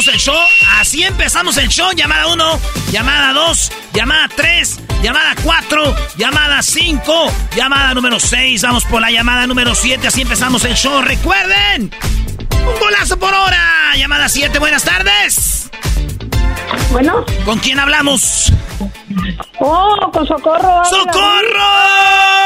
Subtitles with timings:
[0.00, 0.40] Empezamos el show.
[0.78, 1.92] Así empezamos el show.
[1.92, 8.62] Llamada 1, llamada 2, llamada 3, llamada 4, llamada 5, llamada número 6.
[8.62, 10.06] Vamos por la llamada número 7.
[10.06, 11.02] Así empezamos el show.
[11.02, 11.90] Recuerden,
[12.52, 13.94] un golazo por hora.
[13.96, 15.70] Llamada 7, buenas tardes.
[16.90, 17.24] Bueno.
[17.44, 18.52] ¿Con quién hablamos?
[19.58, 20.84] Oh, con Socorro.
[20.84, 21.70] ¡Socorro!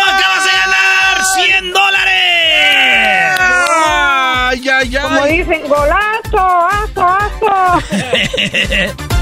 [0.08, 3.23] Acabas de ganar 100 dólares.
[4.54, 5.02] Ay, ay, ay.
[5.02, 7.82] Como dicen, golazo, aso, aso.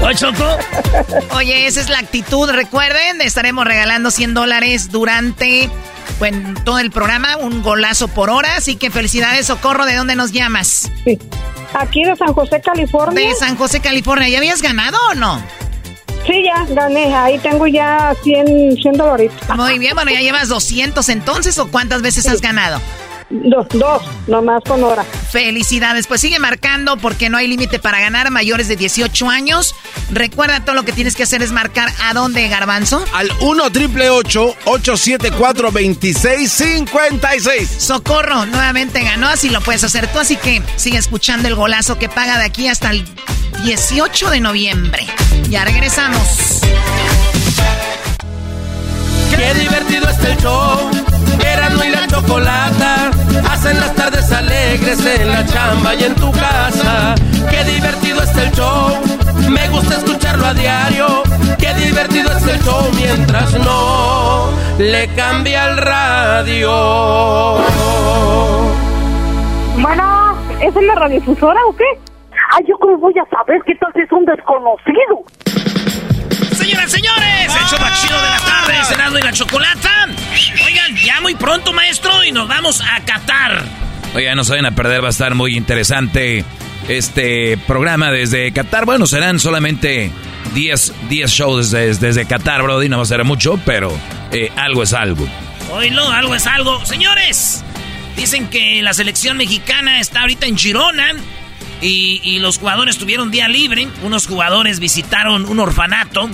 [0.05, 0.57] ¿Oye, Choco?
[1.35, 2.49] Oye, esa es la actitud.
[2.51, 5.71] Recuerden, estaremos regalando 100 dólares durante
[6.19, 8.57] bueno, todo el programa, un golazo por hora.
[8.57, 9.85] Así que felicidades, Socorro.
[9.85, 10.91] ¿De dónde nos llamas?
[11.03, 11.17] Sí.
[11.73, 13.27] Aquí de San José, California.
[13.27, 14.29] De San José, California.
[14.29, 15.41] ¿Ya habías ganado o no?
[16.27, 17.13] Sí, ya gané.
[17.15, 19.31] Ahí tengo ya 100, 100 dólares.
[19.55, 22.79] Muy bien, bueno, ¿ya llevas 200 entonces o cuántas veces has ganado?
[23.33, 25.03] Dos, dos, nomás con hora.
[25.03, 29.73] Felicidades, pues sigue marcando porque no hay límite para ganar mayores de 18 años.
[30.11, 33.03] Recuerda todo lo que tienes que hacer es marcar a dónde, Garbanzo.
[33.11, 37.69] Al 1 triple 874 2656.
[37.69, 42.09] Socorro, nuevamente ganó, así lo puedes hacer tú, así que sigue escuchando el golazo que
[42.09, 43.03] paga de aquí hasta el
[43.63, 45.07] 18 de noviembre.
[45.49, 46.61] Ya regresamos.
[49.35, 50.91] Qué divertido está el show.
[51.43, 53.11] Erasmo y la chocolata
[53.49, 57.15] hacen las tardes alegres en la chamba y en tu casa.
[57.49, 59.01] Qué divertido está el show.
[59.49, 61.23] Me gusta escucharlo a diario.
[61.59, 66.71] Qué divertido es el show mientras no le cambia el radio.
[69.77, 71.85] Bueno, ¿es en la radiodifusora o qué?
[72.55, 75.23] Ay, yo cómo voy a saber qué tal si es un desconocido.
[76.55, 80.07] Señoras, señores, el show más chido de la tarde, Senado y la Chocolata.
[80.65, 83.63] Oigan, ya muy pronto, maestro, y nos vamos a Qatar.
[84.13, 86.45] Oigan, no se vayan a perder, va a estar muy interesante
[86.87, 88.85] este programa desde Qatar.
[88.85, 90.11] Bueno, serán solamente
[90.53, 92.89] 10, 10 shows desde, desde Qatar, Brody.
[92.89, 93.91] No va a ser mucho, pero
[94.31, 95.27] eh, algo es algo.
[95.71, 96.85] Oílo, algo es algo.
[96.85, 97.63] Señores,
[98.15, 101.13] dicen que la selección mexicana está ahorita en Girona.
[101.83, 103.87] Y, y, los jugadores tuvieron día libre.
[104.03, 106.29] Unos jugadores visitaron un orfanato.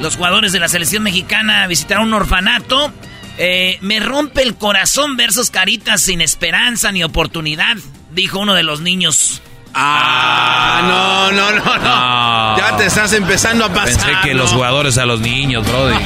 [0.00, 2.92] Los jugadores de la selección mexicana visitaron un orfanato.
[3.36, 7.76] Eh, me rompe el corazón ver sus caritas sin esperanza ni oportunidad,
[8.10, 9.42] dijo uno de los niños
[9.74, 12.58] Ah, no, no, no, no.
[12.58, 13.94] Ya te estás empezando a pasar.
[13.94, 15.94] Pensé que los jugadores a los niños, brody.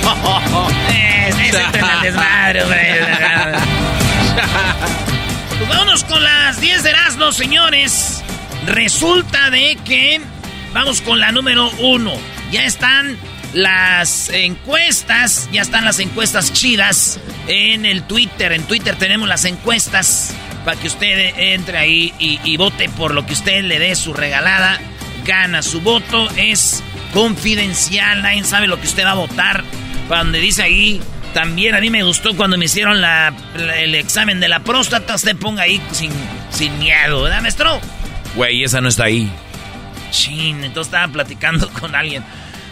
[1.29, 1.62] es, es el
[2.02, 2.64] desmadre,
[5.58, 8.23] pues vámonos con las 10 de Erasmo, señores.
[8.66, 10.20] Resulta de que
[10.72, 12.12] vamos con la número uno.
[12.50, 13.16] Ya están
[13.54, 17.18] las encuestas, ya están las encuestas chidas
[17.48, 18.52] en el Twitter.
[18.52, 23.32] En Twitter tenemos las encuestas para que usted entre ahí y, vote por lo que
[23.32, 24.78] usted le dé su regalada.
[25.24, 26.82] Gana su voto, es
[27.12, 29.64] confidencial, nadie sabe lo que usted va a votar.
[30.08, 31.00] Cuando dice ahí,
[31.32, 33.32] también a mí me gustó cuando me hicieron la,
[33.76, 36.10] el examen de la próstata, usted ponga ahí sin,
[36.50, 37.80] sin miedo, ¿verdad, maestro?
[38.34, 39.31] Güey, esa no está ahí.
[40.11, 42.25] Chin, entonces estaba platicando con alguien.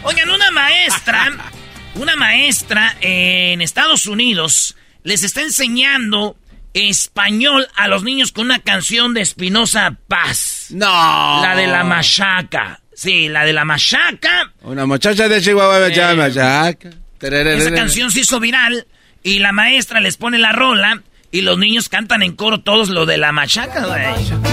[0.03, 1.31] Oigan, una maestra,
[1.95, 6.37] una maestra en Estados Unidos les está enseñando
[6.73, 10.67] español a los niños con una canción de Espinosa Paz.
[10.71, 11.43] No.
[11.43, 12.81] La de la machaca.
[12.95, 14.53] Sí, la de la machaca.
[14.63, 16.91] Una muchacha de Chihuahua eh, machaca.
[17.21, 18.87] Esa canción se hizo viral
[19.23, 23.07] y la maestra les pone la rola y los niños cantan en coro todos lo
[23.07, 23.87] de la machaca,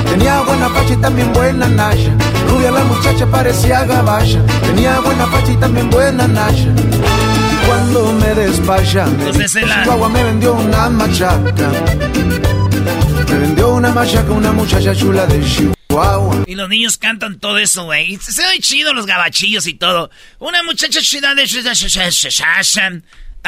[0.05, 2.15] Tenía buena pacha y también buena nasha.
[2.47, 4.39] Rubia la muchacha parecía gabacha.
[4.61, 6.69] Tenía buena pacha y también buena nasha.
[6.69, 11.71] Y cuando me despacha, me Chihuahua me vendió una machaca.
[13.29, 16.43] Me vendió una machaca una muchacha chula de Chihuahua.
[16.45, 18.17] Y los niños cantan todo eso, güey.
[18.17, 20.11] Se ve chido los gabachillos y todo.
[20.39, 21.47] Una muchacha chula de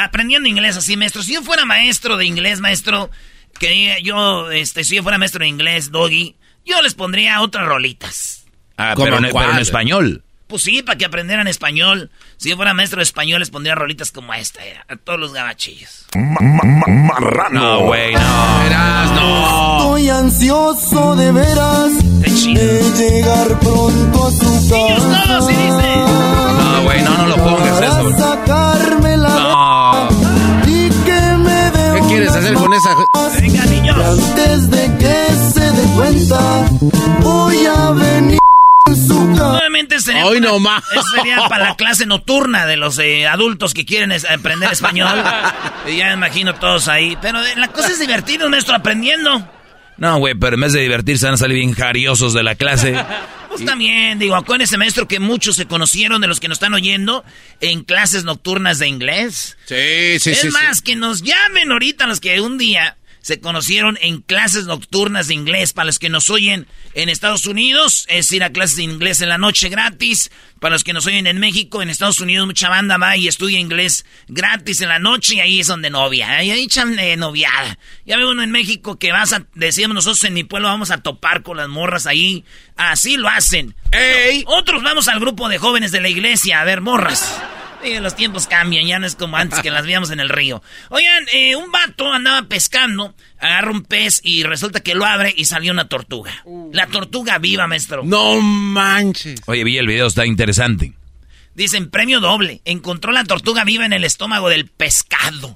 [0.04, 1.22] aprendiendo inglés así, maestro.
[1.22, 3.10] Si yo fuera maestro de inglés, maestro,
[3.58, 8.46] que yo, este, si yo fuera maestro de inglés, doggy, yo les pondría otras rolitas.
[8.76, 10.24] Ah, pero, en, español.
[10.50, 12.10] Pues sí, para que aprendieran español.
[12.36, 15.32] Si yo fuera maestro de español, les pondría rolitas como esta, eh, a todos los
[15.32, 16.06] gabachillos.
[16.16, 17.60] marrano.
[17.60, 18.58] No, güey, no.
[18.64, 19.78] Verás, no.
[19.78, 25.24] Estoy ansioso de veras de llegar pronto a su casa.
[25.28, 25.96] todos, sí dice.
[25.96, 28.18] No, güey, no, no lo pongas eso.
[28.18, 30.08] sacarme la no.
[30.66, 32.96] y que me dé ¿Qué quieres hacer con esa?
[33.40, 33.96] Venga, niños.
[33.96, 36.40] Antes de que se dé cuenta,
[37.22, 38.39] voy a venir.
[40.22, 44.72] Sería, Hoy no sería para la clase nocturna de los eh, adultos que quieren aprender
[44.72, 45.22] español.
[45.88, 47.16] y ya me imagino todos ahí.
[47.20, 49.48] Pero eh, la cosa es divertido, maestro, aprendiendo.
[49.96, 52.96] No, güey, pero en vez de divertirse van a salir bien jariosos de la clase.
[53.50, 57.24] Pues también, digo, ese maestro que muchos se conocieron de los que nos están oyendo
[57.60, 59.58] en clases nocturnas de inglés.
[59.64, 60.46] Sí, sí, sí.
[60.46, 65.28] Es más, que nos llamen ahorita los que un día se conocieron en clases nocturnas
[65.28, 65.72] de inglés.
[65.72, 69.28] Para los que nos oyen en Estados Unidos, es ir a clases de inglés en
[69.28, 70.30] la noche gratis.
[70.58, 73.58] Para los que nos oyen en México, en Estados Unidos, mucha banda va y estudia
[73.58, 76.30] inglés gratis en la noche y ahí es donde novia.
[76.30, 77.78] Ahí echan eh, noviada.
[78.04, 81.02] Ya veo uno en México que vas a, decíamos nosotros en mi pueblo, vamos a
[81.02, 82.44] topar con las morras ahí.
[82.76, 83.74] Así lo hacen.
[83.92, 84.44] ¡Ey!
[84.46, 87.40] Otros vamos al grupo de jóvenes de la iglesia a ver morras
[88.00, 90.62] los tiempos cambian, ya no es como antes que las veíamos en el río.
[90.90, 95.46] Oigan, eh, un vato andaba pescando, agarra un pez y resulta que lo abre y
[95.46, 96.32] salió una tortuga.
[96.44, 96.70] Uh.
[96.72, 98.02] La tortuga viva, maestro.
[98.04, 99.40] No manches.
[99.46, 100.94] Oye, vi el video, está interesante.
[101.54, 102.62] Dicen, premio doble.
[102.64, 105.52] Encontró la tortuga viva en el estómago del pescado.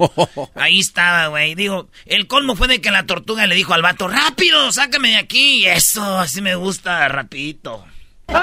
[0.54, 1.54] Ahí estaba, güey.
[1.54, 5.16] Digo, el colmo fue de que la tortuga le dijo al vato, rápido, sácame de
[5.16, 5.66] aquí.
[5.66, 7.84] Eso, así me gusta, rapidito.
[8.28, 8.34] No,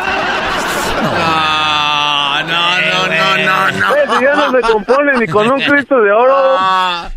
[2.43, 4.21] no, no, no, no, no.
[4.21, 6.57] ya no se compone ni con un Cristo de oro.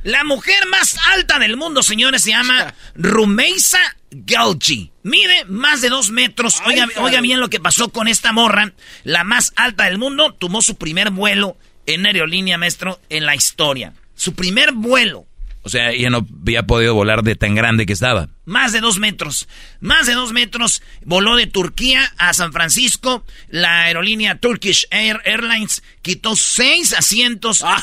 [0.02, 4.92] La mujer más alta del mundo, señores, se llama Rumeisa Galgi.
[5.02, 6.62] Mide más de dos metros.
[6.66, 8.72] Oiga, oiga bien lo que pasó con esta morra.
[9.02, 13.92] La más alta del mundo tomó su primer vuelo en aerolínea, maestro, en la historia.
[14.14, 15.26] Su primer vuelo.
[15.64, 18.28] O sea, ella no había podido volar de tan grande que estaba.
[18.44, 19.48] Más de dos metros.
[19.80, 20.82] Más de dos metros.
[21.06, 23.24] Voló de Turquía a San Francisco.
[23.48, 27.62] La aerolínea Turkish Air Airlines quitó seis asientos.
[27.64, 27.82] Ah.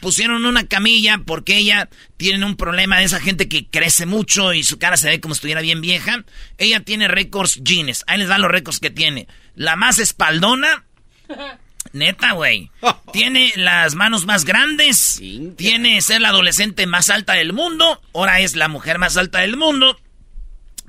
[0.00, 4.62] pusieron una camilla porque ella tiene un problema de esa gente que crece mucho y
[4.62, 6.24] su cara se ve como si estuviera bien vieja.
[6.58, 8.04] Ella tiene récords Guinness.
[8.06, 9.26] Ahí les dan los récords que tiene.
[9.56, 10.84] La más espaldona.
[11.96, 12.70] Neta, güey.
[13.12, 15.20] Tiene las manos más grandes.
[15.56, 18.00] Tiene ser la adolescente más alta del mundo.
[18.14, 19.98] Ahora es la mujer más alta del mundo.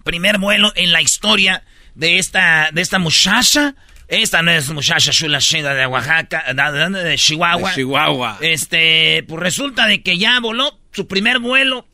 [0.03, 1.63] Primer vuelo en la historia
[1.95, 3.75] de esta, de esta muchacha.
[4.07, 7.69] Esta no es muchacha chula de Oaxaca, de Chihuahua.
[7.69, 8.37] De Chihuahua.
[8.39, 11.87] Este, pues resulta de que ya voló su primer vuelo.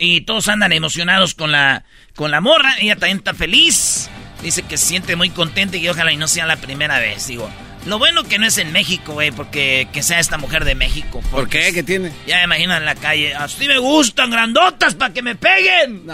[0.00, 2.76] Y todos andan emocionados con la, con la morra.
[2.80, 4.10] Ella también está feliz.
[4.42, 7.26] Dice que se siente muy contenta y ojalá y no sea la primera vez.
[7.26, 7.50] Digo,
[7.86, 11.22] lo bueno que no es en México, güey, porque que sea esta mujer de México.
[11.30, 11.72] ¿Por qué?
[11.72, 12.12] ¿Qué tiene?
[12.26, 13.34] Ya me imagino en la calle.
[13.34, 16.02] Así me gustan, grandotas, para que me peguen.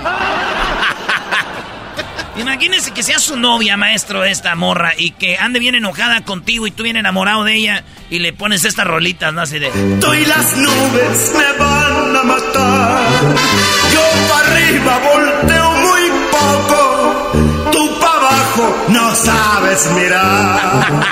[2.37, 6.73] Imagínense que sea su novia, maestro, esta morra, y que ande bien enojada contigo y
[6.73, 9.43] tú bien enamorado de ella y le pones estas rolitas, ¿no?
[9.43, 9.71] Así de...
[10.01, 13.13] Tú y las nubes me van a matar.
[13.93, 16.84] Yo para arriba volteo muy poco.
[18.55, 21.07] Abajo no sabes mirar.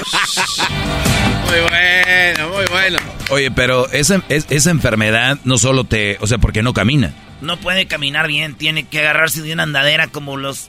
[1.49, 2.99] muy bueno, muy bueno.
[3.31, 6.19] Oye, pero esa, esa enfermedad no solo te...
[6.21, 7.13] O sea, porque no camina.
[7.41, 10.69] No puede caminar bien, tiene que agarrarse de una andadera como los...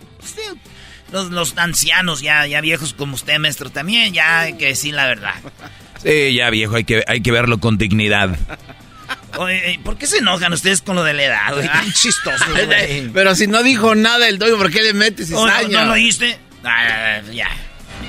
[1.12, 5.06] Los, los ancianos ya, ya viejos como usted, maestro, también ya hay que decir la
[5.06, 5.36] verdad.
[6.02, 8.36] Sí, ya viejo, hay que, hay que verlo con dignidad.
[9.38, 11.68] Oye, ¿por qué se enojan ustedes con lo de la edad, güey?
[11.72, 13.10] Tan chistoso, güey.
[13.10, 15.68] Pero si no dijo nada el doy, ¿por qué le metes cizaña?
[15.70, 16.40] ¿No, ¿No lo oíste?
[16.64, 17.50] Ah, ya.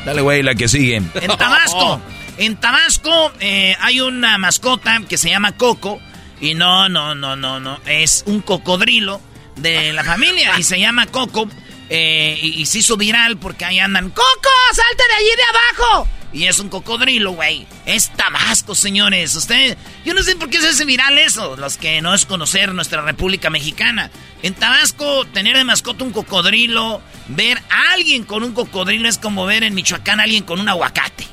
[0.05, 0.97] Dale, güey, la que sigue.
[0.97, 2.01] En Tabasco,
[2.37, 6.01] en Tabasco eh, hay una mascota que se llama Coco.
[6.41, 7.81] Y no, no, no, no, no.
[7.87, 9.21] Es un cocodrilo
[9.57, 11.49] de la familia y se llama Coco.
[11.89, 14.11] Eh, y, se hizo viral porque ahí andan.
[14.11, 14.51] ¡Coco!
[14.73, 16.09] ¡Salte de allí de abajo!
[16.35, 17.64] Y es un cocodrilo, güey.
[17.87, 19.37] Es Tabasco, señores.
[19.37, 19.79] Usted.
[20.05, 21.57] Yo no sé por qué se hace viral eso.
[21.57, 24.11] Los que no es conocer nuestra República Mexicana.
[24.43, 27.00] En Tabasco, tener de mascota un cocodrilo.
[27.29, 30.69] Ver a alguien con un cocodrilo es como ver en Michoacán a alguien con un
[30.69, 31.25] aguacate.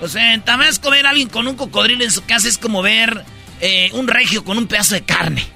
[0.00, 2.82] O sea, en Tabasco ver a alguien con un cocodrilo en su casa es como
[2.82, 3.24] ver
[3.60, 5.46] eh, un regio con un pedazo de carne.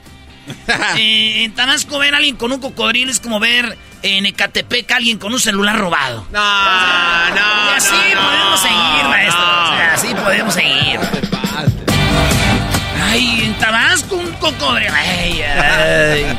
[0.96, 4.96] Eh, en Tabasco ver a alguien con un cocodrilo es como ver en Ecatepec a
[4.96, 6.26] alguien con un celular robado.
[6.30, 7.72] No, no.
[7.72, 9.44] Y así podemos seguir, maestro.
[9.92, 11.00] así podemos seguir.
[13.02, 14.92] Ay, en Tabasco un cocodrilo.
[14.94, 16.38] Ay, ay.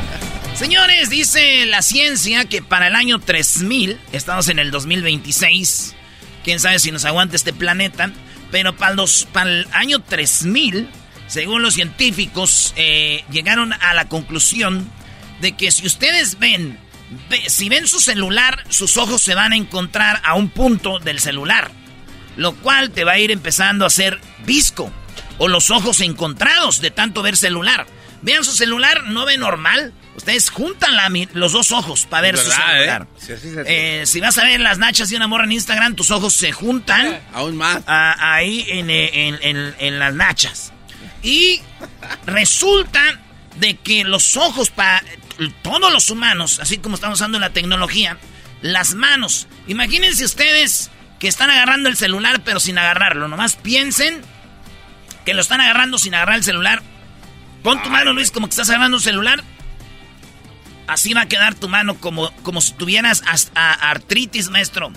[0.54, 5.94] Señores, dice la ciencia que para el año 3000, estamos en el 2026,
[6.44, 8.10] quién sabe si nos aguanta este planeta,
[8.50, 10.88] pero para, los, para el año 3000
[11.26, 14.90] según los científicos, eh, llegaron a la conclusión
[15.40, 16.78] de que si ustedes ven,
[17.48, 21.70] si ven su celular, sus ojos se van a encontrar a un punto del celular,
[22.36, 24.92] lo cual te va a ir empezando a hacer visco
[25.38, 27.86] o los ojos encontrados de tanto ver celular.
[28.22, 29.92] Vean su celular, no ve normal.
[30.16, 30.92] Ustedes juntan
[31.34, 33.06] los dos ojos para ver su celular.
[33.28, 33.64] ¿eh?
[33.66, 36.52] Eh, si vas a ver las nachas de una morra en Instagram, tus ojos se
[36.52, 37.20] juntan.
[37.34, 37.82] aún más.
[37.86, 40.72] ahí en, en las nachas.
[41.26, 41.60] Y
[42.24, 43.00] resulta
[43.56, 45.02] de que los ojos para
[45.62, 48.16] todos los humanos, así como estamos usando la tecnología,
[48.62, 49.48] las manos.
[49.66, 53.26] Imagínense ustedes que están agarrando el celular pero sin agarrarlo.
[53.26, 54.22] Nomás piensen
[55.24, 56.80] que lo están agarrando sin agarrar el celular.
[57.64, 59.42] Pon tu mano, Luis, como que estás agarrando un celular.
[60.86, 63.24] Así va a quedar tu mano como, como si tuvieras
[63.56, 64.92] artritis, maestro.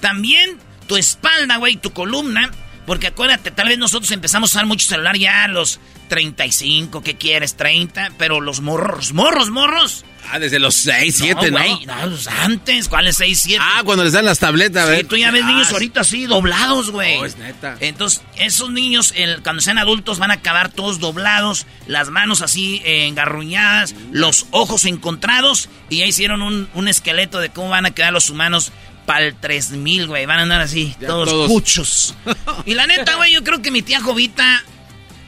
[0.00, 2.50] También tu espalda, güey, tu columna
[2.86, 7.16] porque acuérdate, tal vez nosotros empezamos a usar mucho celular ya a los 35, ¿qué
[7.16, 7.56] quieres?
[7.56, 10.04] 30, pero los morros, morros, morros.
[10.30, 11.58] Ah, desde los 6, 7, ¿no?
[11.58, 11.94] Güey, no,
[12.40, 13.62] antes, ¿cuáles 6, 7?
[13.62, 16.90] Ah, cuando les dan las tabletas, Sí, tú ya ves niños ah, ahorita así, doblados,
[16.90, 17.18] güey.
[17.18, 17.76] No, es neta.
[17.80, 19.12] Entonces, esos niños,
[19.42, 24.86] cuando sean adultos, van a acabar todos doblados, las manos así eh, engarruñadas, los ojos
[24.86, 28.72] encontrados, y ya hicieron un, un esqueleto de cómo van a quedar los humanos
[29.06, 30.26] para el 3000, güey.
[30.26, 32.14] Van a andar así, todos, todos, puchos.
[32.66, 34.64] y la neta, güey, yo creo que mi tía Jovita.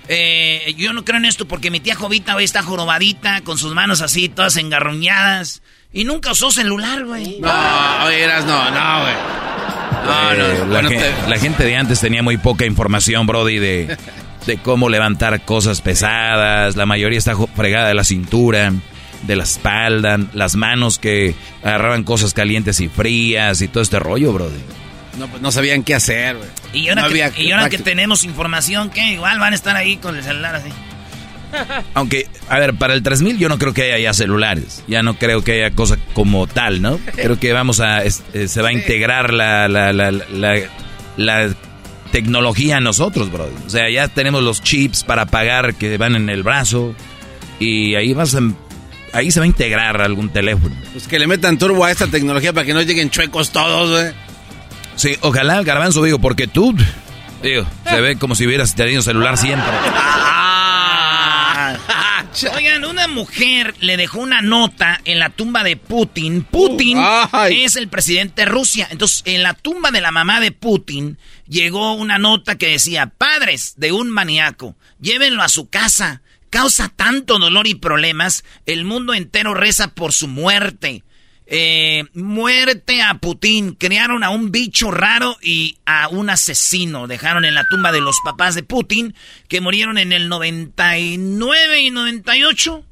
[0.08, 3.74] Eh, yo no creo en esto porque mi tía Jovita, güey, está jorobadita, con sus
[3.74, 5.62] manos así, todas engarruñadas.
[5.92, 7.40] Y nunca usó celular, güey.
[7.40, 9.14] No, oye, no, no, güey.
[10.04, 13.96] No, no, la, gente, la, gente, de antes tenía muy poca información, Brody, de,
[14.46, 16.76] de cómo levantar cosas pesadas.
[16.76, 18.72] La mayoría está fregada de la cintura
[19.26, 24.32] de la espalda, las manos que agarraban cosas calientes y frías y todo este rollo,
[24.32, 24.60] brother.
[25.18, 26.48] No, pues no sabían qué hacer, güey.
[26.72, 30.16] Y ahora, que, y ahora que tenemos información, que igual van a estar ahí con
[30.16, 30.68] el celular así.
[31.94, 34.84] Aunque, a ver, para el 3000 yo no creo que haya ya celulares.
[34.86, 36.98] Ya no creo que haya cosa como tal, ¿no?
[37.14, 38.04] Creo que vamos a.
[38.04, 40.12] Eh, se va a integrar la, la, la,
[41.16, 41.54] la,
[42.12, 43.48] tecnología a nosotros, bro.
[43.66, 46.94] O sea, ya tenemos los chips para pagar que van en el brazo.
[47.58, 48.40] Y ahí vas a
[49.12, 50.74] ahí se va a integrar algún teléfono.
[50.92, 54.12] Pues que le metan turbo a esta tecnología para que no lleguen chuecos todos, güey.
[54.96, 56.74] Sí, ojalá, garbanzo, digo, porque tú,
[57.42, 59.70] digo, se ve como si hubieras tenido celular siempre.
[62.54, 66.42] Oigan, una mujer le dejó una nota en la tumba de Putin.
[66.42, 66.98] Putin
[67.50, 68.88] es el presidente de Rusia.
[68.90, 71.16] Entonces, en la tumba de la mamá de Putin
[71.48, 77.38] llegó una nota que decía, padres de un maníaco, llévenlo a su casa causa tanto
[77.38, 81.02] dolor y problemas, el mundo entero reza por su muerte.
[81.48, 83.74] Eh, muerte a Putin.
[83.74, 87.06] Crearon a un bicho raro y a un asesino.
[87.06, 89.14] Dejaron en la tumba de los papás de Putin,
[89.48, 92.84] que murieron en el 99 y 98.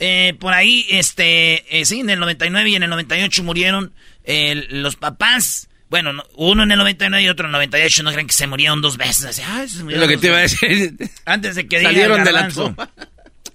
[0.00, 3.92] Eh, por ahí, este, eh, sí, en el 99 y en el 98 murieron
[4.26, 5.68] los papás.
[5.94, 8.02] Bueno, uno en el 99 y otro en el 98.
[8.02, 9.38] No creen que se murieron dos veces.
[9.38, 10.96] es lo que te iba a decir.
[11.24, 12.48] Antes de que salieron de la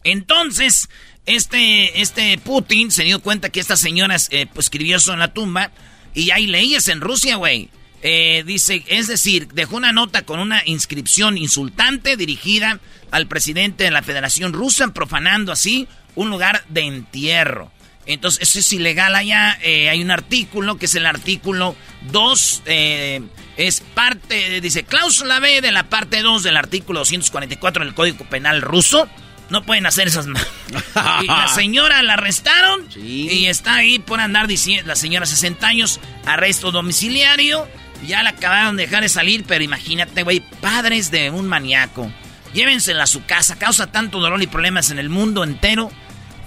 [0.06, 0.88] Entonces,
[1.26, 5.34] este, este Putin se dio cuenta que esta señora eh, pues, escribió eso en la
[5.34, 5.72] tumba.
[6.14, 7.70] Y hay leyes en Rusia, güey.
[8.04, 12.80] Eh, dice, es decir, dejó una nota con una inscripción insultante dirigida
[13.12, 17.70] al presidente de la Federación Rusa, profanando así un lugar de entierro.
[18.10, 19.60] Entonces, eso es ilegal allá.
[19.62, 21.76] Eh, hay un artículo que es el artículo
[22.12, 22.64] 2.
[22.66, 23.22] Eh,
[23.56, 28.64] es parte, dice, cláusula B de la parte 2 del artículo 244 del Código Penal
[28.64, 29.08] ruso.
[29.52, 30.26] No pueden hacer esas
[31.22, 36.00] y la señora la arrestaron y está ahí por andar diciendo, la señora 60 años,
[36.26, 37.68] arresto domiciliario.
[38.08, 42.12] Ya la acabaron de dejar de salir, pero imagínate, güey, padres de un maníaco.
[42.54, 45.92] Llévensela a su casa, causa tanto dolor y problemas en el mundo entero.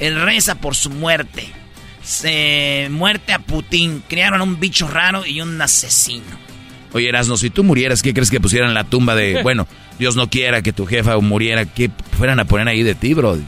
[0.03, 1.47] Él reza por su muerte.
[2.03, 4.03] Se muerte a Putin.
[4.09, 6.27] Crearon un bicho raro y un asesino.
[6.93, 9.43] Oye, Erasno, si tú murieras, ¿qué crees que pusieran la tumba de...
[9.45, 9.69] Bueno,
[10.01, 13.39] Dios no quiera que tu jefa muriera, ¿qué fueran a poner ahí de ti, bro?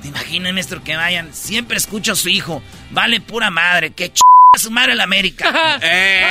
[0.00, 1.34] ¿Te imaginas, maestro, que vayan?
[1.34, 2.62] Siempre escucho a su hijo.
[2.92, 4.20] Vale pura madre, que ch...
[4.54, 5.80] a su madre la América.
[5.82, 6.22] eh.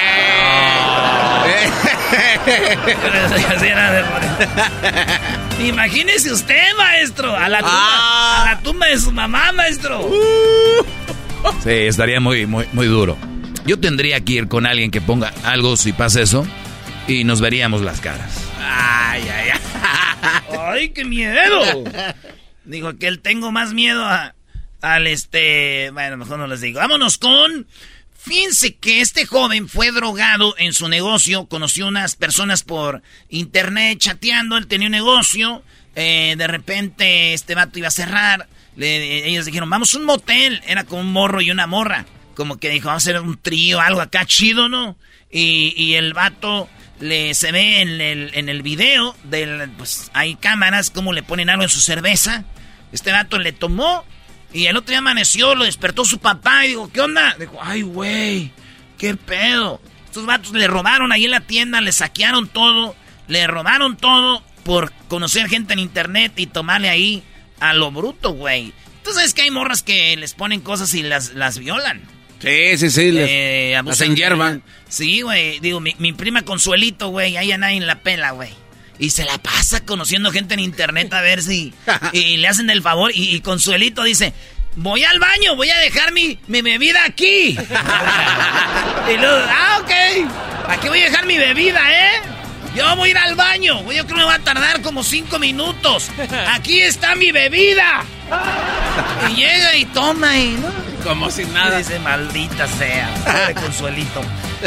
[5.60, 8.42] Imagínese usted, maestro, a la tumba, ah.
[8.42, 10.10] a la tumba de su mamá, maestro.
[11.64, 13.18] Sí, estaría muy, muy, muy duro.
[13.66, 16.46] Yo tendría que ir con alguien que ponga algo si pasa eso
[17.08, 18.40] y nos veríamos las caras.
[18.60, 19.60] Ay, ay, ay.
[20.60, 21.84] Ay, qué miedo.
[22.66, 24.36] Dijo que él tengo más miedo a,
[24.82, 26.80] al este, bueno, mejor no les digo.
[26.80, 27.68] Vámonos con
[28.28, 34.58] Fíjense que este joven fue drogado en su negocio, conoció unas personas por internet chateando,
[34.58, 35.64] él tenía un negocio,
[35.96, 41.04] eh, de repente este vato iba a cerrar, ellos dijeron, vamos un motel, era como
[41.04, 42.06] un morro y una morra,
[42.36, 44.98] como que dijo, vamos a hacer un trío, algo acá chido, ¿no?
[45.32, 46.70] Y, el vato
[47.00, 51.50] le, se ve en el, en el video, del, pues hay cámaras, como le ponen
[51.50, 52.44] algo en su cerveza,
[52.92, 54.04] este vato le tomó
[54.54, 57.36] y el otro día amaneció, lo despertó su papá y dijo, ¿qué onda?
[57.40, 58.52] Dijo, ay, güey,
[58.98, 59.82] qué pedo.
[60.06, 62.96] Estos vatos le robaron ahí en la tienda, le saquearon todo,
[63.28, 67.24] le robaron todo por conocer gente en internet y tomarle ahí
[67.60, 68.74] a lo bruto, güey.
[69.04, 72.02] Tú sabes que hay morras que les ponen cosas y las, las violan.
[72.40, 73.12] Sí, sí, sí.
[73.14, 74.60] Eh, las hierba.
[74.90, 75.60] Sí, güey.
[75.60, 78.50] Digo, mi, mi prima Consuelito, güey, ahí a nadie en la pela, güey.
[79.00, 81.74] Y se la pasa conociendo gente en internet a ver si...
[82.14, 83.12] y le hacen el favor.
[83.14, 84.34] Y, Consuelito dice,
[84.76, 87.50] voy al baño, voy a dejar mi, mi bebida aquí.
[89.14, 90.70] y luego, ah, ok.
[90.70, 92.22] Aquí voy a dejar mi bebida, ¿eh?
[92.76, 93.80] Yo voy a ir al baño.
[93.92, 96.12] Yo creo que me va a tardar como cinco minutos.
[96.54, 98.04] Aquí está mi bebida.
[99.32, 100.58] y llega y toma y...
[101.04, 101.78] Como si nada.
[101.78, 103.10] dice, maldita sea.
[103.56, 104.22] Consuelito.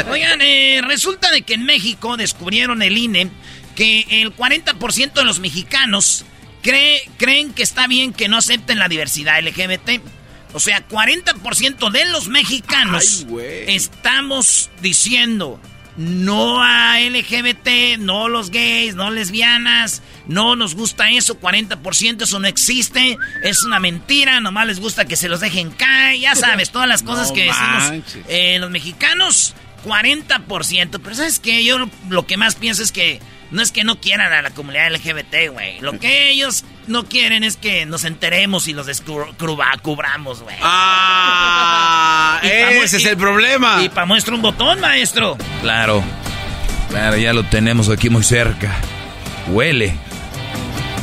[0.09, 3.29] Oigan, eh, resulta de que en México descubrieron el INE
[3.75, 6.25] que el 40% de los mexicanos
[6.61, 10.01] cree, creen que está bien que no acepten la diversidad LGBT.
[10.53, 13.25] O sea, 40% de los mexicanos
[13.67, 15.59] estamos diciendo
[15.97, 22.47] no a LGBT, no los gays, no lesbianas, no nos gusta eso, 40% eso no
[22.47, 26.87] existe, es una mentira, nomás les gusta que se los dejen caer, ya sabes, todas
[26.87, 29.53] las cosas que decimos eh, los mexicanos,
[29.85, 30.99] 40%.
[31.03, 31.63] Pero ¿sabes qué?
[31.63, 33.19] Yo lo que más pienso es que
[33.51, 35.79] no es que no quieran a la comunidad LGBT, güey.
[35.81, 40.55] Lo que ellos no quieren es que nos enteremos y los descubramos, güey.
[40.61, 43.83] Ah, ese es el problema.
[43.83, 45.37] Y para muestra un botón, maestro.
[45.61, 46.03] Claro.
[46.89, 48.73] Claro, ya lo tenemos aquí muy cerca.
[49.47, 49.95] Huele.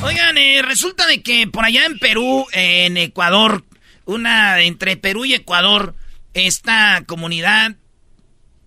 [0.03, 3.65] Oigan, eh, resulta de que por allá en Perú, en Ecuador,
[4.05, 5.95] una entre Perú y Ecuador,
[6.35, 7.73] esta comunidad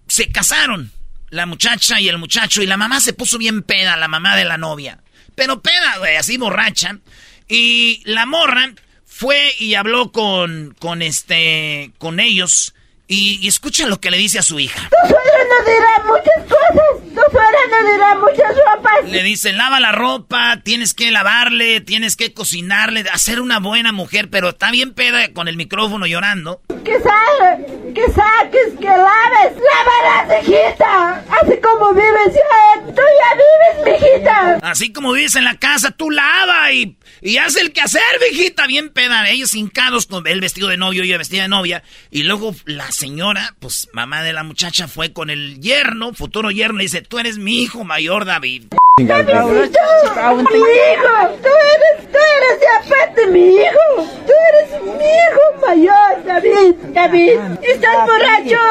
[0.07, 0.91] se casaron
[1.31, 4.45] la muchacha y el muchacho y la mamá se puso bien peda, la mamá de
[4.45, 5.01] la novia.
[5.33, 6.99] Pero peda, güey, así borracha.
[7.47, 8.73] Y la morra
[9.05, 12.75] fue y habló con, con este, con ellos
[13.11, 14.89] y, escucha lo que le dice a su hija.
[14.89, 17.13] Tu suegra no dirá muchas cosas.
[17.13, 19.09] Tu suegra no dirá muchas ropas.
[19.09, 24.29] Le dice, lava la ropa, tienes que lavarle, tienes que cocinarle, hacer una buena mujer,
[24.29, 26.61] pero está bien peda con el micrófono llorando.
[26.85, 27.57] Que salga,
[27.93, 29.57] que saques, que laves.
[29.59, 31.25] Lávalas, hijita.
[31.41, 34.59] Así como vives ya, tú ya vives, mijita.
[34.61, 38.89] Así como vives en la casa, tú lava y y hace el quehacer, viejita, bien
[38.89, 39.29] peda.
[39.29, 41.83] Ellos hincados con el vestido de novio y ella vestida de novia.
[42.09, 46.81] Y luego la señora, pues mamá de la muchacha, fue con el yerno, futuro yerno,
[46.81, 48.65] y dice, tú eres mi hijo mayor, David.
[48.99, 49.33] ¡David!
[49.33, 51.15] ¡Mi hijo!
[51.41, 54.07] ¡Tú eres, tú eres de aparte mi hijo!
[54.27, 56.75] ¡Tú eres mi hijo mayor, David.
[56.93, 58.61] David, ¿estás borracho?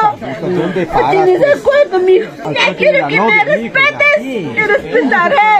[0.93, 2.53] ¿O tienes de acuerdo, mijo?
[2.53, 4.55] Ya quiero que me respetes.
[4.55, 5.51] Te respetaré.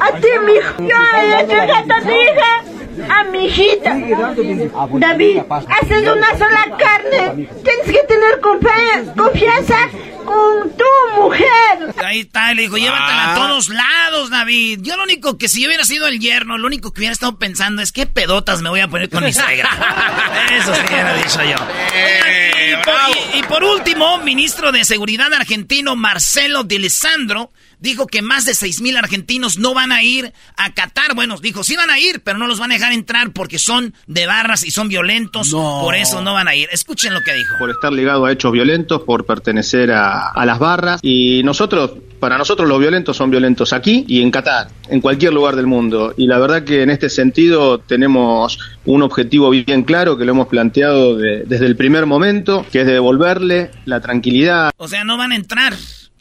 [0.00, 0.82] A ti, mijo.
[0.82, 2.75] Yo he hecho a tu hija
[3.08, 3.96] a mi hijita.
[4.98, 7.48] David, haces una sola carne.
[7.64, 8.40] Tienes que tener
[9.16, 9.76] confianza
[10.24, 11.94] con tu mujer.
[12.04, 13.34] Ahí está, le dijo, llévatela a ah.
[13.36, 14.80] todos lados, David.
[14.82, 17.38] Yo lo único que si yo hubiera sido el yerno, lo único que hubiera estado
[17.38, 19.70] pensando es qué pedotas me voy a poner con mi suegra.
[20.52, 21.56] Eso sí hubiera dicho yo.
[21.94, 22.74] Eh,
[23.34, 28.80] y, por, último, ministro de Seguridad argentino Marcelo de Alessandro dijo que más de seis
[28.80, 31.14] mil argentinos no van a ir a Qatar.
[31.14, 33.94] Bueno, dijo, sí van a ir, pero no los van a dejar entrar porque son
[34.06, 35.50] de barras y son violentos.
[35.50, 36.68] Por eso no van a ir.
[36.72, 37.54] Escuchen lo que dijo.
[37.58, 41.00] Por estar ligado a hechos violentos, por pertenecer a, a las barras.
[41.02, 45.56] Y nosotros, para nosotros los violentos son violentos aquí y en Qatar, en cualquier lugar
[45.56, 46.14] del mundo.
[46.16, 50.48] Y la verdad que en este sentido tenemos un objetivo bien claro que lo hemos
[50.48, 54.70] planteado desde el primer momento, que es devolverle la tranquilidad.
[54.76, 55.74] O sea, no van a entrar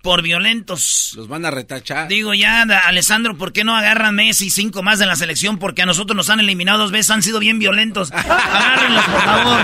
[0.05, 1.13] por violentos.
[1.15, 2.07] Los van a retachar.
[2.07, 5.57] Digo ya, Alessandro, ¿por qué no agarran Messi cinco más de la selección?
[5.57, 8.11] Porque a nosotros nos han eliminado dos veces, han sido bien violentos.
[8.13, 9.61] Agárrenlos, por favor.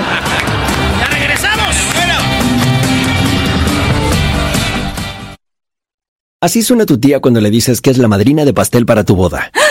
[1.00, 1.76] ¡Ya regresamos!
[6.44, 9.16] Así suena tu tía cuando le dices que es la madrina de pastel para tu
[9.16, 9.52] boda.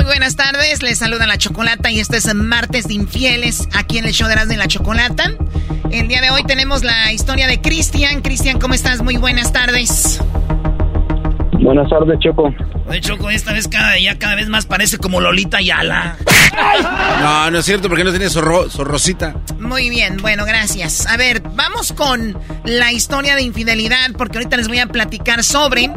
[0.00, 4.06] Muy buenas tardes, les saluda la Chocolata y este es martes de infieles aquí en
[4.06, 5.34] el show de Erasmo y la Chocolata.
[5.90, 8.22] El día de hoy tenemos la historia de Cristian.
[8.22, 9.02] Cristian, ¿cómo estás?
[9.02, 10.18] Muy buenas tardes.
[11.52, 12.50] Buenas tardes, Choco.
[12.88, 16.16] Oye, Choco, esta vez cada día cada vez más parece como Lolita Yala.
[17.20, 19.34] No, no es cierto, porque no tiene zorro, zorrosita.
[19.58, 21.06] Muy bien, bueno, gracias.
[21.06, 25.90] A ver, vamos con la historia de infidelidad, porque ahorita les voy a platicar sobre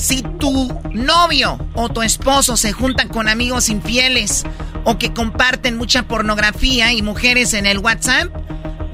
[0.00, 4.44] si tu novio o tu esposo se juntan con amigos infieles
[4.84, 8.28] o que comparten mucha pornografía y mujeres en el WhatsApp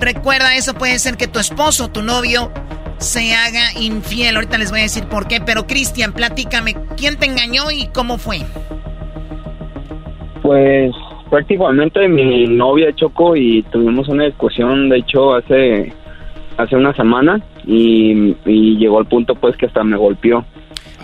[0.01, 2.51] Recuerda, eso puede ser que tu esposo, tu novio,
[2.99, 4.37] se haga infiel.
[4.37, 5.40] Ahorita les voy a decir por qué.
[5.45, 8.38] Pero Cristian, platícame, ¿quién te engañó y cómo fue?
[10.42, 10.92] Pues
[11.31, 15.92] prácticamente mi novia Choco y tuvimos una discusión, de hecho, hace,
[16.57, 20.45] hace una semana y, y llegó al punto pues que hasta me golpeó.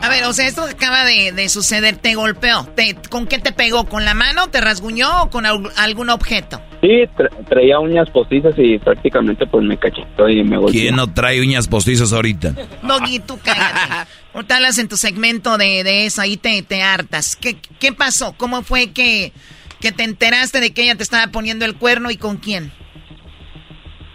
[0.03, 2.65] A ver, o sea, esto acaba de, suceder, te golpeó.
[2.75, 3.85] Te, ¿Con qué te pegó?
[3.85, 4.49] ¿Con la mano?
[4.49, 6.61] ¿Te rasguñó o con algún objeto?
[6.81, 7.05] Sí,
[7.49, 10.73] traía uñas postizas y prácticamente pues me cachetó y me golpeó.
[10.81, 12.53] ¿Quién no trae uñas postizas ahorita?
[12.83, 14.11] Doggy, tú cállate.
[14.35, 17.37] Ahorita hablas en tu segmento de, de eso, ahí te, te hartas.
[17.37, 18.35] ¿Qué, ¿Qué pasó?
[18.39, 19.31] ¿Cómo fue que,
[19.79, 22.73] que te enteraste de que ella te estaba poniendo el cuerno y con quién?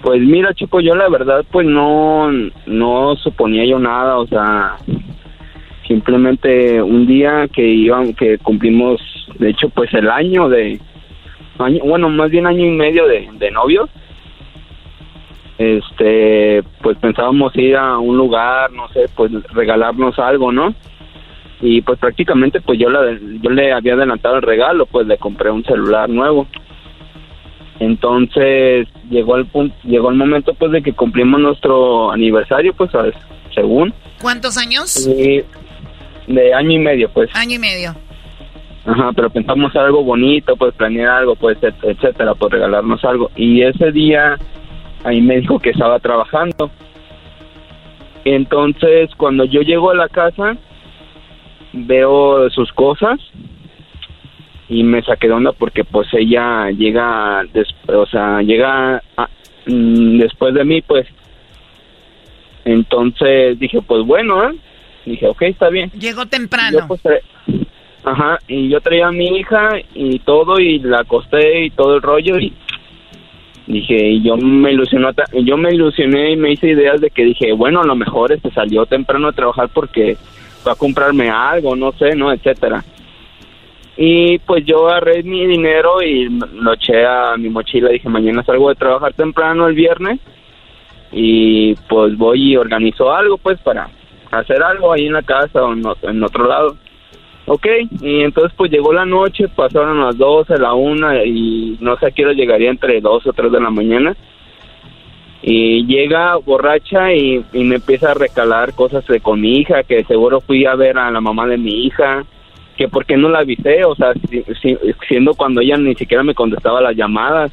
[0.01, 2.31] Pues mira, chico, yo la verdad pues no,
[2.65, 4.77] no suponía yo nada, o sea,
[5.87, 9.01] simplemente un día que iban que cumplimos
[9.39, 10.79] de hecho pues el año de
[11.59, 13.89] año, bueno más bien año y medio de, de novios.
[15.57, 20.75] Este pues pensábamos ir a un lugar no sé pues regalarnos algo no
[21.61, 25.49] y pues prácticamente pues yo la, yo le había adelantado el regalo pues le compré
[25.49, 26.47] un celular nuevo.
[27.79, 32.91] Entonces llegó el punto llegó el momento pues de que cumplimos nuestro aniversario pues
[33.55, 33.93] según.
[34.21, 35.07] Cuántos años
[36.27, 37.29] de año y medio, pues.
[37.33, 37.95] Año y medio.
[38.85, 43.31] Ajá, pero pensamos algo bonito, pues planear algo, pues, etcétera, pues regalarnos algo.
[43.35, 44.37] Y ese día
[45.03, 46.71] ahí me dijo que estaba trabajando.
[48.23, 50.57] Entonces, cuando yo llego a la casa,
[51.73, 53.19] veo sus cosas
[54.69, 57.43] y me saqué de onda porque pues ella llega,
[57.87, 59.01] o sea, llega
[59.65, 61.07] mm, después de mí, pues.
[62.65, 64.55] Entonces dije, pues bueno, ¿eh?
[65.07, 65.89] Dije, ok, está bien.
[65.91, 66.79] Llegó temprano.
[66.87, 67.01] Pues,
[68.03, 72.01] ajá, y yo traía a mi hija y todo y la acosté y todo el
[72.01, 72.53] rollo y
[73.67, 77.53] dije, y yo me ilusionó, yo me ilusioné y me hice ideas de que dije,
[77.53, 80.17] bueno, a lo mejor este salió temprano a trabajar porque
[80.67, 82.31] va a comprarme algo, no sé, ¿no?
[82.31, 82.83] Etcétera.
[83.95, 87.89] Y pues yo agarré mi dinero y lo eché a mi mochila.
[87.89, 90.19] Dije, mañana salgo de trabajar temprano el viernes
[91.11, 93.89] y pues voy y organizo algo pues para
[94.31, 96.77] hacer algo ahí en la casa o en otro lado.
[97.49, 97.65] Ok,
[98.01, 102.11] y entonces pues llegó la noche, pasaron las 12, la 1 y no sé a
[102.11, 104.17] qué llegaría entre 2 o 3 de la mañana.
[105.41, 110.41] Y llega borracha y, me empieza a recalar cosas de con mi hija, que seguro
[110.41, 112.25] fui a ver a la mamá de mi hija
[112.75, 114.13] que por qué no la avisé, o sea,
[115.07, 117.51] siendo cuando ella ni siquiera me contestaba las llamadas,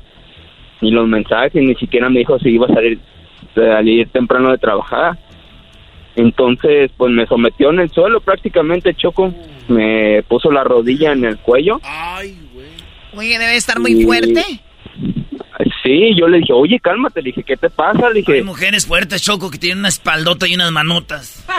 [0.82, 2.98] ni los mensajes, ni siquiera me dijo si iba a salir,
[3.54, 5.16] salir temprano de trabajar.
[6.16, 9.34] Entonces, pues me sometió en el suelo prácticamente, Choco.
[9.68, 11.80] Me puso la rodilla en el cuello.
[11.82, 12.66] Ay, güey.
[13.16, 14.44] Oye, debe estar muy fuerte.
[15.82, 17.22] Sí, yo le dije, oye, cálmate.
[17.22, 18.08] Le dije, ¿qué te pasa?
[18.08, 18.34] Le dije...
[18.34, 21.44] Hay mujeres fuertes, Choco, que tienen una espaldota y unas manotas.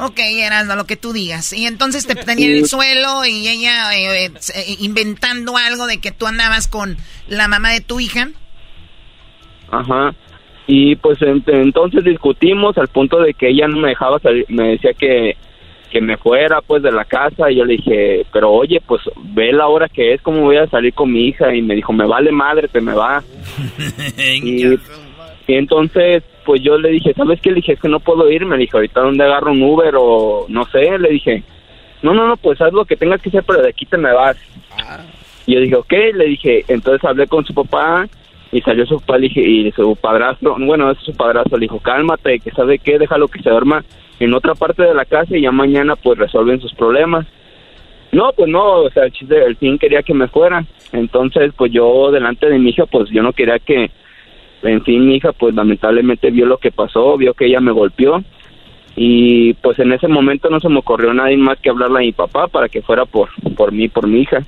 [0.00, 1.52] Ok, Erasmo, lo que tú digas.
[1.52, 5.98] Y entonces te tenía en el suelo y ella eh, eh, eh, inventando algo de
[5.98, 8.28] que tú andabas con la mamá de tu hija.
[9.72, 10.14] Ajá.
[10.68, 14.92] Y pues entonces discutimos al punto de que ella no me dejaba salir, me decía
[14.92, 15.34] que,
[15.90, 19.50] que me fuera pues de la casa y yo le dije, pero oye, pues ve
[19.50, 22.06] la hora que es, cómo voy a salir con mi hija y me dijo, me
[22.06, 23.22] vale madre, te me va.
[24.18, 24.74] y,
[25.46, 27.50] y entonces pues yo le dije, ¿sabes qué?
[27.50, 28.46] Le dije, es que no puedo ir.
[28.46, 30.98] Me dijo, ahorita dónde agarro un Uber o no sé.
[30.98, 31.42] Le dije,
[32.00, 34.10] no, no, no, pues haz lo que tengas que hacer, pero de aquí te me
[34.14, 34.38] vas.
[35.44, 38.08] Y yo dije, ok, le dije, entonces hablé con su papá
[38.52, 42.50] y salió su dije, y su padrastro, bueno, es su padrastro, le dijo, cálmate, que
[42.50, 43.84] sabe qué, déjalo que se duerma
[44.20, 47.26] en otra parte de la casa y ya mañana pues resuelven sus problemas.
[48.10, 50.64] No, pues no, o sea, el chiste, el fin quería que me fuera.
[50.92, 53.90] Entonces, pues yo delante de mi hija, pues yo no quería que
[54.62, 58.22] en fin, mi hija pues lamentablemente vio lo que pasó, vio que ella me golpeó
[58.96, 62.12] y pues en ese momento no se me ocurrió nadie más que hablarle a mi
[62.12, 64.42] papá para que fuera por, por mí, por mi hija.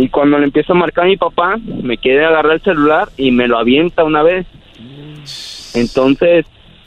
[0.00, 3.32] Y cuando le empiezo a marcar a mi papá, me quiere agarrar el celular y
[3.32, 4.46] me lo avienta una vez.
[5.74, 6.46] Entonces,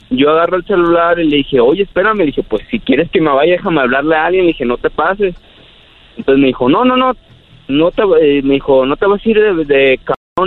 [0.09, 3.21] yo agarro el celular y le dije, oye, espérame, le dije, pues si quieres que
[3.21, 5.35] me vaya, déjame hablarle a alguien, le dije, no te pases.
[6.17, 7.13] Entonces me dijo, no, no, no,
[7.67, 9.99] no te, eh, me dijo, no te vas a ir de, de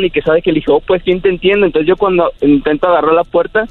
[0.02, 1.66] y que sabe que le dije, oh, pues quién te entiende.
[1.66, 3.68] Entonces yo cuando intento agarrar la puerta,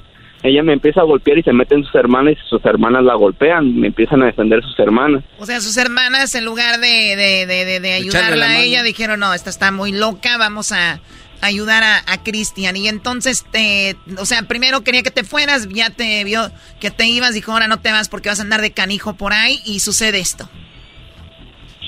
[0.47, 3.79] ella me empieza a golpear y se meten sus hermanas y sus hermanas la golpean,
[3.79, 5.23] me empiezan a defender sus hermanas.
[5.39, 9.49] O sea, sus hermanas en lugar de, de, de, ayudarla a ella dijeron, no, esta
[9.49, 10.99] está muy loca, vamos a
[11.41, 12.75] ayudar a, a Cristian.
[12.75, 16.41] Y entonces, te, o sea, primero quería que te fueras, ya te vio
[16.79, 19.33] que te ibas, dijo, ahora no te vas porque vas a andar de canijo por
[19.33, 20.49] ahí y sucede esto.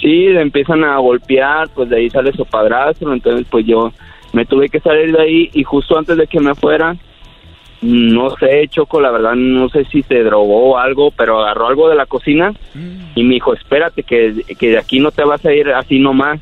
[0.01, 3.91] Sí, empiezan a golpear, pues de ahí sale su padrastro, entonces pues yo
[4.31, 6.95] me tuve que salir de ahí y justo antes de que me fuera,
[7.81, 11.89] no sé, Choco, la verdad no sé si se drogó o algo, pero agarró algo
[11.89, 12.51] de la cocina
[13.15, 16.39] y me dijo, espérate, que, que de aquí no te vas a ir así nomás.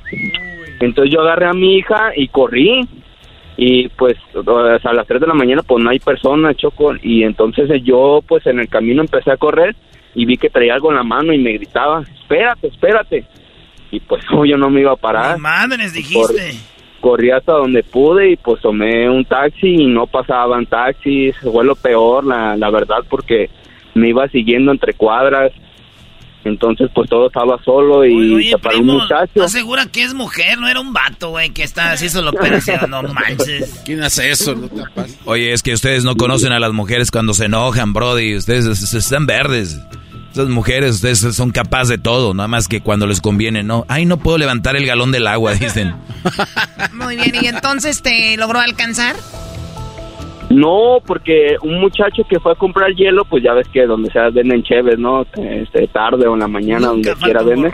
[0.80, 2.88] Entonces yo agarré a mi hija y corrí
[3.58, 7.70] y pues a las 3 de la mañana pues no hay persona, Choco, y entonces
[7.84, 9.76] yo pues en el camino empecé a correr
[10.14, 13.26] y vi que traía algo en la mano y me gritaba, espérate, espérate.
[13.92, 15.38] Y pues yo no me iba a parar.
[15.38, 16.75] Madres, dijiste
[17.06, 21.76] corrí hasta donde pude y pues tomé un taxi y no pasaban taxis, fue lo
[21.76, 23.48] peor, la, la verdad, porque
[23.94, 25.52] me iba siguiendo entre cuadras,
[26.46, 29.46] entonces pues todo estaba solo y se paró un muchacho.
[29.46, 29.56] ¿Estás
[29.92, 30.58] que es mujer?
[30.58, 33.82] No era un vato, güey, que está así solo operación, no manches.
[33.86, 34.56] ¿Quién hace eso?
[35.26, 38.66] Oye, es que ustedes no conocen a las mujeres cuando se enojan, brody, ustedes
[38.96, 39.80] están verdes.
[40.36, 43.86] Esas mujeres, ustedes son capaces de todo, nada más que cuando les conviene, ¿no?
[43.88, 45.96] Ay, no puedo levantar el galón del agua, dicen.
[46.94, 49.16] Muy bien, ¿y entonces te logró alcanzar?
[50.50, 54.30] No, porque un muchacho que fue a comprar hielo, pues ya ves que donde sea
[54.30, 55.26] venden cheves, ¿no?
[55.38, 57.72] Este, tarde o en la mañana, donde quiera vender.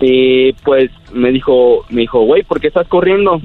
[0.00, 3.40] Y pues me dijo, me dijo, güey, ¿por qué estás corriendo?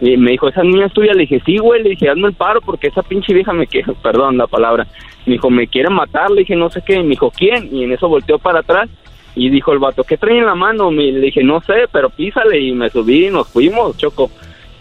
[0.00, 1.12] Y me dijo, ¿esa niña es tuya?
[1.14, 1.82] Le dije, sí, güey.
[1.82, 4.86] Le dije, hazme el paro porque esa pinche vieja me quiere, perdón la palabra,
[5.26, 7.68] me dijo, me quieren matar, le dije, no sé qué, me dijo, ¿quién?
[7.72, 8.88] Y en eso volteó para atrás
[9.36, 10.90] y dijo el vato, ¿qué trae en la mano?
[10.90, 14.30] Me, le dije, no sé, pero písale y me subí y nos fuimos, Choco.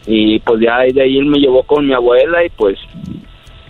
[0.05, 2.77] Y pues ya de ahí él me llevó con mi abuela y pues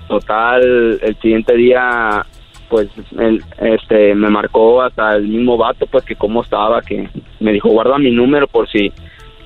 [0.08, 2.26] total, el siguiente día,
[2.70, 7.54] pues, él, este, me marcó hasta el mismo vato, pues, que cómo estaba, que me
[7.54, 8.92] dijo, guarda mi número por si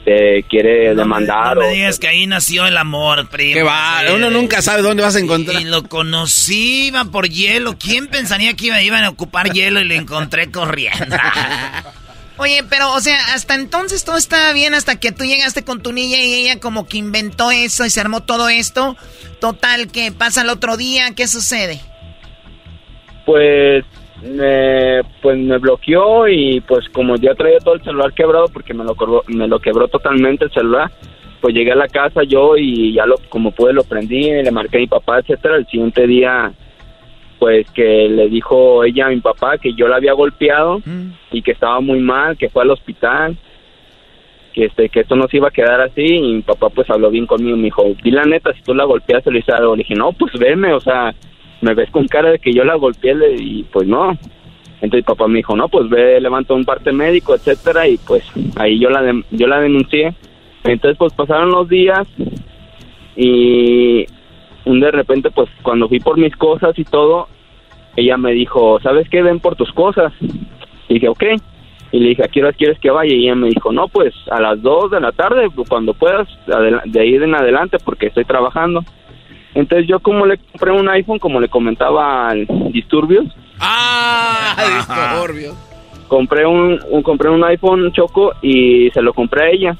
[0.07, 1.57] te quiere demandar.
[1.57, 3.55] no me digas que ahí nació el amor, primo.
[3.55, 5.61] Que va, uno nunca sabe dónde vas a encontrar.
[5.61, 7.77] Y, lo conocí, iba por hielo.
[7.77, 11.17] ¿Quién pensaría que iba, iban a ocupar hielo y lo encontré corriendo?
[12.37, 15.91] Oye, pero, o sea, hasta entonces todo estaba bien, hasta que tú llegaste con tu
[15.91, 18.95] niña y ella como que inventó eso y se armó todo esto.
[19.41, 21.15] Total, ¿qué pasa el otro día?
[21.15, 21.81] ¿Qué sucede?
[23.25, 23.83] Pues
[24.23, 28.83] me, pues me bloqueó y pues como ya traía todo el celular quebrado porque me
[28.83, 28.95] lo,
[29.27, 30.91] me lo quebró totalmente el celular,
[31.41, 34.77] pues llegué a la casa yo y ya lo, como pude lo prendí, le marqué
[34.77, 35.57] a mi papá, etcétera.
[35.57, 36.51] El siguiente día
[37.39, 41.11] pues que le dijo ella a mi papá que yo la había golpeado mm.
[41.31, 43.37] y que estaba muy mal, que fue al hospital,
[44.53, 47.11] que este que esto no se iba a quedar así y mi papá pues habló
[47.11, 49.83] bien conmigo, me dijo, di la neta, si tú la golpeaste le hice algo, le
[49.83, 51.13] dije, no, pues veme, o sea,
[51.61, 54.17] me ves con cara de que yo la golpeé y pues no.
[54.79, 58.23] Entonces papá me dijo, no, pues ve, levanta un parte médico, etcétera, y pues
[58.57, 60.13] ahí yo la, yo la denuncié.
[60.63, 62.07] Entonces pues pasaron los días
[63.15, 64.05] y
[64.65, 67.27] de repente, pues cuando fui por mis cosas y todo,
[67.95, 69.21] ella me dijo, ¿sabes qué?
[69.21, 70.13] Ven por tus cosas.
[70.89, 71.23] Y dije, ok.
[71.91, 73.13] Y le dije, ¿a qué hora quieres que vaya?
[73.13, 76.27] Y ella me dijo, no, pues a las 2 de la tarde, cuando puedas,
[76.85, 78.83] de ahí en adelante, porque estoy trabajando.
[79.57, 83.25] Entonces yo como le compré un iPhone, como le comentaba al Disturbios.
[83.59, 84.55] ¡Ah!
[84.77, 85.55] Disturbios.
[86.07, 89.77] Compré un, un, compré un iPhone Choco y se lo compré a ella.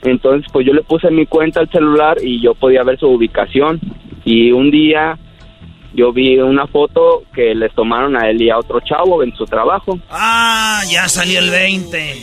[0.00, 3.78] Entonces, pues yo le puse mi cuenta al celular y yo podía ver su ubicación.
[4.24, 5.18] Y un día
[5.92, 9.44] yo vi una foto que les tomaron a él y a otro chavo en su
[9.44, 9.98] trabajo.
[10.08, 12.14] Ah, ya salió el 20.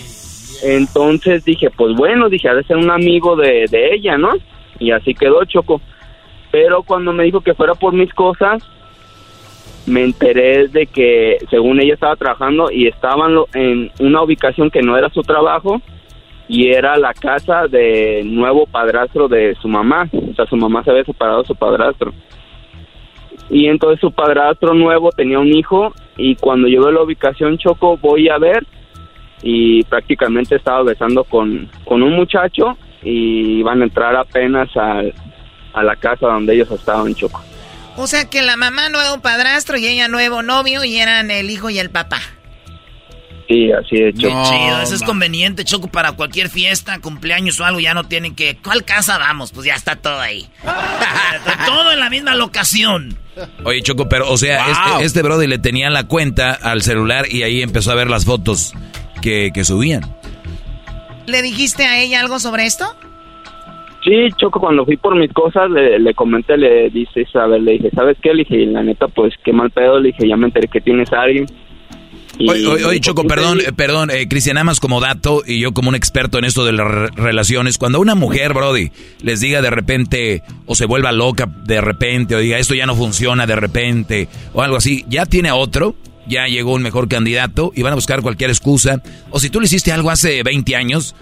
[0.64, 4.32] Entonces dije, pues bueno, dije, ha de ser un amigo de, de ella, ¿no?
[4.80, 5.80] Y así quedó Choco.
[6.54, 8.62] Pero cuando me dijo que fuera por mis cosas,
[9.88, 14.96] me enteré de que según ella estaba trabajando y estaban en una ubicación que no
[14.96, 15.82] era su trabajo
[16.48, 20.08] y era la casa de nuevo padrastro de su mamá.
[20.14, 22.14] O sea, su mamá se había separado de su padrastro.
[23.50, 27.98] Y entonces su padrastro nuevo tenía un hijo y cuando yo veo la ubicación Choco
[27.98, 28.64] voy a ver
[29.42, 35.16] y prácticamente estaba besando con, con un muchacho y iban a entrar apenas al,
[35.74, 37.44] a la casa donde ellos estaban Choco.
[37.96, 41.70] O sea que la mamá nuevo padrastro y ella nuevo novio y eran el hijo
[41.70, 42.22] y el papá.
[43.48, 44.42] Sí, así de Choco.
[44.44, 48.36] Qué chido, eso es conveniente, Choco, para cualquier fiesta, cumpleaños o algo, ya no tienen
[48.36, 48.58] que...
[48.64, 49.52] ¿Cuál casa vamos?
[49.52, 50.48] Pues ya está todo ahí.
[51.66, 53.18] todo en la misma locación.
[53.64, 57.44] Oye, Choco, pero, o sea, este, este, brother le tenía la cuenta al celular y
[57.44, 58.74] ahí empezó a ver las fotos
[59.22, 60.16] que, que subían.
[61.26, 62.96] ¿Le dijiste a ella algo sobre esto?
[64.04, 67.90] Sí, Choco, cuando fui por mis cosas, le, le comenté, le dice, ver, le dije,
[67.92, 68.34] ¿sabes qué?
[68.34, 71.12] Le dije, la neta, pues, qué mal pedo, le dije, ya me enteré que tienes
[71.14, 71.46] a alguien
[72.40, 75.96] Oye, Choco, perdón, eh, perdón, eh, Cristian, nada más como dato y yo como un
[75.96, 80.76] experto en esto de las relaciones, cuando una mujer, Brody, les diga de repente o
[80.76, 84.78] se vuelva loca de repente o diga esto ya no funciona de repente o algo
[84.78, 88.50] así, ya tiene a otro, ya llegó un mejor candidato y van a buscar cualquier
[88.50, 89.02] excusa.
[89.30, 91.16] O si tú le hiciste algo hace 20 años,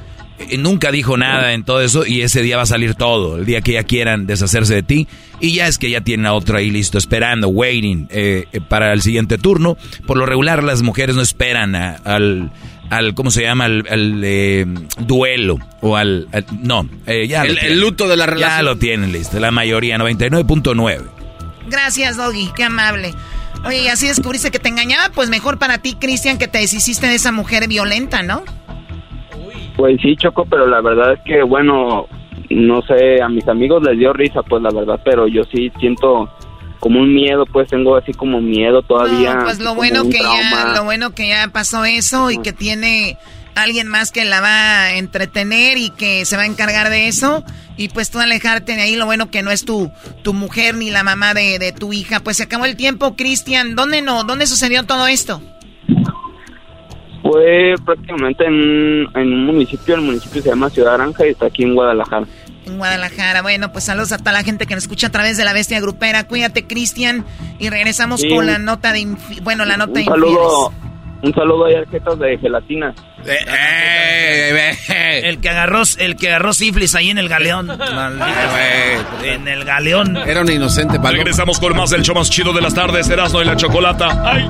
[0.57, 3.61] nunca dijo nada en todo eso y ese día va a salir todo, el día
[3.61, 5.07] que ya quieran deshacerse de ti
[5.39, 8.93] y ya es que ya tienen a otro ahí listo esperando, waiting eh, eh, para
[8.93, 9.77] el siguiente turno.
[10.05, 12.51] Por lo regular las mujeres no esperan al,
[12.89, 13.65] al ¿cómo se llama?
[13.65, 14.67] Al,
[14.99, 16.27] duelo o al,
[16.61, 16.87] no,
[17.27, 18.57] ya el, luto de la relación.
[18.57, 21.01] Ya lo tienen listo, la mayoría, 99.9.
[21.69, 23.13] Gracias, Doggy, qué amable.
[23.65, 27.07] Oye, y así descubriste que te engañaba, pues mejor para ti, Cristian, que te deshiciste
[27.07, 28.43] de esa mujer violenta, ¿no?
[29.75, 32.07] Pues sí, Choco, pero la verdad es que, bueno,
[32.49, 36.29] no sé, a mis amigos les dio risa, pues la verdad, pero yo sí siento
[36.79, 39.39] como un miedo, pues tengo así como miedo todavía.
[39.43, 43.17] pues lo bueno que ya, lo bueno que ya pasó eso y que tiene
[43.55, 47.43] alguien más que la va a entretener y que se va a encargar de eso
[47.77, 49.91] y pues tú alejarte de ahí, lo bueno que no es tu,
[50.23, 52.19] tu mujer ni la mamá de, de tu hija.
[52.19, 54.23] Pues se acabó el tiempo, Cristian, ¿dónde no?
[54.23, 55.41] ¿Dónde sucedió todo esto?
[57.31, 61.75] Fue prácticamente en, un municipio, el municipio se llama Ciudad Aranja y está aquí en
[61.75, 62.25] Guadalajara.
[62.65, 65.45] En Guadalajara, bueno, pues saludos a toda la gente que nos escucha a través de
[65.45, 66.27] la bestia grupera.
[66.27, 67.25] Cuídate, Cristian,
[67.57, 70.73] y regresamos con la nota de, bueno, la nota un saludo,
[71.21, 72.93] Un saludo ahí al jetas de gelatina.
[73.25, 77.69] Eh, eh, eh, el que agarró, el que agarró sífilis ahí en el galeón.
[79.23, 80.17] en el galeón.
[80.17, 80.97] Era un inocente.
[81.01, 84.21] Regresamos con más del show más chido de las tardes, Erasmo y la Chocolata.
[84.25, 84.49] ¡Ay!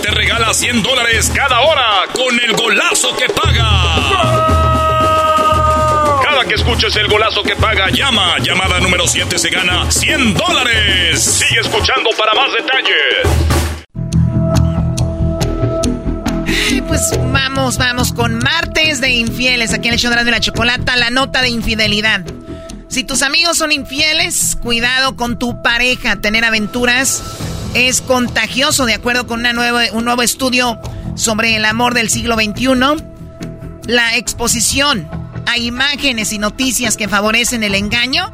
[0.00, 3.68] Te regala 100 dólares cada hora con el golazo que paga.
[6.22, 8.38] Cada que escuches el golazo que paga, llama.
[8.38, 11.22] Llamada número 7 se gana 100 dólares.
[11.22, 13.46] Sigue escuchando para más detalles.
[16.86, 19.74] Pues vamos, vamos con martes de infieles.
[19.74, 22.24] Aquí en el show de la chocolata, la nota de infidelidad.
[22.88, 26.16] Si tus amigos son infieles, cuidado con tu pareja.
[26.16, 27.22] Tener aventuras
[27.76, 30.80] es contagioso, de acuerdo con una nueva, un nuevo estudio
[31.14, 33.04] sobre el amor del siglo XXI.
[33.86, 35.06] La exposición
[35.46, 38.32] a imágenes y noticias que favorecen el engaño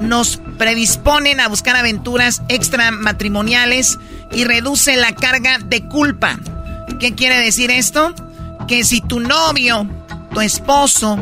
[0.00, 3.98] nos predisponen a buscar aventuras extramatrimoniales
[4.30, 6.38] y reduce la carga de culpa.
[7.00, 8.14] ¿Qué quiere decir esto?
[8.68, 9.88] Que si tu novio,
[10.32, 11.18] tu esposo,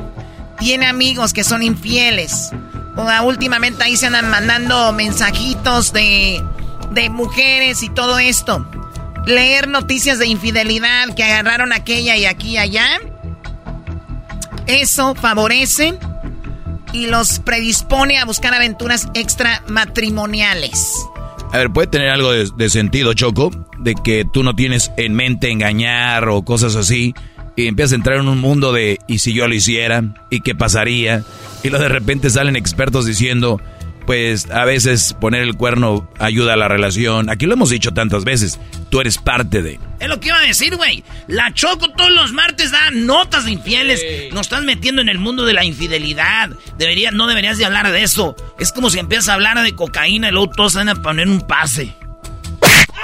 [0.59, 2.51] tiene amigos que son infieles,
[2.95, 6.43] o últimamente ahí se andan mandando mensajitos de,
[6.91, 8.67] de mujeres y todo esto,
[9.27, 12.87] leer noticias de infidelidad que agarraron aquella y aquí y allá,
[14.67, 15.99] eso favorece
[16.93, 20.95] y los predispone a buscar aventuras extramatrimoniales.
[21.53, 25.51] A ver, puede tener algo de, sentido, Choco, de que tú no tienes en mente
[25.51, 27.15] engañar o cosas así,
[27.55, 30.03] y empiezas a entrar en un mundo de ¿y si yo lo hiciera?
[30.29, 31.23] ¿y qué pasaría?
[31.63, 33.61] Y luego de repente salen expertos diciendo,
[34.07, 37.29] pues a veces poner el cuerno ayuda a la relación.
[37.29, 39.81] Aquí lo hemos dicho tantas veces, tú eres parte de...
[39.99, 41.03] Es lo que iba a decir, güey.
[41.27, 44.03] La Choco todos los martes da notas de infieles.
[44.33, 46.51] Nos estás metiendo en el mundo de la infidelidad.
[46.79, 48.37] Debería, no deberías de hablar de eso.
[48.59, 51.41] Es como si empiezas a hablar de cocaína y luego todos van a poner un
[51.41, 51.93] pase.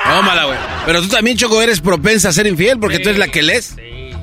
[0.05, 0.59] Tómala, güey.
[0.87, 3.75] Pero tú también, Choco, eres propensa a ser infiel porque tú eres la que lees.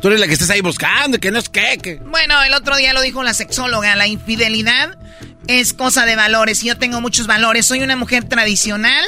[0.01, 1.77] Tú eres la que estás ahí buscando, que no es qué.
[1.81, 1.95] Que...
[1.95, 3.95] Bueno, el otro día lo dijo la sexóloga.
[3.95, 4.97] La infidelidad
[5.49, 6.63] es cosa de valores.
[6.63, 7.65] Y yo tengo muchos valores.
[7.65, 9.03] Soy una mujer tradicional.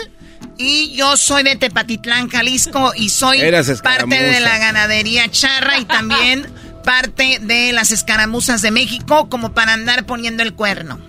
[0.57, 2.93] Y yo soy de Tepatitlán, Jalisco.
[2.95, 3.39] Y soy
[3.83, 6.51] parte de la ganadería charra y también
[6.83, 10.99] parte de las escaramuzas de México, como para andar poniendo el cuerno.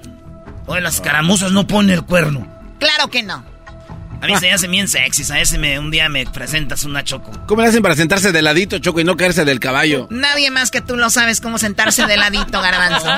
[0.66, 2.46] Oye, las escaramuzas no ponen el cuerno.
[2.78, 3.51] Claro que no.
[4.22, 5.32] A mí se me hacen bien sexys.
[5.32, 7.32] A ese me, un día me presentas una choco.
[7.46, 10.06] ¿Cómo le hacen para sentarse de ladito, Choco, y no caerse del caballo?
[10.10, 13.08] Nadie más que tú lo sabes cómo sentarse de ladito, garbanzo.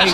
[0.00, 0.12] Ay,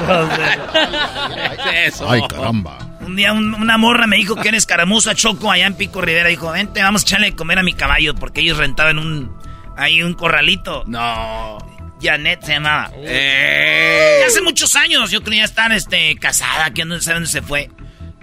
[1.87, 2.11] Eso.
[2.11, 2.77] Ay, caramba.
[3.01, 6.29] Un día un, una morra me dijo que eres caramuza choco allá en Pico Rivera.
[6.29, 8.15] Dijo, vente, vamos a echarle de comer a mi caballo.
[8.15, 9.35] Porque ellos rentaban un...
[9.79, 10.85] Ahí un corralito.
[10.87, 11.57] No.
[12.03, 12.91] Janet se llamaba.
[12.97, 14.23] ¡Eh!
[14.27, 17.71] Hace muchos años yo creía estar este, casada, que no sé dónde se fue.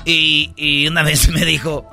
[0.06, 1.90] Y, y, una vez me dijo,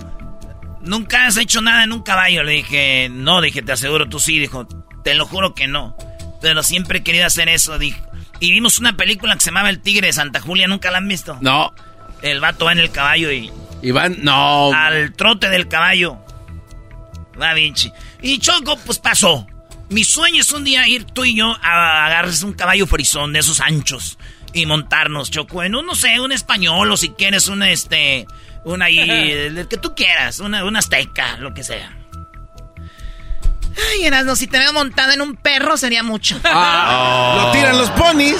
[0.80, 2.42] ¿nunca has hecho nada en un caballo?
[2.42, 4.38] Le dije, no, dije, te aseguro, tú sí.
[4.38, 4.66] Dijo,
[5.04, 5.96] te lo juro que no.
[6.40, 8.00] Pero siempre he querido hacer eso, dijo.
[8.40, 11.08] Y vimos una película que se llamaba El Tigre de Santa Julia, ¿nunca la han
[11.08, 11.36] visto?
[11.42, 11.74] No.
[12.22, 13.52] El vato va en el caballo y...
[13.82, 14.72] Y van, no.
[14.72, 16.18] Al trote del caballo.
[17.40, 17.92] Va Vinci.
[18.22, 19.46] Y Choco, pues pasó.
[19.90, 23.40] Mi sueño es un día ir tú y yo a agarrar un caballo frisón de
[23.40, 24.18] esos anchos
[24.52, 28.26] y montarnos, Choco, en un, no sé, un español o si quieres un, este,
[28.64, 28.98] un ahí,
[29.30, 31.96] el que tú quieras, una, una azteca, lo que sea.
[33.92, 36.40] Ay, Erasmo, si te veo montado en un perro sería mucho.
[36.44, 38.38] Ah, Lo tiran los ponis.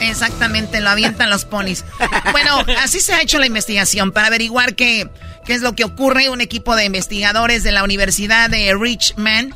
[0.00, 1.84] Exactamente, lo avientan los ponis.
[2.32, 5.08] Bueno, así se ha hecho la investigación para averiguar qué,
[5.46, 6.28] qué es lo que ocurre.
[6.28, 9.54] Un equipo de investigadores de la Universidad de Richmond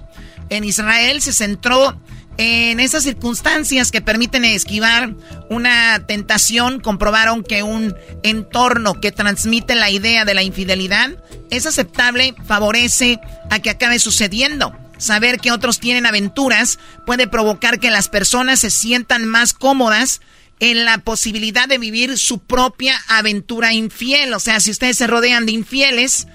[0.49, 2.01] en Israel se centró
[2.39, 5.15] en esas circunstancias que permiten esquivar
[5.49, 11.11] una tentación, comprobaron que un entorno que transmite la idea de la infidelidad
[11.51, 13.21] es aceptable, favorece
[13.51, 14.77] a que acabe sucediendo.
[14.99, 20.21] Saber que otros tienen aventuras puede provocar que las personas se sientan más cómodas
[20.61, 24.33] en la posibilidad de vivir su propia aventura infiel.
[24.33, 26.27] O sea, si ustedes se rodean de infieles,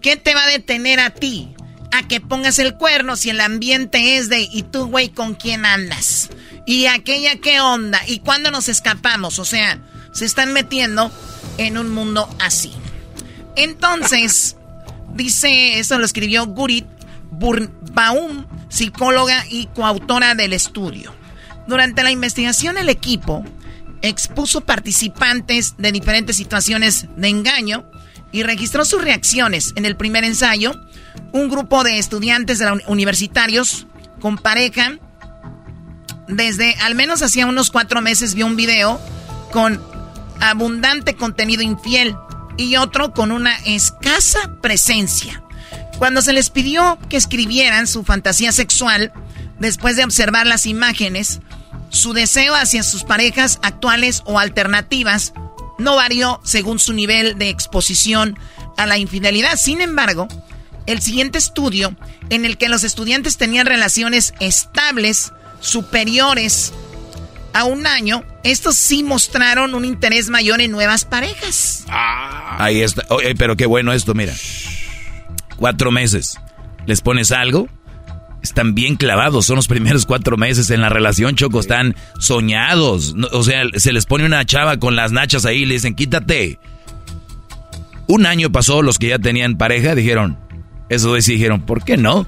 [0.00, 1.54] ¿qué te va a detener a ti?
[1.92, 5.66] A que pongas el cuerno si el ambiente es de, ¿y tú, güey, con quién
[5.66, 6.30] andas?
[6.66, 8.00] ¿Y aquella qué onda?
[8.06, 9.38] ¿Y cuándo nos escapamos?
[9.38, 9.80] O sea,
[10.12, 11.10] se están metiendo
[11.58, 12.72] en un mundo así.
[13.56, 14.56] Entonces,
[15.14, 16.86] dice, eso lo escribió Gurit
[17.32, 21.14] Baum, psicóloga y coautora del estudio.
[21.66, 23.44] Durante la investigación, el equipo
[24.02, 27.84] expuso participantes de diferentes situaciones de engaño
[28.32, 29.72] y registró sus reacciones.
[29.76, 30.72] En el primer ensayo,
[31.32, 33.86] un grupo de estudiantes universitarios
[34.20, 34.98] con pareja,
[36.28, 39.00] desde al menos hacía unos cuatro meses, vio un video
[39.52, 39.82] con
[40.40, 42.14] abundante contenido infiel
[42.56, 45.42] y otro con una escasa presencia.
[45.98, 49.12] Cuando se les pidió que escribieran su fantasía sexual,
[49.58, 51.40] después de observar las imágenes,
[51.90, 55.34] su deseo hacia sus parejas actuales o alternativas
[55.78, 58.38] no varió según su nivel de exposición
[58.76, 59.56] a la infidelidad.
[59.56, 60.28] Sin embargo,
[60.86, 61.94] el siguiente estudio,
[62.30, 66.72] en el que los estudiantes tenían relaciones estables superiores
[67.52, 71.84] a un año, estos sí mostraron un interés mayor en nuevas parejas.
[71.88, 72.56] Ah.
[72.58, 73.04] Ahí está.
[73.38, 74.34] pero qué bueno esto, mira.
[75.56, 76.38] Cuatro meses.
[76.86, 77.68] ¿Les pones algo?
[78.42, 83.14] Están bien clavados, son los primeros cuatro meses en la relación, Choco, están soñados.
[83.32, 86.58] O sea, se les pone una chava con las nachas ahí y le dicen, quítate.
[88.06, 90.38] Un año pasó, los que ya tenían pareja dijeron,
[90.90, 92.26] eso sí dijeron, ¿por qué no?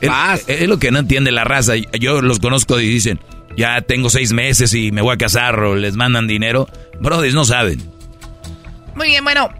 [0.00, 0.10] Es,
[0.46, 1.74] es, lo que no entiende la raza.
[1.76, 3.20] Yo los conozco y dicen,
[3.56, 6.68] ya tengo seis meses y me voy a casar o les mandan dinero.
[7.00, 7.82] Brothers, no saben.
[8.94, 9.50] Muy bien, bueno,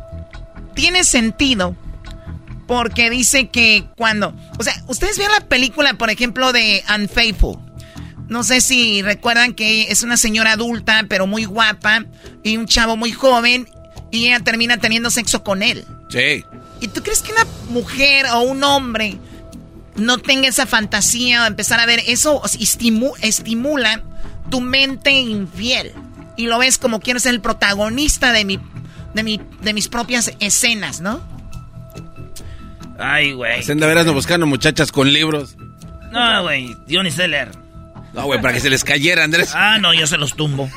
[0.75, 1.77] tiene sentido
[2.67, 4.33] porque dice que cuando...
[4.59, 7.59] O sea, ustedes vieron la película, por ejemplo, de Unfaithful.
[8.29, 12.05] No sé si recuerdan que es una señora adulta, pero muy guapa,
[12.45, 13.69] y un chavo muy joven,
[14.13, 15.85] y ella termina teniendo sexo con él.
[16.11, 16.45] Sí.
[16.81, 19.19] ¿Y tú crees que una mujer o un hombre
[19.97, 22.43] no tenga esa fantasía o empezar a ver eso
[23.21, 24.03] estimula
[24.51, 25.93] tu mente infiel?
[26.37, 28.59] Y lo ves como quieres ser el protagonista de, mi,
[29.15, 31.21] de, mi, de mis propias escenas, ¿no?
[32.99, 33.61] Ay, güey.
[33.61, 35.57] Hacen de veras no buscando muchachas con libros.
[36.13, 37.51] No, güey, yo ni sé leer.
[38.13, 39.53] No, güey, para que se les cayera, Andrés.
[39.55, 40.69] Ah, no, yo se los tumbo.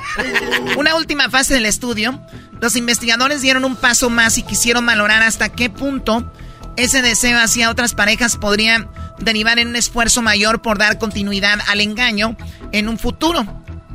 [0.77, 2.21] Una última fase del estudio.
[2.61, 6.31] Los investigadores dieron un paso más y quisieron valorar hasta qué punto
[6.77, 8.87] ese deseo hacia otras parejas podría
[9.19, 12.37] derivar en un esfuerzo mayor por dar continuidad al engaño
[12.71, 13.45] en un futuro.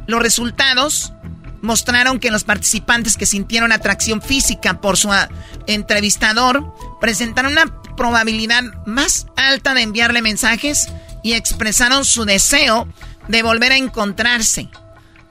[0.06, 1.12] Los resultados
[1.60, 5.28] mostraron que los participantes que sintieron atracción física por su ah,
[5.66, 7.66] entrevistador presentaron una
[7.96, 10.88] probabilidad más alta de enviarle mensajes
[11.22, 12.88] y expresaron su deseo
[13.28, 14.68] de volver a encontrarse,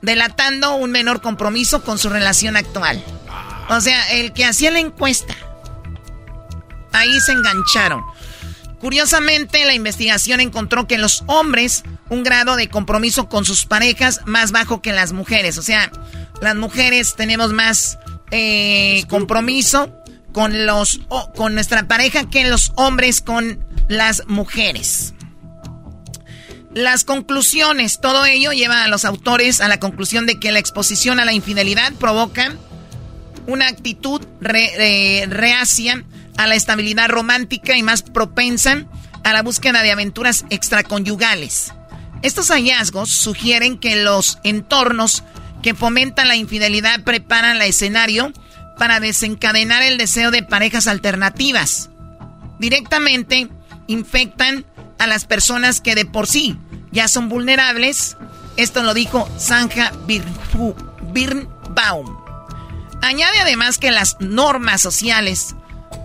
[0.01, 3.03] delatando un menor compromiso con su relación actual.
[3.69, 5.35] O sea, el que hacía la encuesta,
[6.93, 8.03] ahí se engancharon.
[8.79, 14.51] Curiosamente, la investigación encontró que los hombres un grado de compromiso con sus parejas más
[14.51, 15.57] bajo que las mujeres.
[15.57, 15.91] O sea,
[16.41, 17.97] las mujeres tenemos más
[18.31, 19.93] eh, compromiso
[20.31, 20.99] con los
[21.35, 25.13] con nuestra pareja que los hombres con las mujeres.
[26.78, 31.19] Las conclusiones, todo ello lleva a los autores a la conclusión de que la exposición
[31.19, 32.55] a la infidelidad provoca
[33.47, 36.05] una actitud re, reacia
[36.38, 38.86] a la estabilidad romántica y más propensa
[39.23, 41.73] a la búsqueda de aventuras extraconyugales.
[42.21, 45.23] Estos hallazgos sugieren que los entornos
[45.63, 48.32] que fomentan la infidelidad preparan el escenario
[48.78, 51.89] para desencadenar el deseo de parejas alternativas.
[52.59, 53.49] Directamente
[53.88, 54.63] infectan
[54.99, 56.57] a las personas que de por sí
[56.91, 58.17] ya son vulnerables.
[58.55, 59.91] Esto lo dijo Sanja
[61.13, 62.17] Birnbaum.
[63.01, 65.55] Añade además que las normas sociales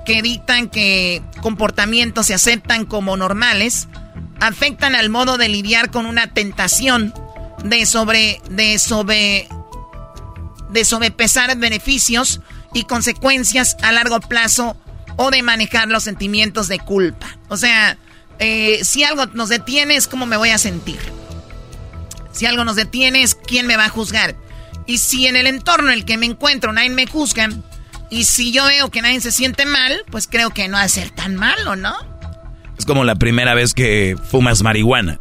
[0.05, 3.89] que dictan que comportamientos se aceptan como normales
[4.41, 7.15] afectan al modo de lidiar con una tentación
[7.65, 9.49] de sobre de sobre
[10.71, 12.41] de sobrepesar beneficios
[12.75, 14.77] y consecuencias a largo plazo
[15.17, 17.39] o de manejar los sentimientos de culpa.
[17.49, 17.99] O sea,
[18.43, 20.99] eh, si algo nos detiene es cómo me voy a sentir.
[22.33, 24.35] Si algo nos detiene es quién me va a juzgar.
[24.87, 27.49] Y si en el entorno en el que me encuentro nadie me juzga,
[28.11, 30.89] y si yo veo que nadie se siente mal, pues creo que no va a
[30.89, 31.95] ser tan malo, ¿no?
[32.79, 35.19] Es como la primera vez que fumas marihuana.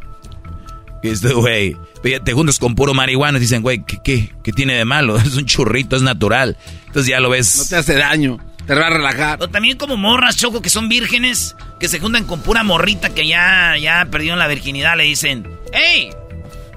[1.02, 5.16] Este, güey, te juntas con puro marihuana y dicen, güey, ¿qué, ¿qué, tiene de malo?
[5.24, 6.56] Es un churrito, es natural.
[6.86, 7.58] Entonces ya lo ves.
[7.58, 9.42] No te hace daño, te va a relajar.
[9.42, 13.26] O también como morras, Choco, que son vírgenes, que se juntan con pura morrita que
[13.26, 16.10] ya, ya perdieron la virginidad, le dicen, hey,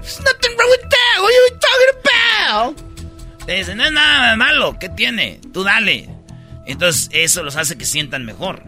[0.00, 3.46] there's nothing wrong with that, what are you talking about?
[3.46, 5.40] Le dicen, no es nada malo, ¿qué tiene?
[5.52, 6.08] Tú dale.
[6.66, 8.64] Entonces eso los hace que sientan mejor.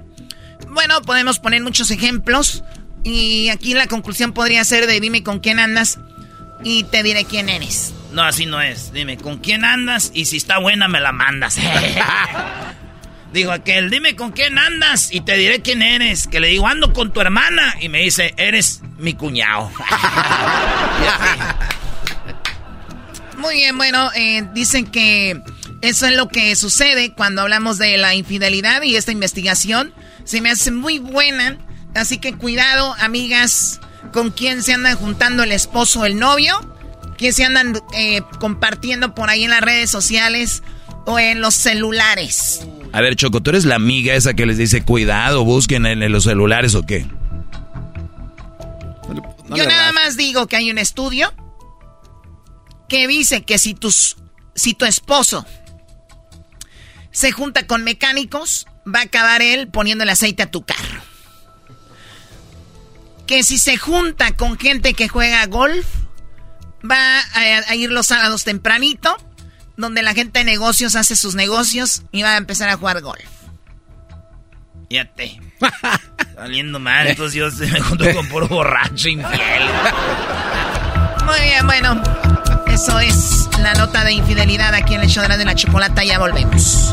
[0.69, 2.63] Bueno, podemos poner muchos ejemplos.
[3.05, 5.99] Y aquí la conclusión podría ser de dime con quién andas
[6.63, 7.95] y te diré quién eres.
[8.13, 8.93] No, así no es.
[8.93, 11.57] Dime con quién andas y si está buena me la mandas.
[13.33, 16.27] Digo aquel, dime con quién andas y te diré quién eres.
[16.27, 19.71] Que le digo, ando con tu hermana y me dice, eres mi cuñado.
[23.37, 25.41] Muy bien, bueno, eh, dicen que
[25.81, 30.51] eso es lo que sucede cuando hablamos de la infidelidad y esta investigación se me
[30.51, 31.57] hace muy buena.
[31.95, 33.81] Así que cuidado, amigas,
[34.13, 36.59] con quién se andan juntando el esposo o el novio,
[37.17, 40.63] quién se andan eh, compartiendo por ahí en las redes sociales
[41.07, 42.67] o en los celulares.
[42.93, 46.25] A ver, Choco, ¿tú eres la amiga esa que les dice cuidado, busquen en, los
[46.25, 47.07] celulares o qué?
[49.51, 51.33] Yo nada más digo que hay un estudio
[52.89, 54.17] que dice que si, tus,
[54.55, 55.47] si tu esposo
[57.11, 61.03] se junta con mecánicos, va a acabar él poniendo el aceite a tu carro.
[63.27, 65.87] Que si se junta con gente que juega golf,
[66.89, 69.17] va a, ir los sábados tempranito,
[69.79, 73.25] donde la gente de negocios hace sus negocios y va a empezar a jugar golf.
[74.91, 75.41] Fíjate.
[76.35, 79.63] Saliendo mal, entonces yo me junto con puro borracho infiel.
[81.25, 82.03] Muy bien, bueno.
[82.67, 86.05] Eso es la nota de infidelidad aquí en el show de la chocolata.
[86.05, 86.93] Ya volvemos.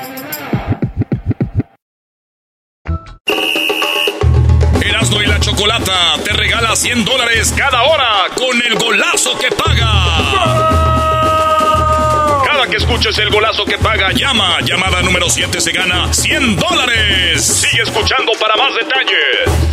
[4.81, 9.91] Erasmo y la Chocolata te regala 100 dólares cada hora con el golazo que paga.
[12.45, 14.59] Cada que escuches el golazo que paga, llama.
[14.61, 17.45] Llamada número 7 se gana 100 dólares.
[17.45, 19.71] Sigue escuchando para más detalles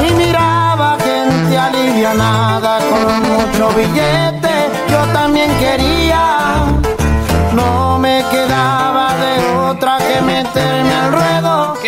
[0.00, 6.03] y miraba gente alivianada con mucho billete, yo también quería.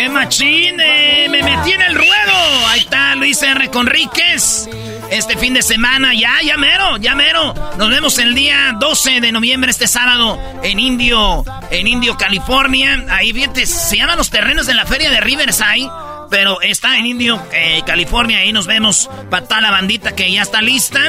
[0.07, 1.27] ¡Qué machine!
[1.29, 2.67] ¡Me metí en el ruedo!
[2.69, 3.69] Ahí está Luis R.
[3.69, 4.69] Conríquez.
[5.11, 7.53] Este fin de semana, ya, ya mero, ya mero.
[7.77, 13.03] Nos vemos el día 12 de noviembre, este sábado, en Indio, en Indio, California.
[13.09, 15.89] Ahí, fíjate, se llaman los terrenos de la feria de Riverside.
[16.29, 18.39] Pero está en Indio, eh, California.
[18.39, 20.99] Ahí nos vemos para toda la bandita que ya está lista.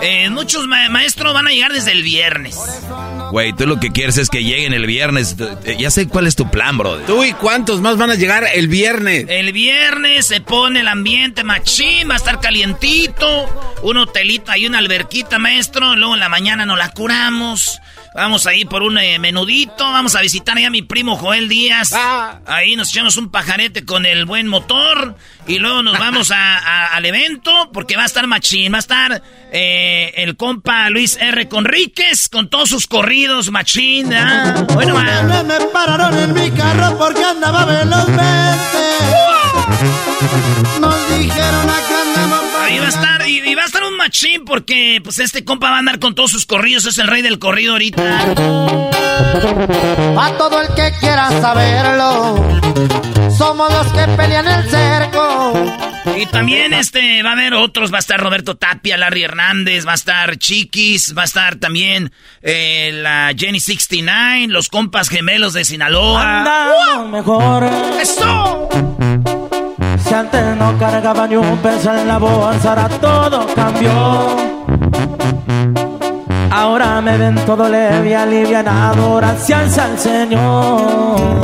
[0.00, 2.58] Eh, muchos maestros van a llegar desde el viernes.
[3.30, 5.36] Güey, tú lo que quieres es que lleguen el viernes.
[5.64, 6.98] Eh, ya sé cuál es tu plan, bro.
[7.00, 9.26] ¿Tú y cuántos más van a llegar el viernes?
[9.28, 13.48] El viernes se pone el ambiente machín, va a estar calientito.
[13.82, 15.96] Un hotelito, hay una alberquita, maestro.
[15.96, 17.80] Luego en la mañana nos la curamos.
[18.14, 19.84] Vamos a ir por un eh, menudito.
[19.84, 21.92] Vamos a visitar a mi primo Joel Díaz.
[21.94, 22.40] Ah.
[22.46, 25.16] Ahí nos echamos un pajarete con el buen motor.
[25.46, 28.72] Y luego nos vamos al evento porque va a estar machín.
[28.72, 31.48] Va a estar eh, el compa Luis R.
[31.48, 34.10] Conríquez con todos sus corridos machín.
[34.74, 34.94] Bueno,
[35.44, 38.78] Me pararon en mi carro porque andaba velozmente.
[42.72, 45.76] Ahí va a estar, y, va a estar un machín porque pues este compa va
[45.76, 48.20] a andar con todos sus corridos, es el rey del corrido ahorita.
[50.18, 52.42] A todo el que quiera saberlo,
[53.36, 55.52] somos los que pelean el cerco.
[56.16, 59.92] Y también este va a haber otros, va a estar Roberto Tapia, Larry Hernández, va
[59.92, 62.10] a estar Chiquis, va a estar también
[62.40, 67.04] eh, la Jenny 69, los compas gemelos de Sinaloa.
[67.10, 67.68] mejor.
[68.00, 68.91] ¡Eso!
[70.12, 74.36] Si antes no cargaba ni un peso en la bolsa, ahora todo cambió.
[76.50, 81.40] Ahora me ven todo leve, alivianado, gracias al Señor.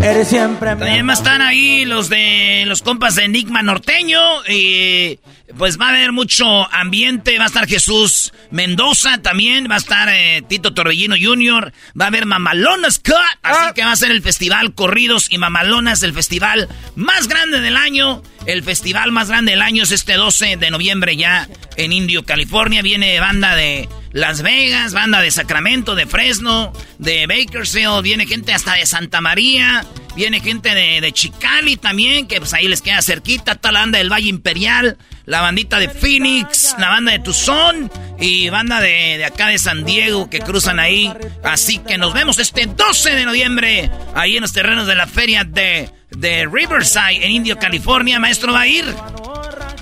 [0.00, 4.20] Eres siempre También están ahí los de los compas de Enigma Norteño.
[4.48, 5.18] Y
[5.56, 7.38] pues va a haber mucho ambiente.
[7.38, 9.68] Va a estar Jesús Mendoza también.
[9.70, 11.72] Va a estar eh, Tito Torbellino Jr.
[11.98, 13.14] Va a haber Mamalonas Cut.
[13.42, 13.72] Así ah.
[13.74, 18.22] que va a ser el festival Corridos y Mamalonas, el festival más grande del año.
[18.46, 22.82] El festival más grande del año es este 12 de noviembre ya en Indio, California.
[22.82, 28.02] Viene banda de Las Vegas, banda de Sacramento, de Fresno, de Bakersfield.
[28.02, 29.84] Viene gente hasta de Santa María.
[30.16, 33.52] Viene gente de, de Chicali también, que pues ahí les queda cerquita.
[33.52, 34.98] Está la banda del Valle Imperial,
[35.28, 39.84] la bandita de Phoenix, la banda de Tucson y banda de, de acá de San
[39.84, 41.12] Diego que cruzan ahí.
[41.44, 45.44] Así que nos vemos este 12 de noviembre ahí en los terrenos de la feria
[45.44, 48.18] de, de Riverside en Indio, California.
[48.18, 48.86] Maestro, ¿va a ir?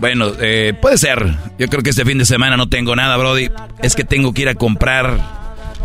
[0.00, 1.24] Bueno, eh, puede ser.
[1.60, 3.48] Yo creo que este fin de semana no tengo nada, Brody.
[3.82, 5.16] Es que tengo que ir a comprar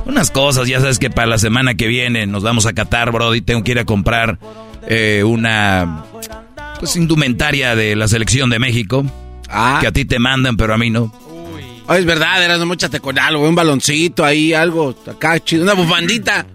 [0.06, 0.68] unas cosas.
[0.68, 3.42] Ya sabes que para la semana que viene nos vamos a Qatar, Brody.
[3.42, 4.40] Tengo que ir a comprar
[4.88, 6.06] eh, una
[6.80, 9.06] pues indumentaria de la selección de México.
[9.52, 9.78] Ah.
[9.82, 11.14] Que a ti te mandan, pero a mí no.
[11.88, 15.74] Oh, es verdad, eras no muchate con algo, un baloncito ahí, algo acá chido, una
[15.74, 16.46] bufandita.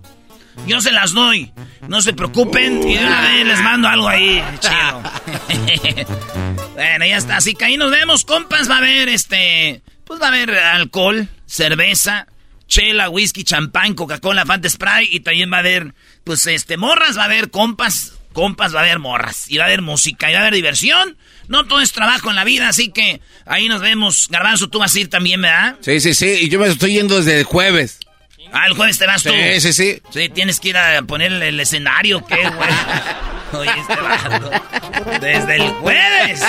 [0.66, 1.52] Yo se las doy.
[1.88, 2.88] No se preocupen.
[2.88, 4.42] Y de una vez les mando algo ahí.
[4.58, 5.02] Chido.
[6.74, 7.36] bueno, ya está.
[7.36, 8.70] Así que ahí nos vemos, compas.
[8.70, 9.82] Va a haber este.
[10.04, 12.28] Pues va a haber alcohol, cerveza,
[12.68, 15.08] chela, whisky, champán, Coca-Cola, Fanta Spray.
[15.10, 15.94] Y también va a haber,
[16.24, 17.18] pues este, morras.
[17.18, 18.14] Va a haber compas.
[18.36, 19.50] Compas, va a haber morras.
[19.50, 20.28] Y va a haber música.
[20.28, 21.16] Y va a haber diversión.
[21.48, 22.68] No todo es trabajo en la vida.
[22.68, 24.28] Así que ahí nos vemos.
[24.28, 25.76] Garbanzo, tú vas a ir también, ¿verdad?
[25.80, 26.40] Sí, sí, sí.
[26.42, 27.98] Y yo me estoy yendo desde el jueves.
[28.52, 29.30] Ah, el jueves te vas tú.
[29.30, 30.02] Sí, sí, sí.
[30.10, 32.68] Sí, tienes que ir a poner el escenario, ¿qué, güey?
[33.54, 34.50] Oye, este vato.
[35.18, 36.42] Desde el jueves.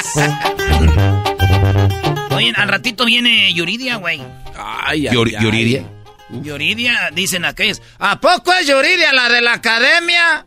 [2.32, 4.22] Oye, al ratito viene Yuridia, güey.
[4.58, 5.38] Ay, ay, ay.
[5.42, 5.86] Yuridia.
[6.30, 7.82] Yuridia, dicen aquellos.
[7.98, 10.46] ¿A poco es Yuridia la de la academia?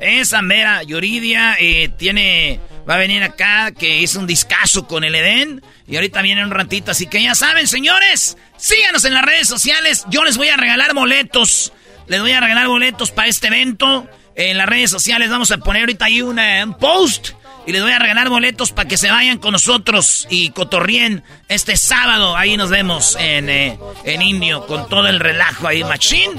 [0.00, 2.60] Esa mera Yuridia eh, tiene.
[2.88, 5.62] Va a venir acá, que hizo un discazo con el Edén.
[5.86, 8.36] Y ahorita viene un ratito, así que ya saben, señores.
[8.56, 10.04] Síganos en las redes sociales.
[10.08, 11.72] Yo les voy a regalar boletos.
[12.06, 14.08] Les voy a regalar boletos para este evento.
[14.34, 17.30] En las redes sociales vamos a poner ahorita ahí una- un post.
[17.68, 21.76] Y les voy a regalar boletos para que se vayan con nosotros y cotorrien este
[21.76, 22.34] sábado.
[22.34, 26.30] Ahí nos vemos en, eh, en Indio con todo el relajo ahí, machín.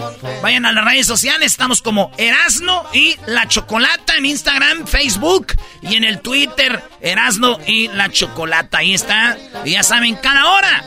[0.41, 1.51] Vayan a las redes sociales.
[1.51, 5.53] Estamos como Erasno y La Chocolata en Instagram, Facebook
[5.83, 8.79] y en el Twitter Erasno y La Chocolata.
[8.79, 9.37] Ahí está.
[9.63, 10.83] Y ya saben, cada hora.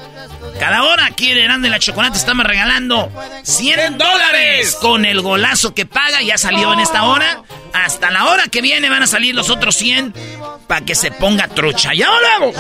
[0.59, 3.11] Cada hora aquí en Erasno y La Chocolata estamos regalando
[3.43, 6.23] 100 dólares con el golazo que paga.
[6.23, 7.43] Ya salió en esta hora.
[7.73, 10.15] Hasta la hora que viene van a salir los otros 100
[10.67, 11.95] para que se ponga trucha.
[11.95, 12.57] ¡Ya volvemos!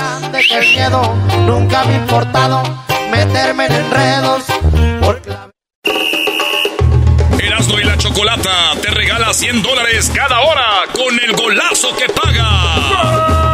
[1.47, 2.62] Nunca me importado
[3.11, 4.45] meterme en enredos.
[7.38, 13.52] Erasmo y la Chocolata te regala 100 dólares cada hora con el golazo que paga.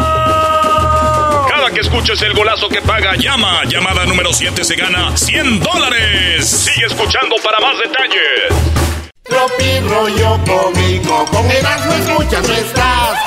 [1.74, 3.62] Que escuches el golazo que paga, llama.
[3.66, 6.48] Llamada número 7 se gana 100 dólares.
[6.48, 8.82] Sigue escuchando para más detalles.
[9.22, 11.24] tropi rollo cómico.
[11.26, 13.18] Con Erasmo escuchas no estás.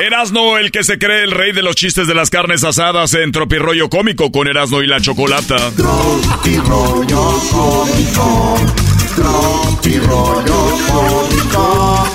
[0.00, 3.32] Erasno, el que se cree el rey de los chistes de las carnes asadas en
[3.32, 5.56] Tropirroyo Cómico con Erasno y la Chocolata.
[5.76, 8.91] Tropi rollo cómico.
[9.14, 12.08] Tropi rollo cómico.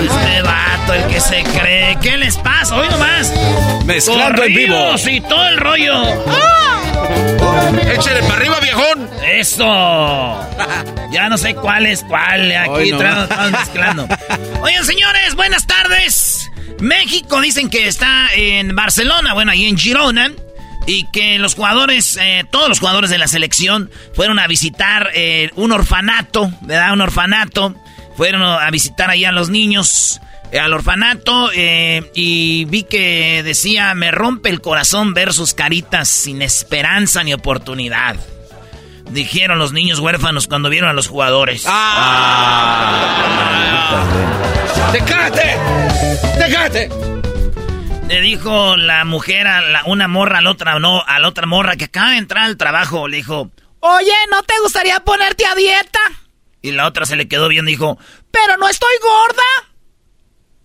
[0.00, 1.98] Este vato, el que se cree.
[2.00, 2.76] ¿Qué les pasa?
[2.76, 3.32] Hoy nomás.
[3.84, 4.94] Mezclando en vivo.
[5.06, 6.02] Y todo el rollo.
[7.92, 9.10] Échale para arriba, viejón.
[9.24, 9.64] Eso.
[11.10, 12.52] Ya no sé cuál es cuál.
[12.54, 13.22] Aquí no.
[13.22, 14.08] estamos mezclando.
[14.62, 16.37] Oigan, señores, buenas tardes.
[16.80, 20.32] México dicen que está en Barcelona, bueno, ahí en Girona.
[20.86, 25.50] Y que los jugadores, eh, todos los jugadores de la selección fueron a visitar eh,
[25.54, 26.94] un orfanato, ¿verdad?
[26.94, 27.74] Un orfanato.
[28.16, 30.18] Fueron a visitar ahí a los niños
[30.50, 36.08] eh, al orfanato eh, y vi que decía, me rompe el corazón ver sus caritas
[36.08, 38.16] sin esperanza ni oportunidad.
[39.10, 41.64] Dijeron los niños huérfanos cuando vieron a los jugadores.
[43.88, 44.27] ¡Tecate!
[48.18, 51.46] Le dijo la mujer a la- una morra a la otra, no, a la otra
[51.46, 53.06] morra que acaba de entrar al trabajo.
[53.06, 56.00] Le dijo, oye, ¿no te gustaría ponerte a dieta?
[56.60, 57.96] Y la otra se le quedó y dijo,
[58.32, 59.70] pero no estoy gorda.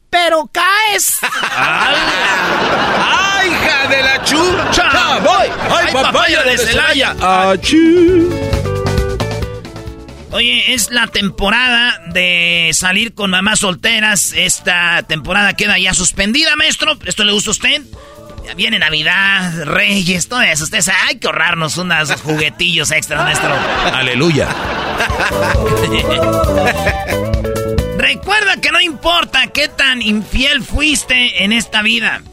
[0.09, 1.19] Pero caes.
[1.55, 5.19] ¡Ay, hija de la chucha!
[5.19, 5.47] ¡Voy!
[5.77, 7.15] ¡Ay, papaya de Celaya!
[10.33, 14.33] Oye, es la temporada de salir con mamás solteras.
[14.33, 16.97] Esta temporada queda ya suspendida, maestro.
[17.05, 17.83] ¿Esto le gusta a usted?
[18.43, 20.63] Ya Viene Navidad, Reyes, todo eso.
[20.63, 23.53] Usted sabe, hay que ahorrarnos unos juguetillos extras, maestro.
[23.93, 24.49] Aleluya.
[27.97, 32.23] Recuerda que no importa qué tan infiel fuiste en esta vida.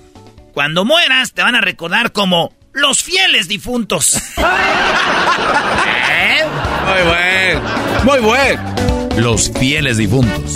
[0.54, 4.16] Cuando mueras, te van a recordar como los fieles difuntos.
[6.90, 7.62] Muy buen.
[8.04, 9.22] Muy buen.
[9.22, 10.54] Los fieles difuntos.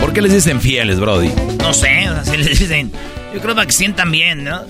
[0.00, 1.30] ¿Por qué les dicen fieles, Brody?
[1.58, 2.90] No sé, así les dicen.
[3.34, 4.62] Yo creo para que sientan bien, ¿no?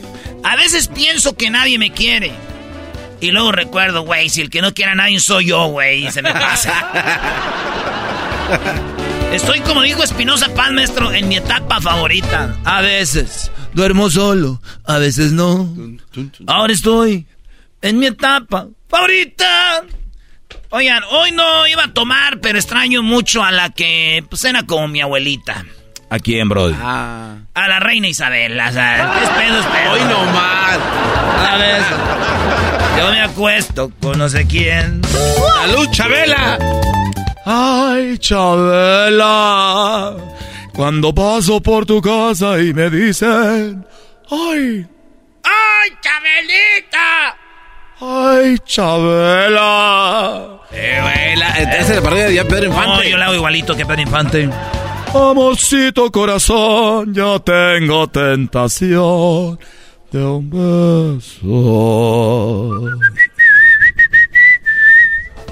[0.43, 2.33] A veces pienso que nadie me quiere.
[3.21, 6.11] Y luego recuerdo, güey, si el que no quiera a nadie soy yo, güey, y
[6.11, 6.73] se me pasa.
[9.33, 12.57] Estoy, como dijo Espinosa Paz, maestro, en mi etapa favorita.
[12.65, 15.73] A veces duermo solo, a veces no.
[16.47, 17.27] Ahora estoy
[17.83, 19.85] en mi etapa favorita.
[20.77, 24.89] Oigan, hoy no iba a tomar, pero extraño mucho a la que pues era como
[24.89, 25.65] mi abuelita.
[26.11, 26.75] ¿A quién, Brody?
[26.79, 28.61] A la reina Isabel.
[28.61, 29.93] O sea, es pedo, es pedo.
[29.93, 30.79] Hoy no más.
[31.49, 31.83] A ver,
[32.99, 35.01] yo me acuesto con no sé quién.
[35.63, 36.59] ¡Salud, Chabela!
[37.47, 40.15] Ay, Chabela,
[40.75, 43.83] cuando paso por tu casa y me dicen,
[44.31, 44.87] ay,
[45.43, 47.46] ¡Ay, Chabelita!
[48.01, 50.61] Ay, Chabela.
[50.73, 52.89] Eh, güey, la, esa es la parodia de Pedro Infante.
[52.89, 54.51] No, yo le hago igualito que Pedro Infante.
[55.15, 59.59] Amorcito corazón, yo tengo tentación
[60.13, 61.47] de un beso.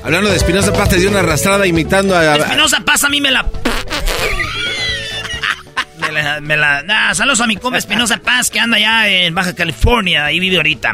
[0.03, 2.37] Hablando de Espinosa Paz, te dio una arrastrada imitando a...
[2.37, 3.47] Espinosa Paz a mí me la...
[5.99, 6.41] me la...
[6.43, 10.27] Me la nah, saludos a mi compa Espinosa Paz que anda allá en Baja California,
[10.27, 10.93] ahí vive ahorita.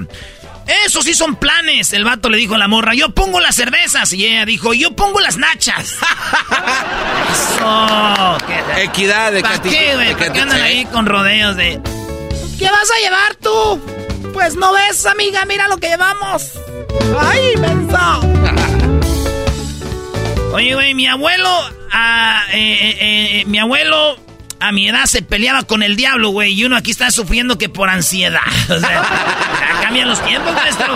[0.86, 1.92] Eso sí son planes.
[1.92, 4.12] El vato le dijo a la morra, yo pongo las cervezas.
[4.12, 5.96] Y ella dijo, yo pongo las nachas.
[7.32, 8.38] Eso.
[8.46, 10.12] ¿qué- Equidad de ¿Para qué, güey?
[10.14, 11.80] ¿Para qué andan ahí con rodeos de...
[12.58, 13.80] ¿Qué vas a llevar tú?
[14.32, 16.52] Pues no ves, amiga, mira lo que llevamos.
[17.18, 18.20] ¡Ay, mensa!
[20.52, 21.48] Oye, güey, mi abuelo,
[21.92, 22.96] ah, eh, eh,
[23.40, 24.16] eh, mi abuelo
[24.60, 27.68] a mi edad se peleaba con el diablo, güey, y uno aquí está sufriendo que
[27.68, 28.40] por ansiedad.
[28.70, 29.04] O sea,
[29.82, 30.94] cambian los tiempos, maestro.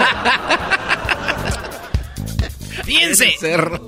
[2.84, 3.34] Fíjense,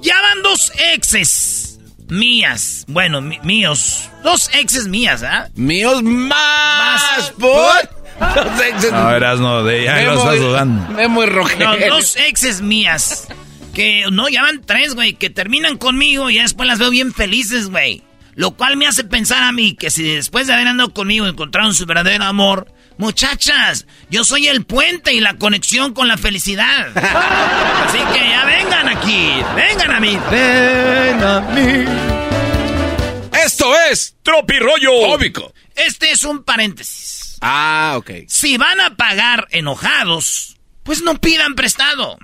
[0.02, 5.48] ya van dos exes mías, bueno, míos, dos exes mías, ¿ah?
[5.54, 7.96] Míos más, por...
[8.18, 10.88] Los exes- A ver, no, de ya lo estás dudando.
[10.92, 11.68] Memo y Rogelio.
[11.68, 13.28] No, dos exes mías.
[13.74, 17.12] Que no, ya van tres, güey, que terminan conmigo y ya después las veo bien
[17.12, 18.02] felices, güey.
[18.36, 21.72] Lo cual me hace pensar a mí que si después de haber andado conmigo encontraron
[21.72, 26.88] su verdadero amor, muchachas, yo soy el puente y la conexión con la felicidad.
[26.94, 30.18] Así que ya vengan aquí, vengan a mí.
[30.30, 31.84] Ven a mí.
[33.42, 35.54] Esto es Tropirollo cómico.
[35.74, 37.38] Este es un paréntesis.
[37.40, 38.10] Ah, ok.
[38.28, 42.18] Si van a pagar enojados, pues no pidan prestado.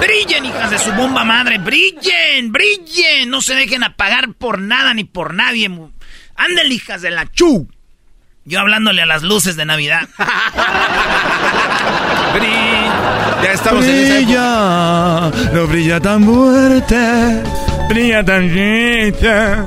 [0.00, 3.28] Brillen, hijas de su bomba madre, brillen, brillen.
[3.28, 5.66] No se dejen apagar por nada ni por nadie.
[6.36, 7.68] Anden, hijas de la chu.
[8.44, 10.08] Yo hablándole a las luces de Navidad.
[13.42, 15.30] Ya estamos en esa época.
[15.30, 17.42] Brilla, no brilla tan fuerte,
[17.88, 19.66] brilla tan quita.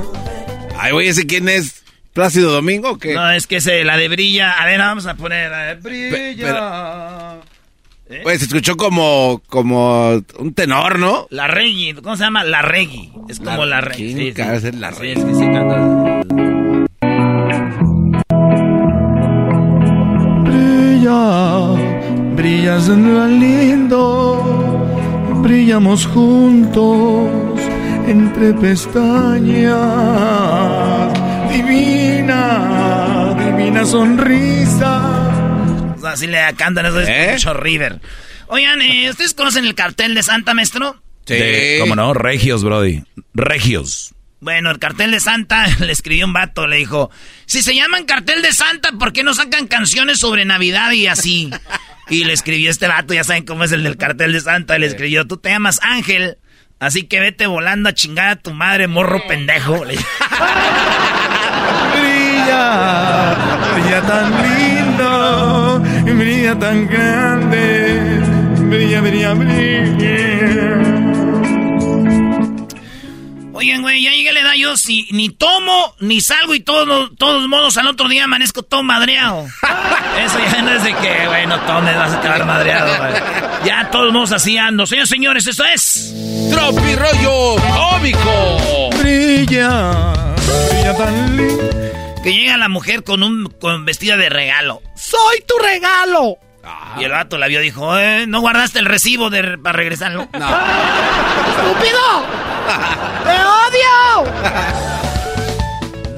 [0.78, 1.82] Ay, güey, ¿ese quién es?
[2.12, 3.14] ¿Plácido Domingo o qué?
[3.14, 4.52] No, es que se, la de brilla.
[4.52, 5.52] A ver, vamos a poner.
[5.52, 7.40] a ver, brilla.
[8.22, 11.26] Pues se escuchó como, como un tenor, ¿no?
[11.30, 12.44] La Reggae, ¿cómo se llama?
[12.44, 13.10] La Reggae.
[13.28, 13.96] Es como la, Reggae.
[13.96, 14.32] ¿quién Sí, sí.
[14.34, 15.12] cara es la Sí, Reggae?
[15.20, 17.14] es que sí canta.
[20.44, 21.74] Brilla,
[22.36, 24.40] brillas tan lindo,
[25.42, 27.28] brillamos juntos
[28.06, 29.78] entre pestañas.
[31.52, 35.23] Divina, divina sonrisa.
[36.06, 37.30] Así le cantan eso es ¿Eh?
[37.32, 38.00] mucho River.
[38.46, 41.00] Oigan, eh, ¿ustedes conocen el cartel de Santa, maestro?
[41.26, 42.12] De- ¿Cómo no?
[42.14, 43.02] Regios, Brody.
[43.32, 44.14] Regios.
[44.40, 47.10] Bueno, el cartel de Santa le escribió un vato, le dijo,
[47.46, 51.50] si se llaman cartel de Santa, ¿por qué no sacan canciones sobre Navidad y así?
[52.10, 54.84] Y le escribió este vato, ya saben cómo es el del cartel de Santa, le
[54.86, 56.36] escribió, tú te llamas Ángel,
[56.78, 59.82] así que vete volando a chingar a tu madre, morro pendejo.
[59.86, 59.96] Le-
[61.94, 63.34] Brilla,
[63.74, 64.83] brilla tan lindo,
[66.14, 68.20] brilla tan grande,
[68.68, 71.04] brilla, brilla, brilla.
[73.52, 77.10] Oigan, güey, ya llegué a la edad yo, si ni tomo, ni salgo y todo,
[77.10, 79.46] todos modos al otro día amanezco todo madreado.
[80.24, 83.12] Eso ya no es de que, güey, no tomes, vas a quedar madreado, güey.
[83.64, 84.86] Ya todos modos así ando.
[84.86, 86.14] Señores, señores, eso es...
[86.50, 88.90] Tropirollo cómico.
[88.98, 89.92] Brilla,
[90.70, 91.83] brilla tan lindo.
[92.24, 94.80] Que llega la mujer con un con vestida de regalo.
[94.96, 96.38] ¡Soy tu regalo!
[96.98, 100.22] Y el vato la vio y dijo, eh, ¿no guardaste el recibo de, para regresarlo?
[100.32, 100.40] ¡Estúpido!
[103.24, 104.32] ¡Te odio!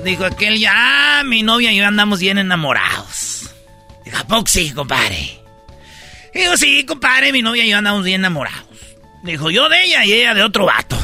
[0.05, 3.51] Dijo aquel ya, "Ah, mi novia y yo andamos bien enamorados.
[4.05, 5.41] Dijo, ¿a poco sí, compadre?
[6.33, 8.63] Digo, sí, compadre, mi novia y yo andamos bien enamorados.
[9.25, 10.97] Dijo, yo de ella y ella de otro vato.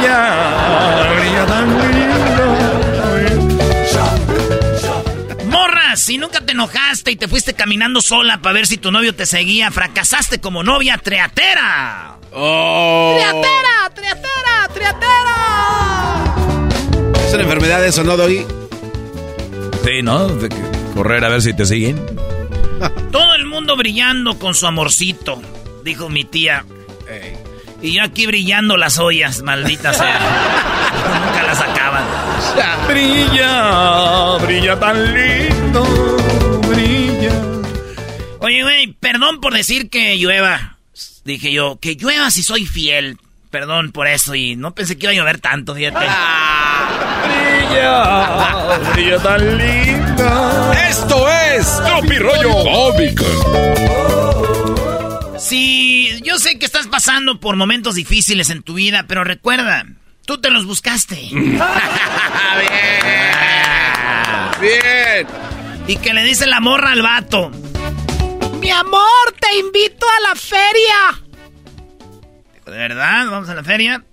[0.00, 2.39] Brilla, brilla tan.
[6.00, 9.26] Si nunca te enojaste y te fuiste caminando sola para ver si tu novio te
[9.26, 12.16] seguía, fracasaste como novia triatera.
[12.32, 13.18] Oh.
[13.18, 13.90] ¡Triatera!
[13.94, 14.68] ¡Triatera!
[14.72, 16.24] ¡Triatera!
[17.26, 18.46] ¿Es una enfermedad eso, no, Doggy?
[19.84, 20.26] Sí, ¿no?
[20.26, 20.48] De
[20.94, 22.02] correr a ver si te siguen.
[23.12, 25.42] Todo el mundo brillando con su amorcito,
[25.84, 26.64] dijo mi tía.
[27.82, 30.18] Y yo aquí brillando las ollas, maldita sea.
[31.26, 32.04] Nunca las acaban.
[32.88, 35.59] Brilla, brilla tan lindo,
[36.68, 37.32] brilla.
[38.40, 40.76] Oye, güey, perdón por decir que llueva.
[41.24, 43.18] Dije yo, que llueva si soy fiel.
[43.50, 46.06] Perdón por eso y no pensé que iba a llover tanto, fíjate.
[47.26, 50.88] brilla, brilla tan linda.
[50.88, 53.24] Esto es Tropi Rollo Cómico.
[55.38, 59.84] Sí, yo sé que estás pasando por momentos difíciles en tu vida, pero recuerda,
[60.26, 61.16] tú te los buscaste.
[61.32, 61.60] Bien.
[64.60, 65.26] Bien.
[65.90, 67.50] Y que le dice la morra al vato.
[68.60, 71.20] Mi amor, te invito a la feria.
[72.54, 73.26] Dijo, ¿de verdad?
[73.28, 74.04] ¿Vamos a la feria?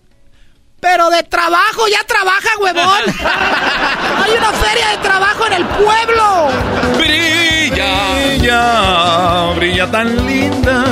[0.79, 3.03] Pero de trabajo, ya trabaja, huevón.
[4.23, 6.49] Hay una feria de trabajo en el pueblo.
[6.97, 10.83] Brilla, brilla, brilla tan linda,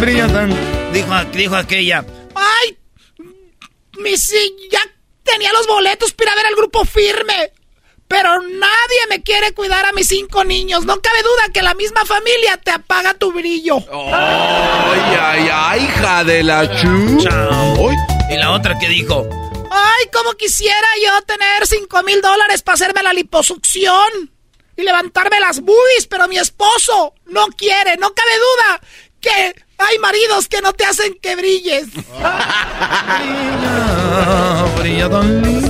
[0.00, 0.56] brilla tan...
[0.90, 2.02] Dijo, dijo aquella.
[2.34, 2.78] Ay,
[3.98, 4.80] mi sí, ya
[5.22, 7.57] tenía los boletos para ir a ver al grupo firme.
[8.08, 10.86] Pero nadie me quiere cuidar a mis cinco niños.
[10.86, 13.76] No cabe duda que la misma familia te apaga tu brillo.
[13.92, 17.18] Ay, ay, ay, hija de la chu.
[17.20, 17.90] Chao.
[18.30, 19.28] Y la otra que dijo,
[19.70, 24.32] ay, cómo quisiera yo tener cinco mil dólares para hacerme la liposucción
[24.76, 28.80] y levantarme las boobies, pero mi esposo no quiere, no cabe duda
[29.20, 31.88] que hay maridos que no te hacen que brilles.
[34.78, 35.67] brilla tan linda.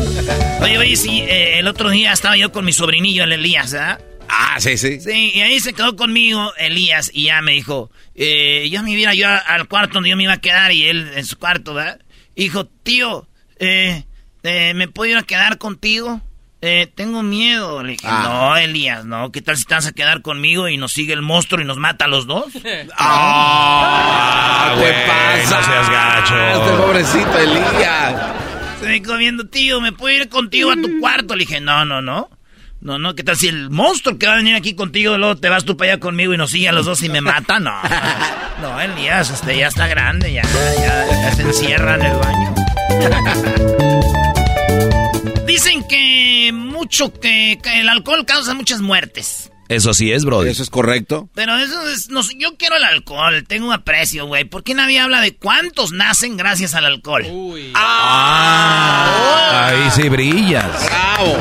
[0.60, 3.98] Oye, oye, sí, eh, el otro día estaba yo con mi sobrinillo, el Elías, ¿ah?
[4.28, 5.00] Ah, sí, sí.
[5.00, 9.14] Sí, y ahí se quedó conmigo Elías y ya me dijo, eh, yo me iba
[9.14, 12.00] yo al cuarto donde yo me iba a quedar y él en su cuarto, ¿verdad?
[12.34, 13.26] Hijo, tío,
[13.58, 14.04] eh,
[14.42, 16.20] eh, ¿me puedo ir a quedar contigo?
[16.60, 17.82] Eh, tengo miedo.
[17.84, 18.22] Le dije, Ah.
[18.24, 19.30] no, Elías, no.
[19.30, 21.76] ¿Qué tal si te vas a quedar conmigo y nos sigue el monstruo y nos
[21.78, 22.46] mata a los dos?
[22.98, 25.60] Ah, güey, ¿qué pasa?
[25.60, 26.36] no seas gacho.
[26.64, 28.14] Este pobrecito Elías.
[28.80, 31.34] Se me viendo, tío, ¿me puedo ir contigo a tu cuarto?
[31.34, 32.30] Le dije, no, no, no.
[32.80, 35.48] No, no, ¿qué tal si el monstruo que va a venir aquí contigo, luego te
[35.48, 37.58] vas tú para allá conmigo y nos sigue a los dos y me mata?
[37.58, 37.72] No.
[38.60, 42.54] No, Elías, este ya está grande, ya, ya, ya se encierra en el baño.
[45.46, 49.52] Dicen que mucho que, que el alcohol causa muchas muertes.
[49.68, 50.50] Eso sí es, brother.
[50.50, 51.28] Eso es correcto.
[51.34, 54.44] Pero eso es, no, yo quiero el alcohol, tengo un aprecio, güey.
[54.44, 57.26] ¿Por qué nadie habla de cuántos nacen gracias al alcohol?
[57.74, 60.86] Ah, ahí sí brillas.
[60.86, 61.38] Bravo.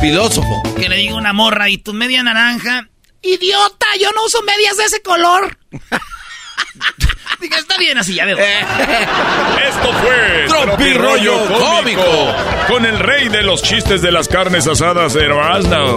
[0.00, 0.62] Filósofo.
[0.76, 2.88] Que le diga una morra y tu media naranja.
[3.20, 5.58] Idiota, yo no uso medias de ese color.
[7.40, 8.36] Diga, está bien así, ya veo.
[9.68, 12.02] Esto fue Tropi Rollo Cómico.
[12.68, 15.96] con el rey de los chistes de las carnes asadas, Erasmo.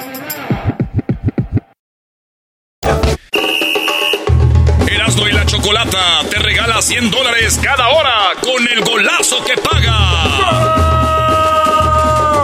[5.61, 9.93] Chocolata te regala 100 dólares cada hora con el golazo que paga.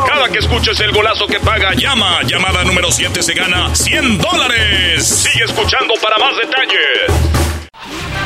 [0.08, 2.22] Cada que escuches el golazo que paga, llama.
[2.28, 5.08] Llamada número 7 se gana 100 dólares.
[5.08, 7.12] Sigue escuchando para más detalles.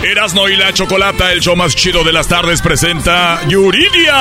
[0.03, 4.15] Erasmo y la Chocolata, el show más chido de las tardes, presenta Yuridia.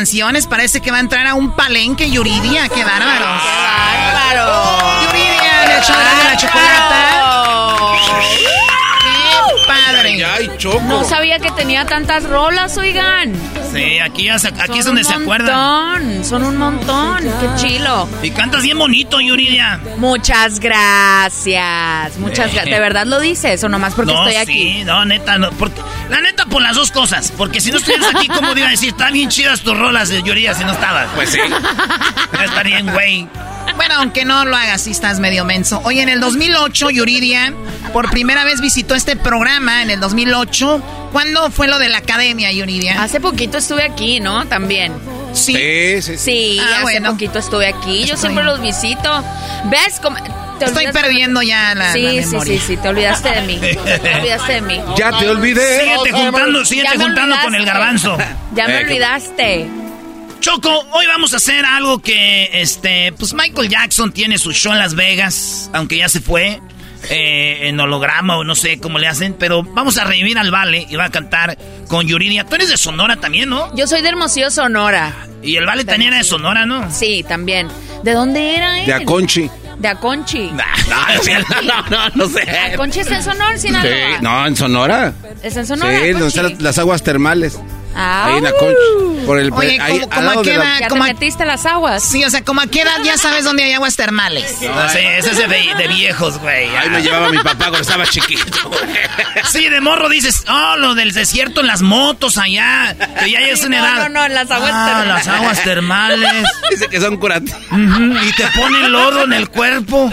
[0.00, 0.46] Canciones.
[0.46, 2.68] Parece que va a entrar a un palenque Yuridia.
[2.70, 3.42] ¡Qué bárbaros!
[3.42, 5.02] ¡Qué bárbaro!
[5.04, 7.00] Yuridia, el show de la chocolata.
[9.02, 10.78] ¡Qué padre.
[10.88, 13.34] No sabía que tenía tantas rolas, oigan.
[13.72, 15.54] Sí, aquí, aquí Son es donde se acuerdan.
[15.54, 18.08] montón, Son un montón, qué chilo.
[18.22, 19.80] Y cantas bien bonito, Yuridia.
[19.98, 22.16] Muchas gracias.
[22.18, 22.52] Muchas Eh.
[22.54, 22.64] gracias.
[22.64, 24.52] ¿De verdad lo dices o nomás porque no, estoy aquí?
[24.78, 25.50] Sí, no, neta, no.
[25.52, 25.80] Porque,
[26.10, 27.32] la neta, por las dos cosas.
[27.36, 28.90] Porque si no estuvieras aquí, ¿cómo te iba a decir?
[28.90, 31.08] Están bien chidas tus rolas de Yuridia si no estabas.
[31.14, 31.38] Pues sí.
[32.42, 33.28] Estaría bien, güey.
[33.76, 35.80] Bueno, aunque no lo hagas, sí estás medio menso.
[35.84, 37.52] Oye, en el 2008, Yuridia
[37.92, 40.82] por primera vez visitó este programa, en el 2008.
[41.12, 43.02] ¿Cuándo fue lo de la academia, Yuridia?
[43.02, 44.46] Hace poquito estuve aquí, ¿no?
[44.46, 44.92] También.
[45.32, 45.54] Sí.
[45.54, 46.18] Sí, sí.
[46.18, 47.10] Sí, Ah, hace bueno.
[47.12, 48.00] poquito estuve aquí.
[48.04, 49.24] Yo Estoy- siempre los visito.
[49.66, 50.16] ¿Ves cómo?
[50.66, 52.60] Te Estoy perdiendo ya la, Sí, la sí, memoria.
[52.60, 53.58] sí, sí, te olvidaste de mí.
[53.60, 54.80] Te olvidaste de mí.
[54.96, 55.80] Ya te olvidé.
[55.80, 58.16] Síguete juntando, síguete juntando con el garbanzo.
[58.54, 59.66] Ya me Eh, olvidaste.
[60.40, 64.78] Choco, hoy vamos a hacer algo que, este, pues Michael Jackson tiene su show en
[64.78, 66.60] Las Vegas, aunque ya se fue,
[67.10, 70.86] eh, en holograma o no sé cómo le hacen, pero vamos a revivir al Vale
[70.88, 71.58] y va a cantar
[71.88, 72.44] con Yuridia.
[72.44, 73.74] Tú eres de Sonora también, ¿no?
[73.76, 75.14] Yo soy de Hermosillo, Sonora.
[75.42, 76.90] Y el Vale también era de Sonora, ¿no?
[76.90, 77.68] Sí, también.
[78.02, 78.86] ¿De dónde era él?
[78.86, 79.50] De Aconchi.
[79.80, 80.50] De Aconchi.
[80.52, 80.62] No,
[81.62, 82.42] no, no, no sé.
[82.50, 83.90] Aconchi está en Sonora, Sinaloa.
[83.90, 85.12] Sí, no, en Sonora.
[85.42, 86.00] ¿Está en Sonora?
[86.00, 87.58] Sí, donde están las aguas termales.
[87.94, 89.26] Ah, Ahí en uh.
[89.26, 90.76] Por el, Oye, ahí, ¿cómo- al cómo lado a qué la- edad?
[90.80, 92.02] ¿Ya ¿Cómo te metiste las aguas?
[92.02, 94.56] Sí, o sea, como a qué edad ya sabes dónde hay aguas termales.
[94.62, 96.74] No, sí, ese es de, de viejos, güey.
[96.76, 98.68] Ahí me llevaba mi papá cuando estaba chiquito.
[98.68, 98.80] güey.
[99.50, 103.62] Sí, de morro dices, oh, lo del desierto en las motos allá, que ya es
[103.64, 103.96] una No, edad.
[104.04, 105.26] no, no, en las aguas Ah, termales.
[105.26, 106.30] las aguas termales.
[106.70, 107.60] Dice que son curativos.
[107.70, 110.10] Ujú, Y te ponen lodo en el cuerpo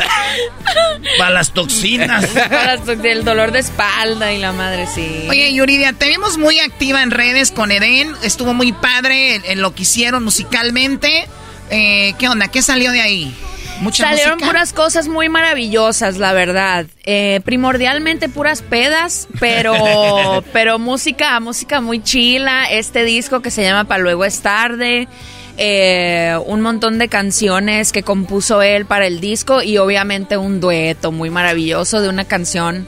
[1.17, 2.25] para las toxinas.
[2.27, 5.25] Para el dolor de espalda y la madre, sí.
[5.29, 8.11] Oye, Yuridia, te vimos muy activa en redes con Eden.
[8.23, 11.27] Estuvo muy padre en, en lo que hicieron musicalmente.
[11.69, 12.47] Eh, ¿Qué onda?
[12.47, 13.35] ¿Qué salió de ahí?
[13.81, 14.47] ¿Mucha Salieron música?
[14.51, 16.87] puras cosas muy maravillosas, la verdad.
[17.05, 22.65] Eh, primordialmente puras pedas, pero, pero música, música muy chila.
[22.71, 25.07] Este disco que se llama Pa' luego es tarde.
[25.59, 31.11] eh, un montón de canciones que compuso él para el disco y obviamente un dueto
[31.11, 32.87] muy maravilloso de una canción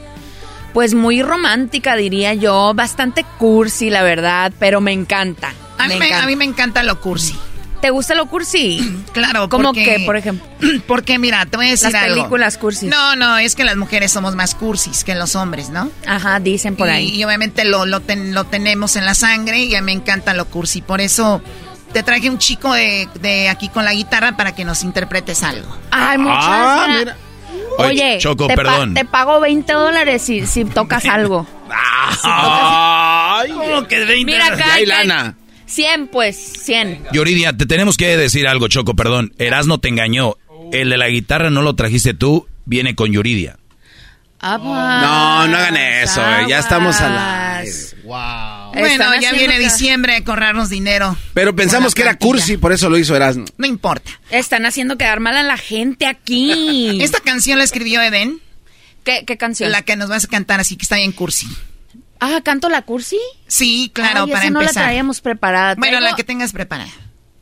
[0.72, 5.52] pues muy romántica diría yo, bastante cursi la verdad, pero me encanta.
[5.78, 6.24] A mí, me, encanta.
[6.24, 7.34] a mí me encanta lo cursi.
[7.80, 9.02] ¿Te gusta lo cursi?
[9.12, 10.46] Claro, ¿Cómo porque- que, por ejemplo?
[10.86, 12.16] Porque mira, te voy a decir Las algo.
[12.16, 12.88] películas cursis.
[12.90, 15.90] No, no, es que las mujeres somos más cursis que los hombres, ¿no?
[16.06, 17.08] Ajá, dicen por y, ahí.
[17.16, 20.34] y obviamente lo, lo, ten- lo tenemos en la sangre y a mí me encanta
[20.34, 20.82] lo cursi.
[20.82, 21.42] Por eso
[21.94, 25.74] te traje un chico de, de aquí con la guitarra para que nos interpretes algo.
[25.90, 27.16] Ay, muchas Ah, mira.
[27.78, 28.94] Oye, Choco, te, pa- perdón.
[28.94, 31.46] te pago 20 dólares si, si tocas algo.
[32.22, 34.24] Ay, ¿Cómo que 20?
[34.24, 34.56] Mira acá.
[34.66, 35.36] ya hay lana.
[35.66, 37.04] 100, pues, 100.
[37.12, 39.32] Yuridia, te tenemos que decir algo, Choco, perdón.
[39.38, 40.34] Erasno te engañó.
[40.72, 43.56] El de la guitarra no lo trajiste tú, viene con Yuridia.
[44.40, 47.12] Aguas, No, no hagan eso, eh, ya estamos al
[48.04, 48.72] Wow.
[48.74, 51.16] Bueno, ya viene diciembre a corrernos dinero.
[51.34, 53.44] Pero pensamos que era cursi, por eso lo hizo Erasmo.
[53.58, 54.10] No importa.
[54.30, 56.98] Están haciendo quedar mal a la gente aquí.
[57.02, 58.40] Esta canción la escribió Eden.
[59.04, 59.70] ¿Qué, qué canción?
[59.72, 61.46] La que nos vas a cantar, así que está bien cursi.
[62.20, 63.18] Ah, ¿canto la cursi?
[63.46, 64.84] Sí, claro, Ay, para esa no la empezar.
[64.84, 65.74] traíamos preparada.
[65.76, 66.90] bueno, Traigo- la que tengas preparada.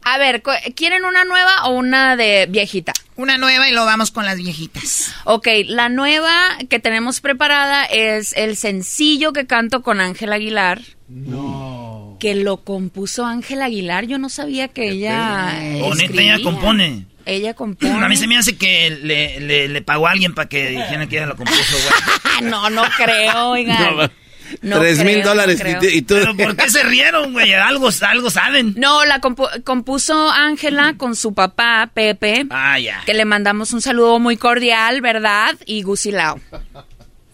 [0.02, 0.42] A ver,
[0.76, 2.92] ¿quieren una nueva o una de viejita?
[3.18, 5.12] Una nueva y lo vamos con las viejitas.
[5.24, 10.82] Ok, la nueva que tenemos preparada es el sencillo que canto con Ángel Aguilar.
[11.08, 12.16] No.
[12.20, 14.06] Que lo compuso Ángel Aguilar.
[14.06, 15.50] Yo no sabía que ella.
[15.98, 16.36] Escribía.
[16.36, 17.06] ella compone.
[17.26, 18.04] Ella compone.
[18.04, 21.08] A mí se me hace que le, le, le pagó a alguien para que dijeran
[21.08, 22.48] que ella lo compuso, güey.
[22.50, 23.96] no, no creo, oigan.
[23.96, 24.27] No
[24.60, 26.14] Tres mil no dólares y, tú.
[26.14, 27.52] ¿Pero por qué se rieron, güey?
[27.54, 28.74] Algo, algo saben.
[28.76, 32.46] No, la compu- compuso Ángela con su papá, Pepe.
[32.50, 33.02] Ah, ya.
[33.06, 35.54] Que le mandamos un saludo muy cordial, ¿verdad?
[35.66, 36.40] Y Gusilao.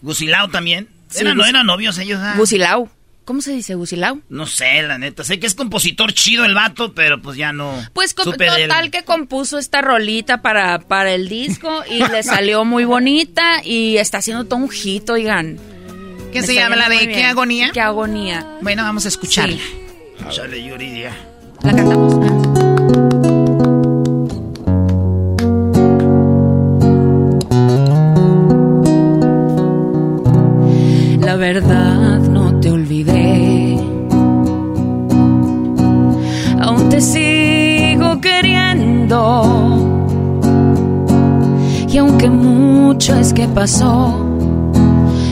[0.01, 0.87] Gusilao también.
[1.09, 2.19] Sí, Era, no Gus- eran novios ellos.
[2.21, 2.35] ah.
[2.37, 2.89] Gusilao.
[3.23, 4.19] ¿Cómo se dice Gusilao?
[4.29, 5.23] No sé, la neta.
[5.23, 7.73] Sé que es compositor chido el vato, pero pues ya no.
[7.93, 8.13] Pues
[8.57, 8.67] él.
[8.67, 13.97] total que compuso esta rolita para, para el disco y le salió muy bonita y
[13.97, 15.57] está haciendo todo un hit, oigan.
[16.35, 17.69] ¿Qué se llama la de qué agonía?
[17.71, 18.45] Qué agonía.
[18.59, 19.55] Bueno, vamos a escucharla.
[20.29, 21.15] Chale, Yuridia.
[21.63, 22.13] ¿La cantamos?
[31.21, 33.79] La verdad no te olvidé.
[36.59, 39.87] Aún te sigo queriendo.
[41.87, 44.24] Y aunque mucho es que pasó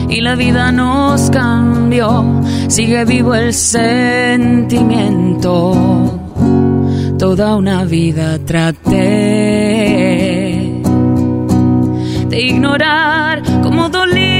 [0.08, 4.70] y la vida nos cambió, sigue vivo el sentimiento.
[7.18, 8.92] Toda una vida traté
[12.28, 14.34] de ignorar cómo dolías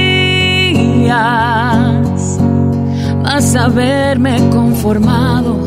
[3.35, 5.57] jamás haberme conformado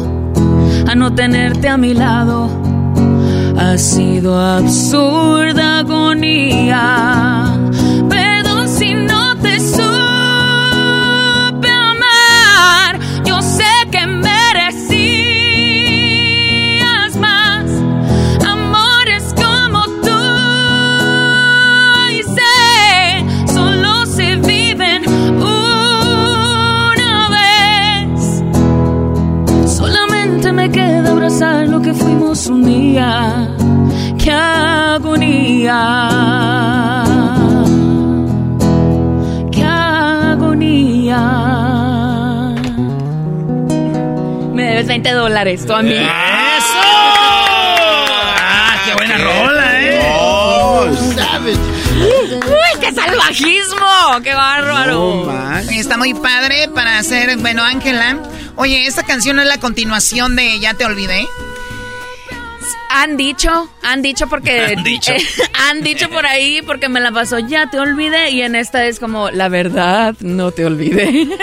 [0.86, 2.48] a no tenerte a mi lado.
[3.58, 7.44] Ha sido absurda agonía.
[31.88, 33.48] Que fuimos un día.
[34.22, 35.72] ¡Qué agonía!
[39.50, 41.22] ¡Qué agonía!
[44.52, 45.94] Me debes 20 dólares, tú a mí.
[45.94, 46.08] ¡Eso!
[48.36, 49.98] ¡Ah, qué buena rola, eh!
[52.00, 54.20] ¡Uy, qué salvajismo!
[54.22, 55.32] ¡Qué bárbaro!
[55.70, 58.18] Está muy padre para hacer, bueno, Ángela.
[58.56, 61.26] Oye, esta canción es la continuación de Ya te olvidé.
[62.90, 64.74] Han dicho, han dicho porque...
[64.76, 65.12] Han dicho.
[65.12, 65.22] eh,
[65.68, 68.30] han dicho por ahí porque me la pasó, ya te olvidé.
[68.30, 71.26] Y en esta es como, la verdad, no te olvidé.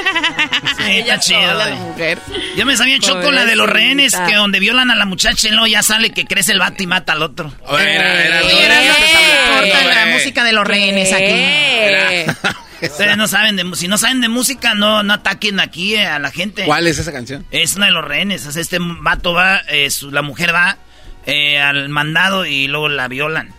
[0.85, 1.53] Sí, está chido.
[1.55, 2.19] la mujer.
[2.55, 5.51] Yo me sabía Choco la de los rehenes, que donde violan a la muchacha y
[5.51, 7.51] luego ya sale que crece el vato y mata al otro.
[7.63, 9.95] Oye, era, no te importa güey.
[9.95, 12.26] la música de los rehenes Eh.
[12.30, 12.85] aquí.
[12.85, 16.19] Ustedes no saben de si no saben de música, no, no ataquen aquí eh, a
[16.19, 16.65] la gente.
[16.65, 17.45] ¿Cuál es esa canción?
[17.51, 18.45] Es una de los rehenes.
[18.55, 20.77] Este vato va, eh, su- la mujer va
[21.26, 23.53] eh, al mandado y luego la violan.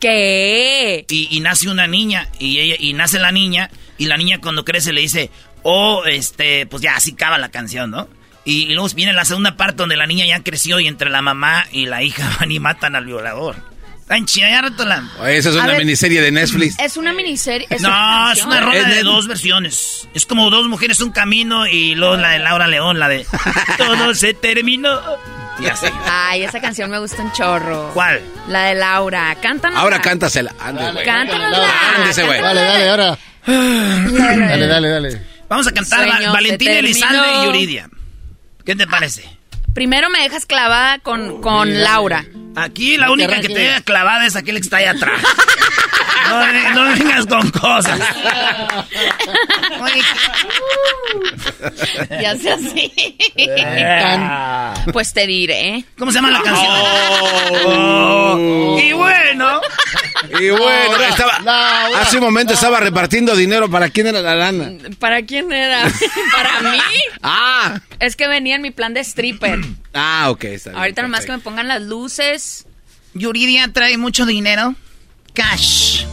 [0.00, 1.06] ¿Qué?
[1.08, 4.64] Y, y nace una niña, y ella, y nace la niña, y la niña cuando
[4.64, 5.30] crece le dice,
[5.62, 8.08] oh, este, pues ya así acaba la canción, ¿no?
[8.44, 11.22] Y, y luego viene la segunda parte donde la niña ya creció y entre la
[11.22, 13.56] mamá y la hija van y matan al violador.
[14.06, 15.78] Está en chida, ya rato la- Oye, esa es A una ver.
[15.78, 16.78] miniserie de Netflix.
[16.78, 17.66] Es una miniserie.
[17.70, 20.08] Es No, una es una rola Es de dos versiones.
[20.14, 23.26] Es como dos mujeres, un camino, y luego la de Laura León, la de
[23.78, 25.00] todo se terminó.
[25.58, 25.86] Y así.
[26.08, 27.90] Ay, esa canción me gusta un chorro.
[27.94, 28.20] ¿Cuál?
[28.46, 29.34] La de Laura.
[29.42, 29.76] Cántanos.
[29.76, 30.54] Ahora cántasela.
[30.60, 31.04] Ande, güey.
[31.04, 31.68] Cántanosla.
[31.96, 32.40] Ándese, güey.
[32.40, 33.18] Dale, dale, ahora.
[33.46, 35.22] Dale, dale, dale.
[35.48, 37.88] Vamos a cantar Sueño Va- Valentín se Elizalde y Yuridia.
[38.64, 39.24] ¿Qué te parece?
[39.74, 42.24] Primero me dejas clavada con, con Laura.
[42.56, 45.22] Aquí la única que te deja clavada es aquel que está allá atrás.
[46.28, 48.00] No, no vengas con cosas.
[52.20, 52.92] Ya sé así.
[54.92, 55.84] Pues te diré.
[55.98, 56.72] ¿Cómo se llama la canción?
[57.66, 58.78] Oh.
[58.82, 59.60] Y bueno,
[60.40, 61.38] Y bueno, estaba,
[62.00, 63.70] hace un momento estaba repartiendo dinero.
[63.70, 64.72] ¿Para quién era la lana?
[64.98, 65.82] ¿Para quién era?
[66.32, 66.78] ¿Para mí?
[67.22, 69.60] Ah, Es que venía en mi plan de stripper.
[69.94, 70.44] ah, ok.
[70.44, 71.50] Está bien, Ahorita nomás que perfecto.
[71.50, 72.66] me pongan las luces.
[73.14, 74.74] Yuridia trae mucho dinero.
[75.36, 76.06] Cash.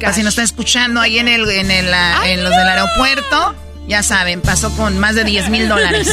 [0.00, 3.54] Casi nos está escuchando ahí en, el, en, el, ah, en los del aeropuerto.
[3.86, 6.08] Ya saben, pasó con más de 10 mil dólares.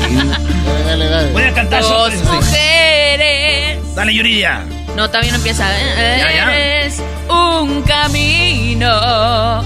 [0.00, 1.32] Dale, dale, dale.
[1.32, 1.82] voy a cantar.
[1.82, 3.94] Dos mujeres.
[3.94, 4.64] Dale, Yuridia.
[4.96, 5.68] No, todavía no empieza.
[5.68, 6.56] Ya.
[6.56, 9.62] Eres un camino.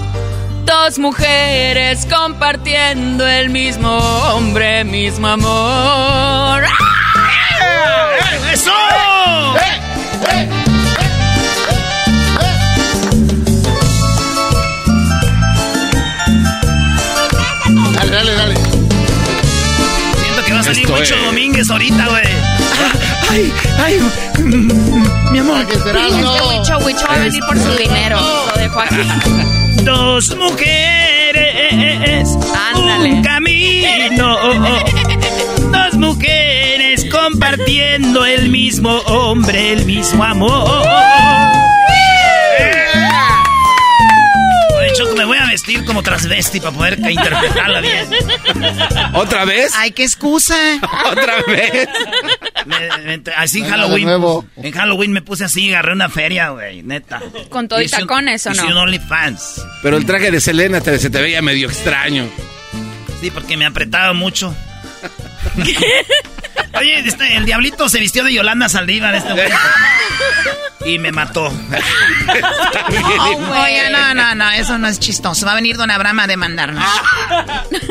[0.65, 6.65] Dos mujeres compartiendo el mismo hombre, mismo amor.
[8.51, 8.71] ¡Eso!
[10.21, 10.60] Dale,
[18.23, 18.55] dale, dale.
[20.21, 21.23] Siento que va a salir Esto mucho es.
[21.25, 22.23] Domínguez ahorita, güey.
[23.29, 23.53] Ay,
[23.83, 23.99] ay,
[25.31, 25.65] mi amor.
[25.65, 26.07] ¿Qué será?
[26.07, 26.21] Es que.
[26.21, 28.19] Huicho, Huicho va a venir por su dinero.
[28.19, 28.95] Lo dejo aquí.
[29.83, 32.29] Dos mujeres,
[32.75, 33.13] Ándale.
[33.13, 34.37] un camino.
[35.71, 40.83] Dos mujeres compartiendo el mismo hombre, el mismo amor.
[45.51, 48.07] Vestir como transvesti para poder interpretarla bien.
[49.13, 49.71] ¿Otra vez?
[49.75, 50.55] Ay, qué excusa.
[51.11, 51.87] ¿Otra vez?
[52.65, 54.05] Me- me- así en Halloween.
[54.05, 54.45] nuevo.
[54.57, 57.21] En Halloween me puse así, agarré una feria, güey, neta.
[57.49, 58.67] Con todo y un- tacones, ¿o hice no?
[58.69, 59.65] un OnlyFans.
[59.83, 62.27] Pero el traje de Selena te- se te veía medio extraño.
[63.19, 64.55] Sí, porque me apretaba mucho.
[66.79, 69.49] Oye, este, el diablito se vistió de Yolanda Saldívar este güey.
[70.85, 71.51] Y me mató.
[73.63, 75.45] Oye, no, no, no, eso no es chistoso.
[75.45, 76.83] Va a venir Don Abraham a demandarnos.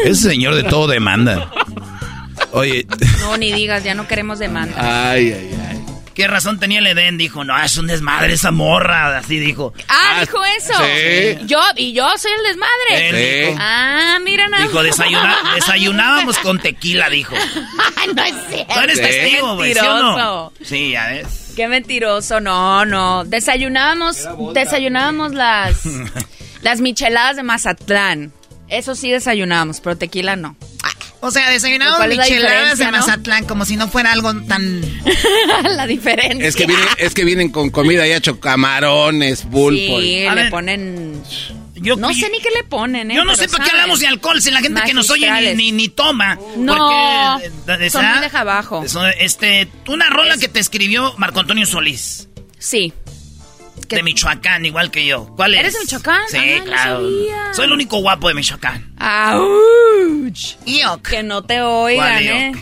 [0.04, 1.50] Ese señor de todo demanda.
[2.52, 2.86] Oye,
[3.20, 5.10] No, ni digas, ya no queremos demanda.
[5.10, 5.79] Ay, ay, ay.
[6.20, 7.16] ¿Qué razón tenía el Edén?
[7.16, 9.16] Dijo, no, es un desmadre esa morra.
[9.16, 9.72] Así dijo.
[9.88, 10.74] Ah, dijo eso.
[10.74, 11.38] sí.
[11.46, 13.08] Yo, y yo soy el desmadre.
[13.08, 13.58] Él dijo.
[13.58, 14.64] Ah, mira nada.
[14.64, 17.34] Dijo, "Desayuna- desayunábamos con tequila, dijo.
[18.14, 18.74] no es cierto.
[18.74, 20.02] Tú eres Qué testigo, güey, ¿sí o no?
[20.16, 20.52] mentiroso.
[20.62, 21.52] Sí, ya ves.
[21.56, 23.24] Qué mentiroso, no, no.
[23.24, 25.80] Desayunábamos, desayunábamos las,
[26.62, 28.32] las micheladas de Mazatlán.
[28.68, 30.54] Eso sí desayunamos, pero tequila no.
[31.20, 34.80] O sea, desayunamos micheladas de Mazatlán como si no fuera algo tan...
[35.76, 36.48] la diferencia.
[36.48, 40.00] Es que, vienen, es que vienen con comida ya hecho camarones, pulpo.
[40.00, 41.22] Sí, le ponen...
[41.74, 43.14] Yo, no sé ni qué le ponen, ¿eh?
[43.14, 45.72] Yo no sé por qué hablamos de alcohol si la gente que nos oye ni,
[45.72, 46.38] ni, toma.
[46.56, 48.84] No, porque, son muy deja abajo.
[49.18, 52.28] Este, una rola que te escribió Marco Antonio Solís.
[52.58, 52.92] Sí.
[53.88, 55.26] De Michoacán, igual que yo.
[55.36, 55.60] ¿Cuál es?
[55.60, 56.22] ¿Eres de Michoacán?
[56.28, 57.08] Sí, claro.
[57.52, 58.92] Soy el único guapo de Michoacán.
[58.98, 60.56] ¡Auch!
[60.66, 61.08] Iok.
[61.08, 62.52] Que no te oigan, ¿eh?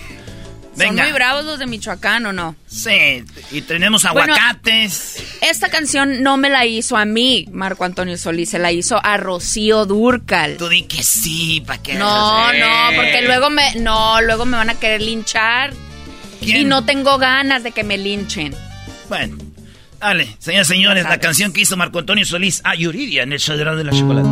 [0.78, 2.55] Son muy bravos los de Michoacán, ¿o no?
[2.66, 5.23] Sí, y tenemos aguacates.
[5.40, 9.16] esta canción no me la hizo a mí, Marco Antonio Solís, se la hizo a
[9.16, 10.57] Rocío Durcal.
[10.57, 11.95] Tú di que sí, ¿para qué?
[11.95, 15.73] No, no, porque luego me, no, luego me van a querer linchar.
[16.40, 18.55] Y no tengo ganas de que me linchen.
[19.09, 19.36] Bueno,
[20.01, 23.57] Dale, señores, señores, la canción que hizo Marco Antonio Solís a Yuridia en el show
[23.57, 24.29] de la chocolate.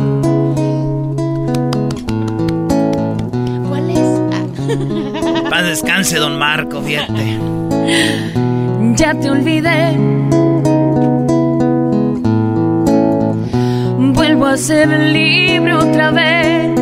[3.67, 5.49] ¿Cuál es?
[5.49, 7.37] Paz descanse, don Marco, fíjate.
[8.95, 9.97] Ya te olvidé.
[13.97, 16.79] Vuelvo a ser libre otra vez.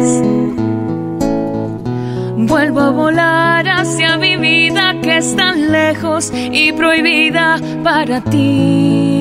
[2.38, 9.20] Vuelvo a volar hacia mi vida es tan lejos y prohibida para ti.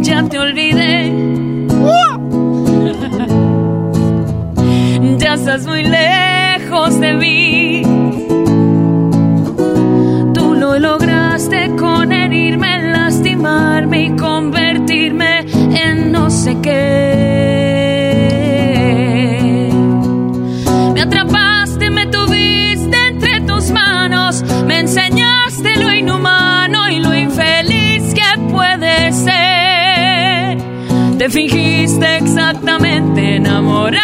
[0.00, 1.12] Ya te olvidé.
[5.18, 7.82] ya estás muy lejos de mí.
[10.32, 15.40] Tú lo lograste con herirme, lastimarme y convertirme
[15.84, 17.37] en no sé qué.
[31.18, 33.98] Te fingiste exactamente enamorado,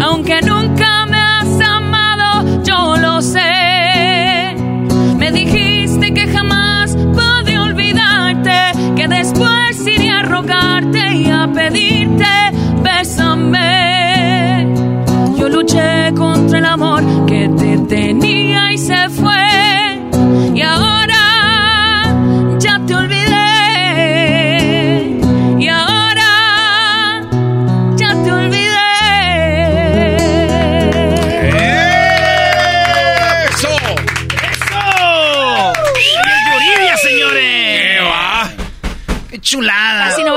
[0.00, 4.54] aunque nunca me has amado, yo lo sé.
[5.18, 12.52] Me dijiste que jamás pude olvidarte, que después iría a rogarte y a pedirte,
[12.84, 14.72] bésame.
[15.36, 19.98] Yo luché contra el amor que te tenía y se fue.
[20.54, 21.01] Y ahora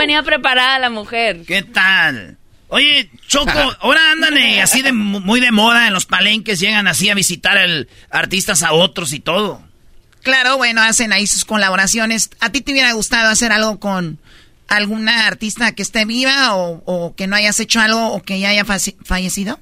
[0.06, 1.42] venía preparada la mujer.
[1.48, 2.38] ¿Qué tal?
[2.68, 7.10] Oye, Choco, ahora andan eh, así de muy de moda en los palenques, llegan así
[7.10, 9.64] a visitar el, artistas a otros y todo.
[10.22, 12.30] Claro, bueno, hacen ahí sus colaboraciones.
[12.40, 14.20] ¿A ti te hubiera gustado hacer algo con
[14.68, 18.66] alguna artista que esté viva o, que no hayas hecho algo o que ya haya
[18.66, 19.60] fallecido?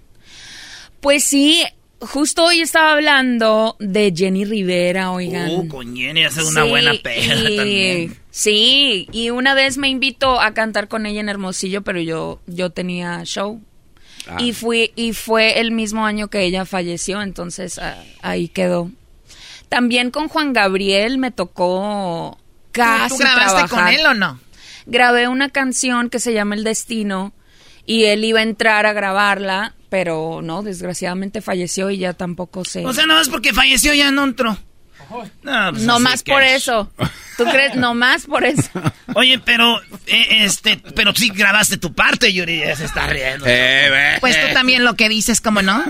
[1.00, 1.64] Pues sí,
[2.02, 5.52] justo hoy estaba hablando de Jenny Rivera, oigan.
[5.52, 8.23] Uh, con Jenny hace una buena pega también.
[8.36, 12.72] Sí, y una vez me invitó a cantar con ella en Hermosillo, pero yo, yo
[12.72, 13.62] tenía show.
[14.28, 14.38] Ah.
[14.40, 18.90] Y fui, y fue el mismo año que ella falleció, entonces ah, ahí quedó.
[19.70, 22.40] También con Juan Gabriel me tocó
[22.72, 24.40] casi ¿Tú, grabaste con él o no?
[24.88, 27.34] Grabé una canción que se llama El Destino
[27.86, 32.84] y él iba a entrar a grabarla, pero no, desgraciadamente falleció y ya tampoco sé.
[32.84, 34.58] O sea, no es porque falleció ya no entró.
[35.44, 36.92] No, pues más por eso.
[37.38, 37.76] ¿Tú crees?
[37.76, 38.70] No más por eso.
[39.16, 43.46] Oye, pero eh, este, pero sí grabaste tu parte, Yuri, ya se está riendo.
[43.48, 45.84] Eh, pues tú también lo que dices, ¿cómo no?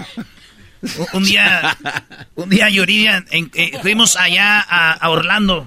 [1.13, 1.77] Un, día,
[2.35, 5.65] un día Yuridia, eh, fuimos allá a, Orlando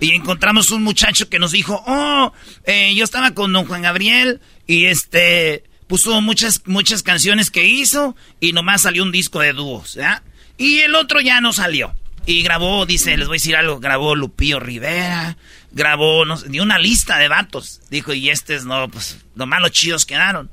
[0.00, 2.32] y encontramos un muchacho que nos dijo, oh,
[2.66, 8.52] yo estaba con don Juan Gabriel y este puso muchas, muchas canciones que hizo y
[8.52, 10.22] nomás salió un disco de dúos, ¿ya?
[10.56, 11.94] Y el otro ya no salió.
[12.26, 15.36] Y grabó, dice, les voy a decir algo, grabó Lupillo Rivera,
[15.72, 17.80] grabó, no sé, ni una lista de vatos.
[17.90, 20.50] Dijo, y estos no, pues, nomás los chidos quedaron.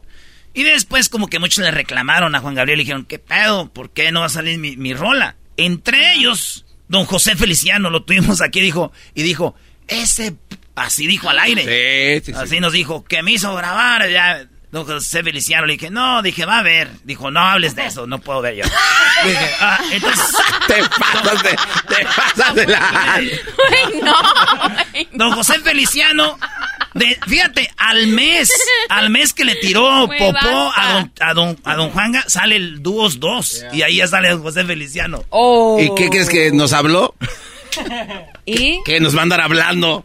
[0.54, 3.72] Y después como que muchos le reclamaron a Juan Gabriel y dijeron, ¿qué pedo?
[3.72, 5.36] ¿Por qué no va a salir mi, mi rola?
[5.58, 9.56] Entre ellos, don José Feliciano, lo tuvimos aquí, dijo, y dijo,
[9.88, 10.36] ese,
[10.76, 12.22] así dijo al aire.
[12.22, 15.90] Sí, sí, así nos dijo, que me hizo grabar, ya, Don José Feliciano le dije,
[15.90, 16.90] no, dije, va a ver.
[17.04, 18.64] Dijo, no hables de eso, no puedo ver yo.
[19.26, 20.26] dije, ah, entonces.
[20.68, 21.50] Te pasas de,
[21.88, 23.22] te pasas de la.
[24.04, 24.16] no,
[25.14, 26.38] Don José Feliciano,
[26.94, 28.52] de, fíjate, al mes,
[28.90, 32.84] al mes que le tiró popó a don, a don, a don Juanga, sale el
[32.84, 33.66] dúos 2.
[33.74, 35.24] Y ahí ya sale don José Feliciano.
[35.30, 35.80] Oh.
[35.80, 37.16] ¿Y qué crees que nos habló?
[38.46, 38.82] ¿Y?
[38.84, 40.04] Que nos va a andar hablando.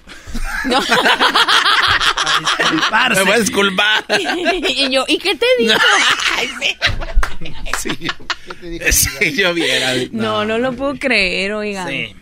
[0.65, 0.81] No.
[3.15, 4.05] Me voy a disculpar.
[4.19, 5.74] y yo, ¿y qué te dijo?
[7.78, 7.91] sí.
[8.91, 9.93] Sí, yo viera.
[10.12, 10.45] No.
[10.45, 11.89] no, lo puedo creer, oigan.
[11.89, 12.15] Sí.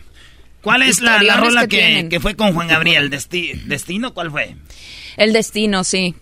[0.61, 3.09] ¿Cuál es la, rola que, que, fue con Juan Gabriel?
[3.09, 4.13] ¿Destino?
[4.13, 4.55] ¿Cuál fue?
[5.17, 6.15] El Destino, sí.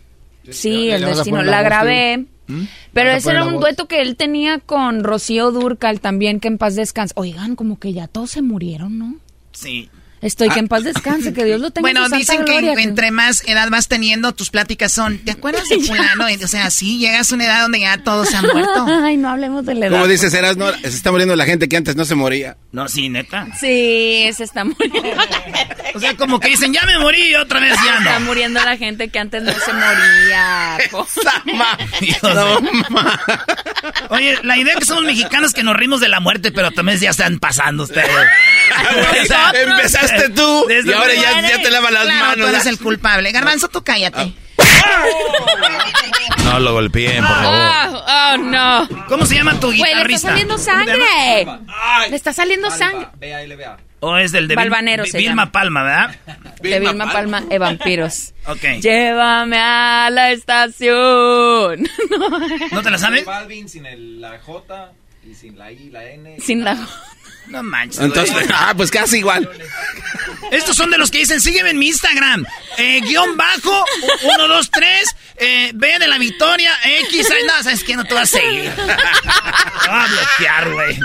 [0.50, 1.44] Sí, El Destino.
[1.44, 2.26] La grabé.
[2.48, 2.64] ¿Mm?
[2.94, 6.76] Pero ese era un dueto que él tenía con Rocío Durcal también, que en paz
[6.76, 7.14] descansa.
[7.18, 9.16] Oigan, como que ya todos se murieron, ¿no?
[9.52, 9.90] Sí.
[10.22, 11.90] Estoy que en paz descanse, que Dios lo tenga.
[11.90, 16.26] Bueno, dicen que entre más edad vas teniendo, tus pláticas son, ¿te acuerdas de fulano?
[16.44, 18.86] o sea, sí, llegas a una edad donde ya todos se han muerto.
[19.04, 19.98] Ay, no hablemos de la edad.
[19.98, 22.56] Como dices, Eras, no, se está muriendo la gente que antes no se moría.
[22.72, 23.48] No, sí, neta.
[23.60, 25.02] Sí, se está muriendo
[25.96, 28.10] O sea, como que dicen, ya me morí otra vez ya no.
[28.10, 30.78] Está muriendo la gente que antes no se moría.
[34.10, 37.10] Oye, la idea que somos mexicanos que nos rimos de la muerte, pero también ya
[37.10, 38.10] están pasando ustedes.
[39.54, 42.38] Empezaste tú y ahora ya, ya, te lavas las manos.
[42.38, 43.32] Tú eres el culpable.
[43.32, 44.34] Garbanzo, tú cállate.
[46.44, 48.04] No lo golpeen, por favor.
[48.08, 48.90] Oh, no.
[49.08, 50.08] ¿Cómo se llama tu guitarrista?
[50.08, 51.48] le está saliendo sangre.
[52.10, 53.08] Le está saliendo sangre.
[54.04, 56.16] ¿O es del de Balvanero Vilma Palma, ¿verdad?
[56.60, 58.34] De Vilma Palma e Vampiros.
[58.48, 58.82] Ok.
[58.82, 61.88] Llévame a la estación.
[62.72, 63.26] ¿No te la sabes?
[63.26, 64.92] Balvin sin la J
[65.24, 66.38] y sin la I, la N.
[66.40, 67.11] Sin la J.
[67.52, 68.00] No manches.
[68.00, 69.50] Entonces, ah, pues casi igual.
[70.52, 72.46] Estos son de los que dicen, sígueme en mi Instagram.
[72.78, 73.86] Eh, guion bajo,
[74.24, 76.72] 1, 2, 3, eh, B de la victoria,
[77.10, 78.72] X, no, sabes que no te vas a seguir.
[78.76, 81.00] Te voy a bloquear, güey.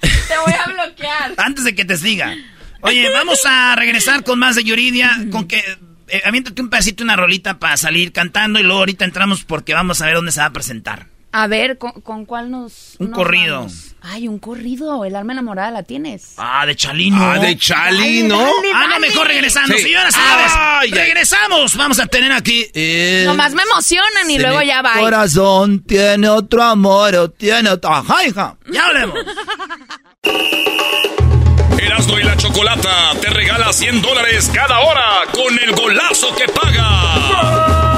[0.00, 1.34] Te voy a bloquear.
[1.38, 2.34] Antes de que te siga.
[2.80, 5.62] Oye, vamos a regresar con más de Yuridia, con que...
[6.10, 10.00] Eh, aviéntate un pedacito, una rolita para salir cantando y luego ahorita entramos porque vamos
[10.00, 11.06] a ver dónde se va a presentar.
[11.30, 12.96] A ver, ¿con, cuál nos...?
[12.98, 13.66] Un corrido.
[14.00, 15.04] Ay, un corrido.
[15.04, 16.34] El alma enamorada la tienes.
[16.38, 17.22] Ah, de Chalino.
[17.22, 18.40] Ah, de Chalino.
[18.74, 19.76] ah, no, mejor regresando.
[19.76, 20.90] Señoras, señores.
[20.90, 21.76] regresamos.
[21.76, 22.66] Vamos a tener aquí...
[23.26, 24.94] Nomás me emocionan y luego ya va.
[24.94, 28.02] corazón tiene otro amor o tiene otra...
[28.26, 28.56] hija!
[28.70, 29.18] Ya hablemos.
[31.78, 37.97] Erasmo y la Chocolata te regala 100 dólares cada hora con el golazo que paga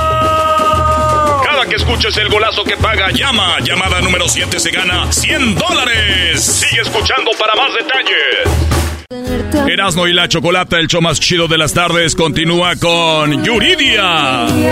[1.66, 3.58] que escuches el golazo que paga, llama.
[3.60, 6.42] Llamada número 7 se gana 100 dólares.
[6.42, 9.70] Sigue escuchando para más detalles.
[9.70, 14.46] Erasmo y la Chocolata, el show más chido de las tardes, continúa con Yuridia.
[14.46, 14.70] Bueno,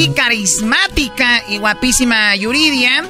[0.00, 3.04] y carismática y guapísima Yuridia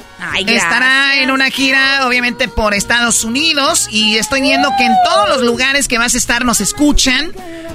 [0.45, 3.87] estará en una gira, obviamente, por Estados Unidos.
[3.89, 7.31] Y estoy viendo que en todos los lugares que vas a estar nos escuchan.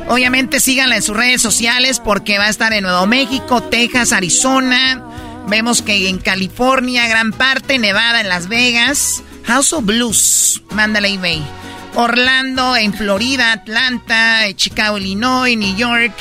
[0.09, 5.03] Obviamente síganla en sus redes sociales porque va a estar en Nuevo México, Texas, Arizona.
[5.49, 9.23] Vemos que en California, gran parte, Nevada, en Las Vegas.
[9.45, 11.43] House of Blues, Mandalay Bay.
[11.95, 16.13] Orlando, en Florida, Atlanta, Chicago, Illinois, New York.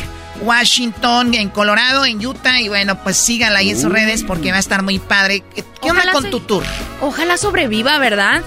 [0.42, 2.60] Washington, en Colorado, en Utah.
[2.62, 5.44] Y bueno, pues síganla ahí en sus redes porque va a estar muy padre.
[5.82, 6.64] ¿Qué onda con tu tour?
[7.02, 8.42] Ojalá sobreviva, ¿verdad?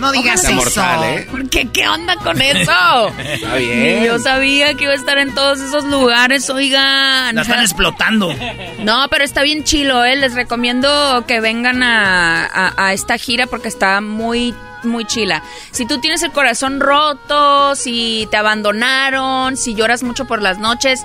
[0.00, 0.54] No digas eso.
[0.54, 1.28] Mortal, ¿eh?
[1.30, 3.08] Porque qué onda con eso?
[3.18, 4.04] Está bien.
[4.04, 7.34] Yo sabía que iba a estar en todos esos lugares, oigan.
[7.34, 8.34] La están explotando.
[8.82, 10.16] No, pero está bien chilo, ¿eh?
[10.16, 14.52] Les recomiendo que vengan a, a esta gira porque está muy
[14.84, 15.42] muy chila.
[15.70, 21.04] Si tú tienes el corazón roto, si te abandonaron, si lloras mucho por las noches,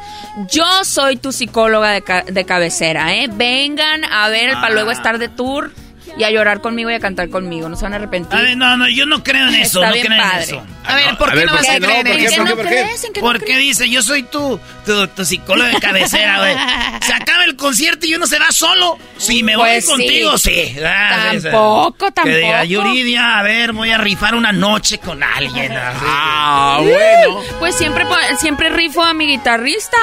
[0.51, 3.29] yo soy tu psicóloga de, cabecera, ¿eh?
[3.31, 4.93] Vengan a ver para luego ah.
[4.93, 5.71] estar de tour
[6.17, 7.69] y a llorar conmigo y a cantar conmigo.
[7.69, 8.37] No se van a arrepentir.
[8.37, 9.83] A ver, no, no, yo no creo en eso.
[9.83, 10.63] no creo En eso.
[10.85, 12.45] A ver, ¿por qué no vas a creer en eso?
[12.45, 12.87] ¿Por qué?
[13.19, 16.55] ¿Por qué dice, yo soy tu, tu, psicólogo de cabecera, güey?
[17.01, 18.97] Se acaba el concierto y uno se va solo.
[19.17, 20.75] Si me voy pues contigo, sí.
[20.83, 22.25] Ah, tampoco, tampoco.
[22.25, 25.71] Que diga, Yuridia, a ver, voy a rifar una noche con alguien.
[25.75, 27.41] Ah, bueno.
[27.59, 28.05] Pues siempre,
[28.39, 29.97] siempre rifo a mi guitarrista.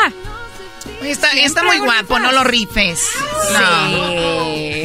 [1.03, 2.99] Está, está muy guapo, no lo rifes.
[3.49, 4.83] Sí.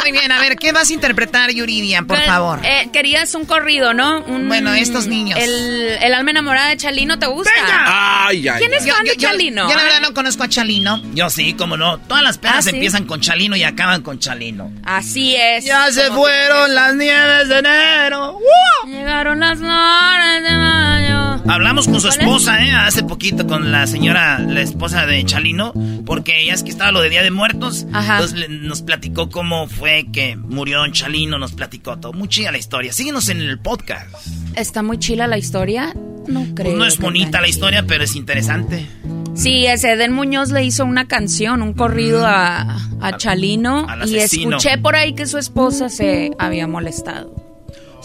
[0.00, 2.60] muy bien, a ver, ¿qué vas a interpretar, Yuridia, por favor?
[2.64, 4.22] Eh, querías un corrido, ¿no?
[4.22, 5.38] bueno, estos niños.
[5.38, 7.50] El, el, alma enamorada de Chalino, ¿te gusta?
[7.86, 9.68] Ay, ay, ¿Quién es fan de Chalino?
[9.68, 11.02] Yo, la verdad no conozco a Chalino.
[11.14, 11.98] Yo sí, cómo no.
[11.98, 14.72] Todas las pedas ¿Ah, empiezan con Chalino y acaban con Chalino.
[14.84, 15.64] Así es.
[15.64, 18.38] Ya se fueron las nieves de enero.
[18.86, 21.42] Llegaron las flores de mayo.
[21.48, 22.70] Hablamos con su esposa, ¿eh?
[22.72, 25.72] Hace poquito con la señora la esposa de Chalino,
[26.06, 27.82] porque ya es que estaba lo de Día de Muertos.
[27.82, 32.12] Entonces nos platicó cómo fue que murió Don Chalino, nos platicó todo.
[32.12, 32.92] Muy chida la historia.
[32.92, 34.08] Síguenos en el podcast.
[34.54, 35.94] ¿Está muy chila la historia?
[36.26, 36.66] No creo.
[36.70, 38.86] Pues no es bonita la historia, pero es interesante.
[39.34, 44.78] Sí, ese Eden Muñoz le hizo una canción, un corrido a, a Chalino y escuché
[44.78, 47.34] por ahí que su esposa se había molestado.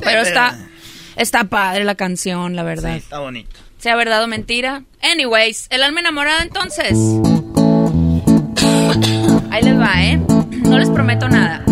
[0.01, 0.57] pero, está
[1.15, 2.93] está padre la canción, la verdad.
[2.93, 3.64] Sí, está bonito.
[3.85, 4.81] Sea verdad o mentira.
[5.03, 6.97] Anyways, el alma enamorada entonces.
[9.51, 10.19] Ahí les va, ¿eh?
[10.63, 11.63] No les prometo nada.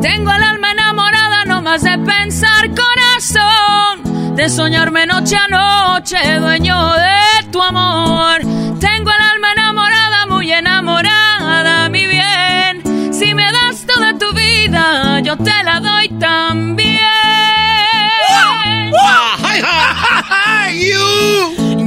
[0.00, 6.92] Tengo el alma enamorada no más de pensar corazón, de soñarme noche a noche, dueño
[6.92, 8.38] de tu amor.
[8.78, 13.12] Tengo el alma enamorada, muy enamorada, mi bien.
[13.12, 15.91] Si me das toda tu vida, yo te la doy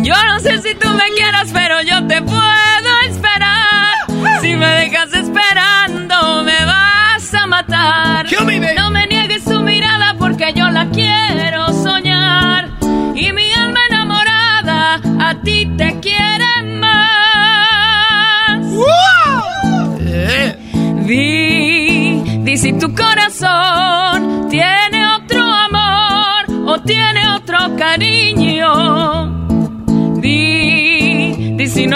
[0.03, 3.93] Yo no sé si tú me quieras, pero yo te puedo esperar.
[4.41, 8.25] Si me dejas esperando, me vas a matar.
[8.75, 11.44] No me niegues tu mirada porque yo la quiero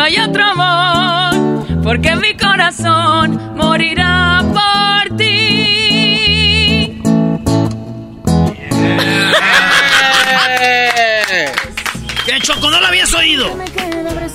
[0.10, 5.24] hay otro amor, porque mi corazón morirá por ti.
[12.26, 12.72] ¿Qué Choco?
[12.72, 13.56] ¿No lo habías oído?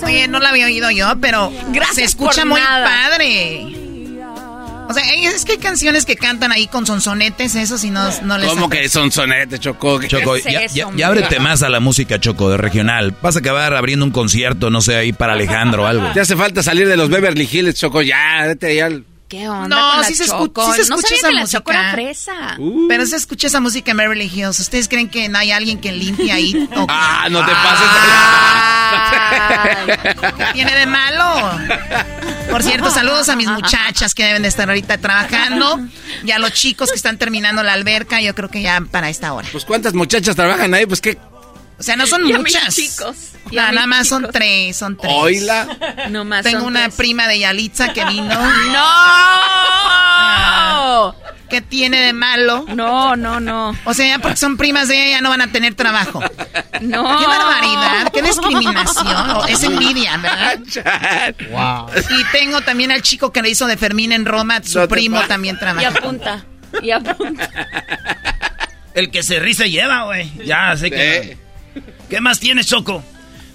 [0.04, 3.73] Oye, no la había oído yo, pero Gracias se escucha muy padre.
[4.94, 8.38] O sea, es que hay canciones que cantan ahí con sonsonetes, eso si no, no
[8.38, 8.48] les...
[8.48, 10.00] ¿Cómo que sonsonetes, Choco?
[10.04, 13.12] Choco, ya, ya, ábrete más a la música, Choco, de regional.
[13.20, 16.12] Vas a acabar abriendo un concierto, no sé, ahí para Alejandro o algo.
[16.14, 18.88] Ya hace falta salir de los Beverly Hills, Choco, ya, vete ya
[19.34, 21.90] ¿Qué onda no, sí, se escucha, sí se escucha esa música.
[21.90, 22.54] fresa.
[22.56, 22.86] Uh.
[22.86, 24.60] Pero se escucha esa música en Beverly Hills.
[24.60, 26.68] ¿Ustedes creen que no hay alguien que limpie ahí?
[26.88, 27.88] Ah, no te pases.
[30.36, 31.58] ¿Qué tiene de malo?
[32.50, 35.80] Por cierto, saludos a mis muchachas que deben de estar ahorita trabajando
[36.24, 38.20] y a los chicos que están terminando la alberca.
[38.20, 39.48] Yo creo que ya para esta hora.
[39.50, 40.86] Pues ¿cuántas muchachas trabajan ahí?
[40.86, 41.18] Pues qué
[41.84, 42.74] sea, no son muchas.
[42.74, 43.16] chicos.
[43.52, 45.12] nada más son tres, son tres.
[45.14, 45.68] Oila.
[46.10, 48.28] No más Tengo una prima de Yalitza que vino.
[48.72, 48.80] ¡No!
[50.26, 51.12] Ah,
[51.50, 52.64] ¿Qué tiene de malo?
[52.74, 53.76] No, no, no.
[53.84, 56.20] O sea, ya porque son primas de ella ya no van a tener trabajo.
[56.80, 57.18] No.
[57.18, 59.48] Qué barbaridad, qué discriminación.
[59.48, 61.34] Es envidia, ¿verdad?
[61.50, 61.90] Wow.
[62.18, 65.58] Y tengo también al chico que le hizo de Fermín en Roma, su primo también
[65.58, 65.82] trabaja.
[65.82, 66.44] Y apunta,
[66.82, 67.50] y apunta.
[68.94, 70.32] El que se ríe lleva, güey.
[70.44, 71.43] Ya, sé que...
[72.14, 73.02] ¿Qué más tienes, Choco?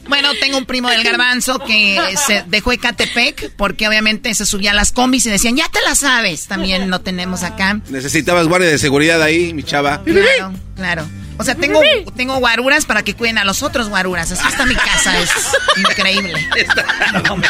[0.09, 4.73] Bueno, tengo un primo del garbanzo que se dejó Ecatepec porque obviamente se subía a
[4.73, 6.47] las combis y decían, ya te la sabes.
[6.47, 7.79] También lo tenemos acá.
[7.87, 10.03] Necesitabas guardia de seguridad ahí, mi chava.
[10.03, 11.07] Claro, claro.
[11.37, 11.79] O sea, tengo,
[12.17, 14.29] tengo guaruras para que cuiden a los otros guaruras.
[14.29, 15.31] Así está mi casa, es
[15.77, 16.33] increíble.
[16.51, 17.47] Oye,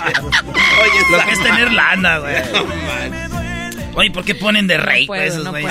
[1.10, 2.36] lo que es tener lana, güey.
[3.96, 5.66] Oye, ¿por qué ponen de rey esos, güey?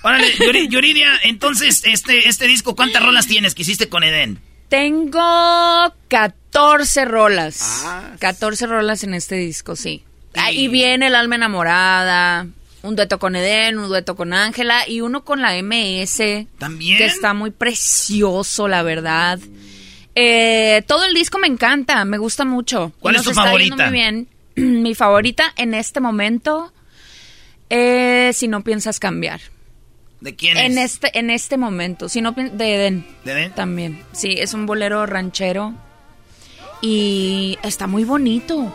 [0.00, 0.32] Órale,
[0.70, 4.38] Yuridia, entonces, este, este disco, ¿cuántas rolas tienes que hiciste con Eden?
[4.68, 7.84] Tengo 14 rolas.
[8.18, 10.04] 14 ah, rolas en este disco, sí.
[10.34, 12.46] Ahí viene El Alma Enamorada,
[12.82, 16.46] un dueto con Eden, un dueto con Ángela y uno con la MS.
[16.58, 16.98] También.
[16.98, 19.38] Que está muy precioso, la verdad.
[20.14, 22.92] Eh, todo el disco me encanta, me gusta mucho.
[23.00, 23.76] ¿Cuál es tu favorita?
[23.84, 24.28] Muy bien.
[24.56, 26.72] Mi favorita en este momento
[27.68, 29.40] es Si no piensas cambiar.
[30.24, 30.94] ¿De quién en es?
[30.94, 33.06] Este, en este momento, si no, de Eden.
[33.24, 33.52] ¿De Eden?
[33.52, 34.02] También.
[34.12, 35.74] Sí, es un bolero ranchero.
[36.80, 38.72] Y está muy bonito.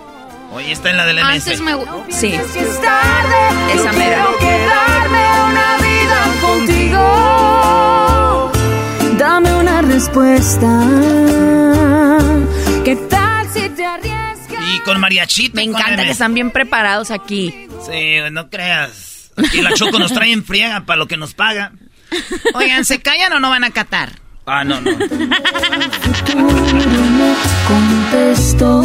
[0.54, 1.26] Oye, está en la del MS.
[1.26, 1.74] Antes me...
[2.10, 2.34] Sí.
[2.36, 4.28] Esa mera.
[4.40, 7.02] quedarme una vida contigo.
[9.18, 10.88] Dame una respuesta.
[12.86, 14.70] ¿Qué tal si te arriesgas?
[14.72, 15.56] Y con mariachito.
[15.56, 17.68] Me encanta que están bien preparados aquí.
[17.88, 19.19] Sí, no creas.
[19.54, 21.72] Y la Choco nos trae en friega para lo que nos paga.
[22.54, 24.14] Oigan, ¿se callan o no van a catar?
[24.46, 24.92] Ah, no, no.
[27.68, 28.84] Contesto,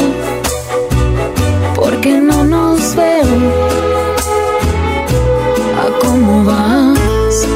[1.74, 3.52] porque no nos veo
[5.80, 7.48] a cómo vas.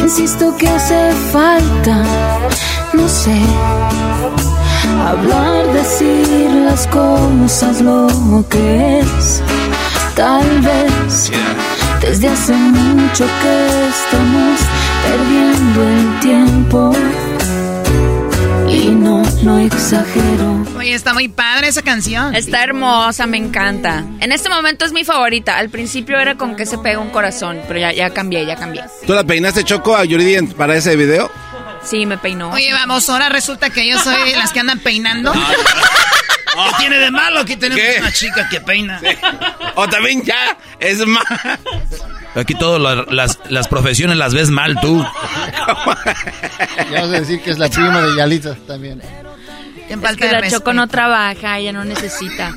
[0.00, 2.04] Insisto que hace falta,
[2.94, 3.40] no sé
[5.06, 8.08] Hablar, decir las cosas lo
[8.48, 9.42] que es.
[10.14, 11.30] Tal vez
[12.00, 14.60] desde hace mucho que estamos
[15.02, 16.92] perdiendo el tiempo.
[18.68, 20.64] Y no, no exagero.
[20.78, 22.34] Oye, está muy padre esa canción.
[22.34, 24.04] Está hermosa, me encanta.
[24.20, 25.58] En este momento es mi favorita.
[25.58, 28.84] Al principio era con que se pega un corazón, pero ya, ya cambié, ya cambié.
[29.06, 31.30] ¿Tú la peinaste Choco a Yuridia para ese video?
[31.84, 32.50] Sí, me peinó.
[32.50, 35.32] Oye, vamos, ahora resulta que yo soy las que andan peinando.
[35.32, 35.40] ¿Qué
[36.78, 37.40] tiene de malo?
[37.40, 37.96] Aquí tenemos ¿Qué?
[38.00, 39.00] una chica que peina.
[39.74, 41.24] O también ya, es más.
[42.34, 45.04] Aquí todas las, las profesiones las ves mal tú.
[46.90, 49.02] Ya vas a decir que es la prima de Yalitza también.
[49.88, 52.54] Es que la Choco no trabaja, ella no necesita.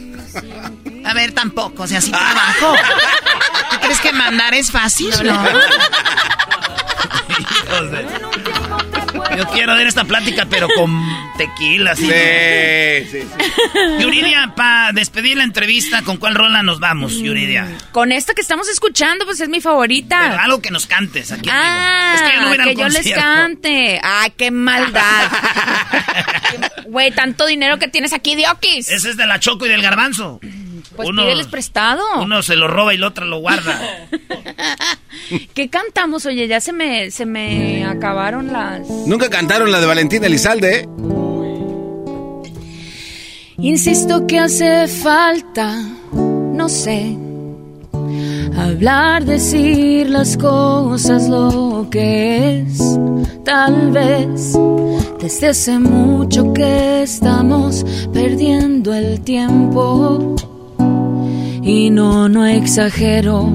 [1.06, 2.76] A ver, tampoco, o sea, sí trabajo.
[3.72, 5.12] ¿Tú crees que mandar es fácil?
[5.24, 5.44] No.
[7.92, 8.08] De-
[9.38, 10.92] Yo quiero ver esta plática, pero con
[11.38, 12.06] tequila, así.
[12.06, 13.28] Sí, sí,
[14.00, 17.68] Yuridia, para despedir la entrevista, ¿con cuál rola nos vamos, Yuridia?
[17.92, 20.20] Con esta que estamos escuchando, pues es mi favorita.
[20.22, 21.50] Pero algo que nos cantes aquí.
[21.52, 22.14] Ah.
[22.16, 24.00] Es que yo no que yo les cante.
[24.04, 25.32] Ay, qué maldad.
[26.88, 28.90] Güey, tanto dinero que tienes aquí, Diokis.
[28.90, 30.40] Ese es de la Choco y del Garbanzo.
[30.96, 32.04] Pues pídeles prestado.
[32.22, 34.08] Uno se lo roba y el otro lo guarda.
[35.54, 36.26] ¿Qué cantamos?
[36.26, 38.88] Oye, ya se me, se me acabaron las...
[38.90, 40.90] Nunca cantaron la de Valentín Elizalde, ¿eh?
[43.58, 45.82] Insisto que hace falta,
[46.12, 47.18] no sé,
[48.58, 53.00] hablar, decir las cosas lo que es.
[53.46, 54.58] Tal vez
[55.20, 60.36] desde hace mucho que estamos perdiendo el tiempo.
[61.68, 63.52] Y no, no exagero,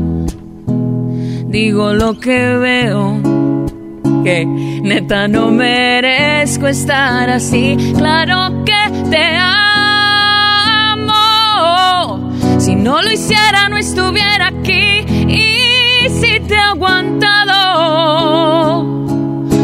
[1.46, 3.20] digo lo que veo.
[4.24, 7.76] Que neta no merezco estar así.
[7.96, 11.12] Claro que te amo.
[12.58, 15.04] Si no lo hiciera, no estuviera aquí.
[15.28, 17.54] Y si te he aguantado,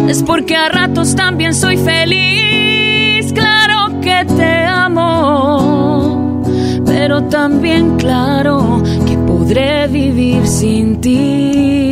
[0.08, 3.32] es porque a ratos también soy feliz.
[3.32, 5.65] Claro que te amo.
[7.06, 11.85] Pero también claro que podré vivir sin ti.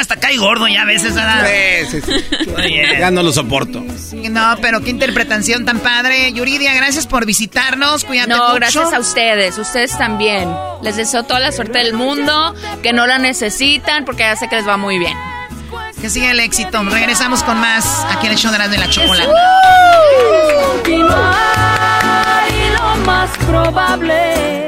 [0.00, 1.46] Hasta cae gordo ya a veces, ¿verdad?
[1.90, 2.00] Sí.
[2.98, 3.82] Ya no lo soporto.
[4.30, 6.32] No, pero qué interpretación tan padre.
[6.32, 8.04] Yuridia, gracias por visitarnos.
[8.04, 8.54] Cuídate No, mucho.
[8.56, 10.48] gracias a ustedes, ustedes también.
[10.82, 14.56] Les deseo toda la suerte del mundo, que no la necesitan, porque ya sé que
[14.56, 15.16] les va muy bien.
[16.00, 16.82] Que siga el éxito.
[16.84, 19.28] Regresamos con más aquí en el show de la, de la chocolate.
[20.86, 24.67] Y lo más probable.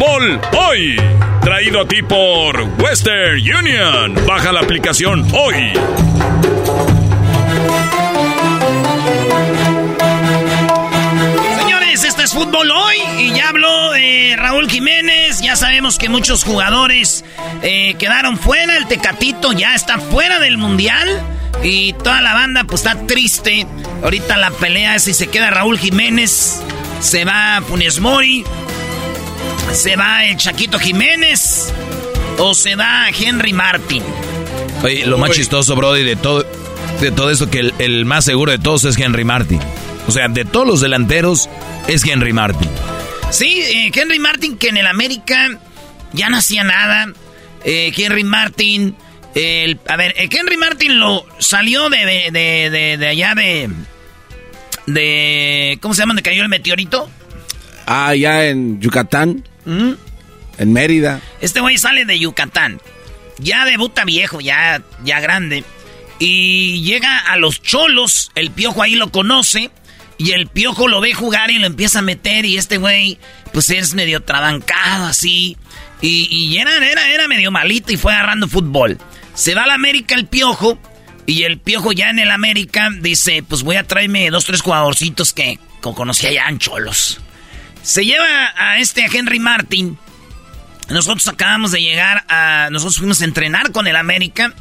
[0.00, 0.96] Fútbol Hoy,
[1.42, 4.14] traído a ti por Western Union.
[4.26, 5.74] Baja la aplicación hoy.
[11.58, 15.42] Señores, este es fútbol hoy y ya habló eh, Raúl Jiménez.
[15.42, 17.22] Ya sabemos que muchos jugadores
[17.62, 18.78] eh, quedaron fuera.
[18.78, 21.08] El Tecatito ya está fuera del mundial.
[21.62, 23.66] Y toda la banda pues está triste.
[24.02, 26.62] Ahorita la pelea es si se queda Raúl Jiménez.
[27.00, 28.46] Se va Funes Mori.
[29.72, 31.72] Se va el Chaquito Jiménez.
[32.38, 34.02] O se va Henry Martin.
[34.82, 36.44] Oye, lo más chistoso, Brody, de todo,
[37.00, 39.60] de todo esto, que el, el más seguro de todos es Henry Martin.
[40.06, 41.48] O sea, de todos los delanteros
[41.86, 42.68] es Henry Martin.
[43.30, 45.58] Sí, eh, Henry Martin que en el América
[46.12, 47.12] ya no hacía nada.
[47.64, 48.96] Eh, Henry Martin,
[49.34, 53.68] el, a ver, eh, Henry Martin lo salió de, de, de, de- de allá de,
[54.86, 56.12] de, ¿cómo se llama?
[56.14, 57.08] ¿Donde cayó el meteorito?
[57.86, 59.44] Ah, ya en Yucatán.
[60.58, 61.20] En Mérida.
[61.40, 62.80] Este güey sale de Yucatán.
[63.38, 65.64] Ya debuta viejo, ya, ya grande.
[66.18, 68.30] Y llega a los cholos.
[68.34, 69.70] El piojo ahí lo conoce.
[70.18, 72.44] Y el piojo lo ve jugar y lo empieza a meter.
[72.44, 73.18] Y este güey,
[73.52, 75.56] pues es medio trabancado así.
[76.02, 78.98] Y, y era, era, era medio malito y fue agarrando fútbol.
[79.34, 80.78] Se va al América el piojo.
[81.24, 85.32] Y el piojo ya en el América dice: Pues voy a traerme dos, tres jugadorcitos
[85.32, 87.20] que, que conocí allá en cholos.
[87.90, 89.98] Se lleva a este Henry Martin.
[90.90, 92.68] Nosotros acabamos de llegar a.
[92.70, 94.54] Nosotros fuimos a entrenar con el América.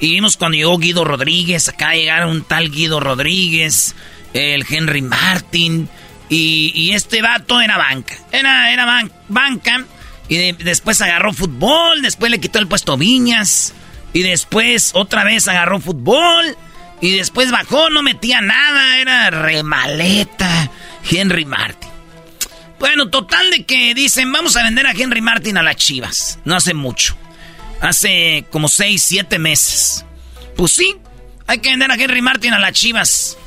[0.00, 1.66] Y vimos cuando llegó Guido Rodríguez.
[1.70, 3.94] Acá llegaron un tal Guido Rodríguez.
[4.34, 5.88] El Henry Martin.
[6.28, 8.16] Y, este vato era banca.
[8.30, 9.86] Era, era banca.
[10.28, 12.02] Y después agarró fútbol.
[12.02, 13.72] Después le quitó el puesto Viñas.
[14.12, 16.54] Y después otra vez agarró fútbol.
[17.00, 18.98] Y después bajó, no metía nada.
[18.98, 20.70] Era remaleta.
[21.10, 21.93] Henry Martin.
[22.84, 26.38] Bueno, total de que dicen, vamos a vender a Henry Martin a las Chivas.
[26.44, 27.16] No hace mucho.
[27.80, 30.04] Hace como 6, 7 meses.
[30.54, 30.94] Pues sí,
[31.46, 33.38] hay que vender a Henry Martin a las Chivas.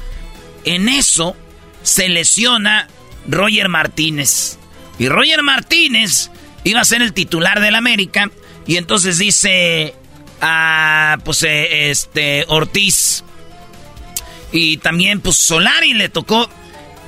[0.65, 1.37] En eso
[1.83, 2.87] se lesiona
[3.27, 4.57] Roger Martínez.
[4.97, 6.31] Y Roger Martínez
[6.63, 8.31] iba a ser el titular del América.
[8.65, 9.93] Y entonces dice
[10.41, 13.23] a pues eh, este Ortiz.
[14.51, 16.49] Y también pues Solari le tocó.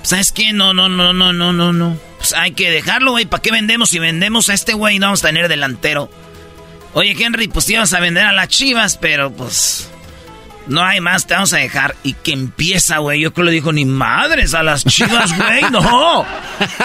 [0.04, 0.54] ¿Sabes qué?
[0.54, 2.09] No, no, no, no, no, no, no.
[2.20, 3.26] Pues hay que dejarlo, güey.
[3.26, 3.90] ¿Para qué vendemos?
[3.90, 6.12] Si vendemos a este güey, no vamos a tener delantero.
[6.94, 9.90] Oye, Henry, pues te ibas a vender a las chivas, pero pues.
[10.68, 11.96] No hay más, te vamos a dejar.
[12.04, 13.22] Y que empieza, güey.
[13.22, 15.62] Yo creo que le dijo, ni madres a las chivas, güey.
[15.72, 16.26] No.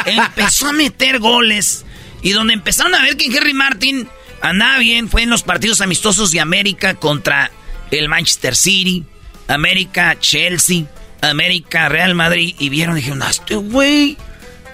[0.07, 1.85] Empezó a meter goles.
[2.23, 4.09] Y donde empezaron a ver que Henry Martin
[4.41, 7.51] andaba bien fue en los partidos amistosos de América contra
[7.91, 9.05] el Manchester City,
[9.49, 10.85] América, Chelsea,
[11.21, 12.55] América, Real Madrid.
[12.59, 14.17] Y vieron, dijeron, este güey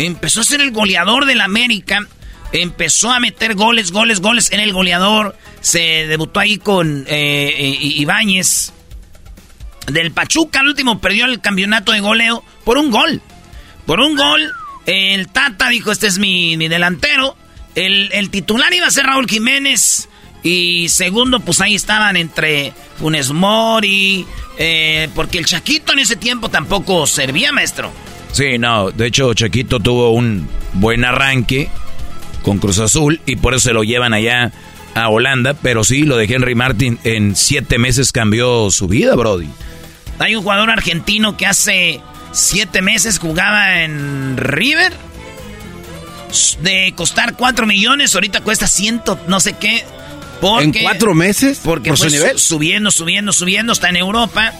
[0.06, 2.06] empezó a ser el goleador del América.
[2.52, 5.36] Empezó a meter goles, goles, goles en el goleador.
[5.60, 8.72] Se debutó ahí con eh, eh, Ibáñez
[9.86, 10.60] del Pachuca.
[10.60, 13.22] Al último perdió el campeonato de goleo por un gol.
[13.86, 14.50] Por un gol,
[14.86, 17.36] el Tata dijo, este es mi, delantero.
[17.74, 20.08] El, titular iba a ser Raúl Jiménez.
[20.42, 24.26] Y segundo, pues ahí estaban entre Funes Mori.
[24.58, 27.92] Eh, porque el Chaquito en ese tiempo tampoco servía, maestro.
[28.32, 28.90] Sí, no.
[28.90, 31.68] De hecho, Chaquito tuvo un buen arranque
[32.42, 33.20] con Cruz Azul.
[33.26, 34.52] Y por eso se lo llevan allá
[34.94, 35.54] a Holanda.
[35.54, 39.48] Pero sí, lo de Henry Martin en siete meses cambió su vida, Brody.
[40.18, 42.00] Hay un jugador argentino que hace
[42.32, 44.92] siete meses jugaba en River.
[46.62, 49.84] De costar cuatro millones, ahorita cuesta ciento no sé qué.
[50.42, 51.60] ¿En cuatro meses?
[51.62, 52.38] Porque ¿Por su nivel?
[52.38, 54.52] subiendo, subiendo, subiendo, está en Europa.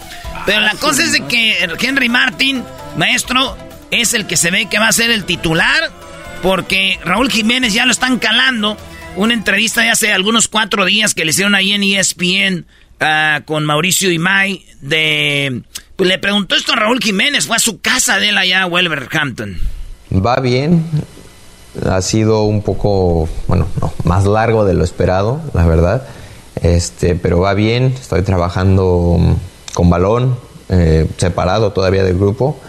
[0.45, 2.63] Pero la cosa es de que Henry Martin,
[2.97, 3.57] maestro,
[3.91, 5.91] es el que se ve que va a ser el titular.
[6.41, 8.77] Porque Raúl Jiménez ya lo están calando.
[9.15, 12.65] Una entrevista de hace algunos cuatro días que le hicieron ahí en ESPN
[13.03, 15.63] Ah, con Mauricio Imay de...
[15.95, 19.57] Pues le preguntó esto a Raúl Jiménez, fue a su casa de él allá, Wolverhampton.
[20.13, 20.85] Va bien,
[21.83, 26.07] ha sido un poco, bueno, no, más largo de lo esperado, la verdad.
[26.61, 29.17] Este, pero va bien, estoy trabajando
[29.73, 30.37] con balón,
[30.69, 32.59] eh, separado todavía del grupo,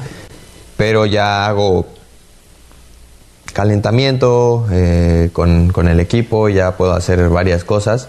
[0.76, 1.86] pero ya hago
[3.52, 8.08] calentamiento eh, con, con, el equipo, ya puedo hacer varias cosas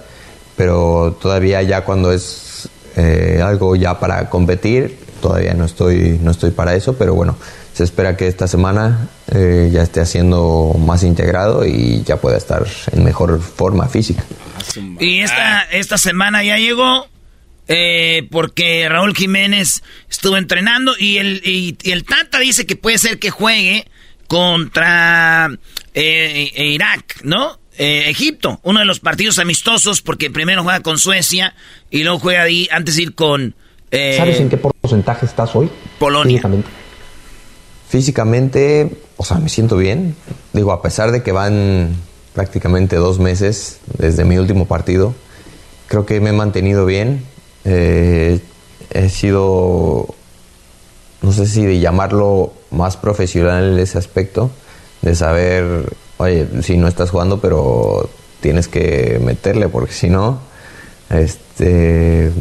[0.56, 6.52] pero todavía ya cuando es eh, algo ya para competir, todavía no estoy, no estoy
[6.52, 7.36] para eso, pero bueno,
[7.74, 12.66] se espera que esta semana eh, ya esté haciendo más integrado y ya pueda estar
[12.92, 14.24] en mejor forma física.
[15.00, 17.08] Y esta, esta semana ya llegó
[17.68, 23.20] eh, porque Raúl Jiménez estuvo entrenando y el, y, el Tata dice que puede ser
[23.20, 23.88] que juegue
[24.28, 25.50] contra
[25.94, 27.60] Irak, ¿no?
[27.78, 31.56] Eh, Egipto, uno de los partidos amistosos, porque primero juega con Suecia
[31.90, 33.56] y luego juega ahí antes de ir con.
[33.90, 35.70] Eh, ¿Sabes en qué porcentaje estás hoy?
[35.98, 36.38] Polonia.
[36.38, 36.70] Físicamente.
[37.90, 40.16] Físicamente, o sea, me siento bien.
[40.54, 41.96] Digo, a pesar de que van
[42.34, 45.16] prácticamente dos meses desde mi último partido,
[45.88, 47.24] creo que me he mantenido bien.
[47.66, 48.40] Eh,
[48.92, 50.14] he sido,
[51.22, 54.52] no sé si de llamarlo más profesional en ese aspecto,
[55.02, 55.86] de saber
[56.18, 58.10] oye, si no estás jugando, pero
[58.42, 60.42] tienes que meterle, porque si no,
[61.10, 62.32] este,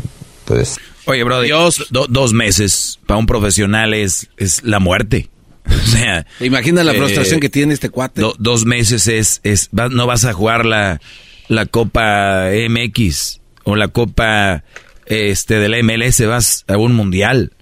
[0.44, 0.76] pues...
[1.06, 5.28] Oye, bro, Dios, dos meses para un profesional es, es la muerte.
[5.64, 8.22] O sea, imagina la frustración eh, que tiene este cuate.
[8.38, 11.00] dos meses es, es no vas a jugar la,
[11.46, 14.64] la Copa MX o la Copa
[15.12, 17.52] este de la MLS, vas a un mundial.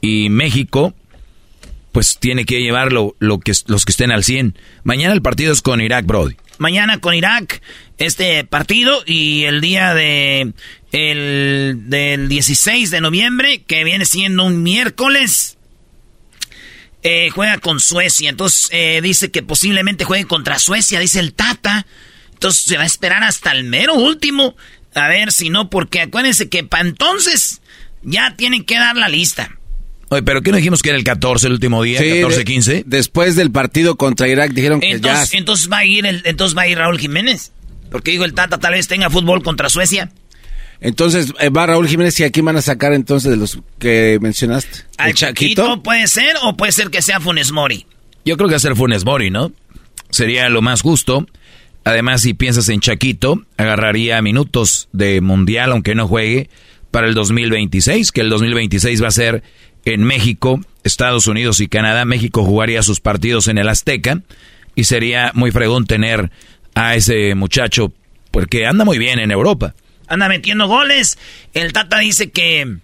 [0.00, 0.94] Y México
[1.94, 3.52] pues tiene que llevar lo, los que
[3.92, 4.58] estén al 100.
[4.82, 6.34] Mañana el partido es con Irak, Brody.
[6.58, 7.62] Mañana con Irak,
[7.98, 10.52] este partido, y el día de
[10.90, 15.56] el, del 16 de noviembre, que viene siendo un miércoles,
[17.04, 18.28] eh, juega con Suecia.
[18.28, 21.86] Entonces eh, dice que posiblemente juegue contra Suecia, dice el Tata.
[22.32, 24.56] Entonces se va a esperar hasta el mero último.
[24.94, 27.60] A ver si no, porque acuérdense que para entonces
[28.02, 29.50] ya tienen que dar la lista.
[30.10, 31.98] Oye, pero ¿qué no dijimos que era el 14 el último día?
[31.98, 32.84] Sí, 14, 15.
[32.86, 35.38] después del partido contra Irak dijeron que entonces, ya.
[35.38, 37.52] Entonces va a ir el, entonces va a ir Raúl Jiménez.
[37.90, 40.10] Porque digo, el Tata tal vez tenga fútbol contra Suecia.
[40.80, 44.80] Entonces eh, va Raúl Jiménez y aquí van a sacar entonces de los que mencionaste.
[44.98, 45.82] Al Chaquito?
[45.82, 47.86] puede ser o puede ser que sea Funes Mori.
[48.24, 49.52] Yo creo que hacer Funes Mori, ¿no?
[50.10, 51.26] Sería lo más justo.
[51.84, 56.48] Además, si piensas en Chaquito, agarraría minutos de mundial, aunque no juegue,
[56.90, 59.42] para el 2026, que el 2026 va a ser
[59.84, 62.04] en México, Estados Unidos y Canadá.
[62.04, 64.22] México jugaría sus partidos en el Azteca
[64.74, 66.30] y sería muy fregón tener
[66.74, 67.92] a ese muchacho
[68.30, 69.74] porque anda muy bien en Europa.
[70.06, 71.18] Anda metiendo goles.
[71.52, 72.78] El Tata dice que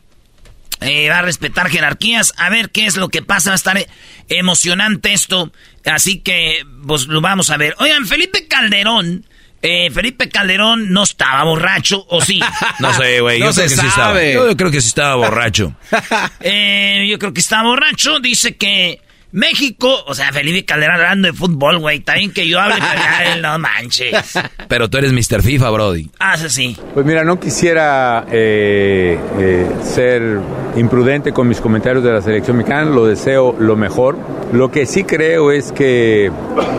[0.81, 2.33] eh, va a respetar jerarquías.
[2.37, 3.51] A ver qué es lo que pasa.
[3.51, 3.87] Va a estar
[4.29, 5.53] emocionante esto.
[5.85, 7.75] Así que, pues lo vamos a ver.
[7.79, 9.27] Oigan, Felipe Calderón.
[9.63, 12.41] Eh, Felipe Calderón no estaba borracho, ¿o sí?
[12.79, 13.41] No sé, güey.
[13.41, 14.23] yo, sé que sí estaba.
[14.23, 15.75] Yo, creo que sí estaba borracho.
[16.41, 18.21] Eh, yo creo que estaba borracho.
[18.21, 19.01] Dice que
[19.33, 21.99] México, o sea, Felipe Calderón hablando de fútbol, güey.
[21.99, 24.35] Está bien que yo hable, pero no manches.
[24.69, 25.43] Pero tú eres Mr.
[25.43, 26.11] FIFA, Brody.
[26.19, 26.77] Ah, sí.
[26.95, 30.41] Pues mira, no quisiera eh, eh, ser
[30.77, 32.91] imprudente con mis comentarios de la selección mexicana.
[32.91, 34.19] Lo deseo lo mejor.
[34.53, 36.33] Lo que sí creo es que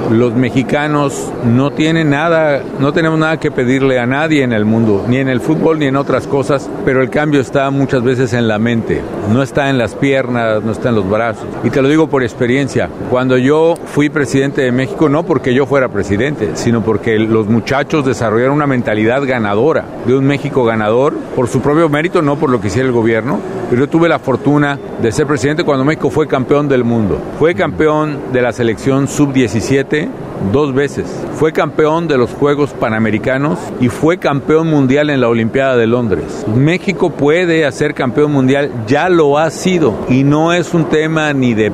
[0.09, 5.05] los mexicanos no tienen nada, no tenemos nada que pedirle a nadie en el mundo,
[5.07, 8.49] ni en el fútbol ni en otras cosas, pero el cambio está muchas veces en
[8.49, 9.01] la mente.
[9.29, 11.47] No está en las piernas, no está en los brazos.
[11.63, 12.89] Y te lo digo por experiencia experiencia.
[13.11, 18.03] Cuando yo fui presidente de México, no porque yo fuera presidente, sino porque los muchachos
[18.03, 22.59] desarrollaron una mentalidad ganadora, de un México ganador, por su propio mérito, no por lo
[22.59, 23.39] que hiciera el gobierno.
[23.69, 27.21] Pero yo tuve la fortuna de ser presidente cuando México fue campeón del mundo.
[27.37, 30.09] Fue campeón de la selección sub-17
[30.51, 31.05] dos veces.
[31.35, 36.45] Fue campeón de los Juegos Panamericanos y fue campeón mundial en la Olimpiada de Londres.
[36.55, 39.93] México puede hacer campeón mundial, ya lo ha sido.
[40.09, 41.71] Y no es un tema ni de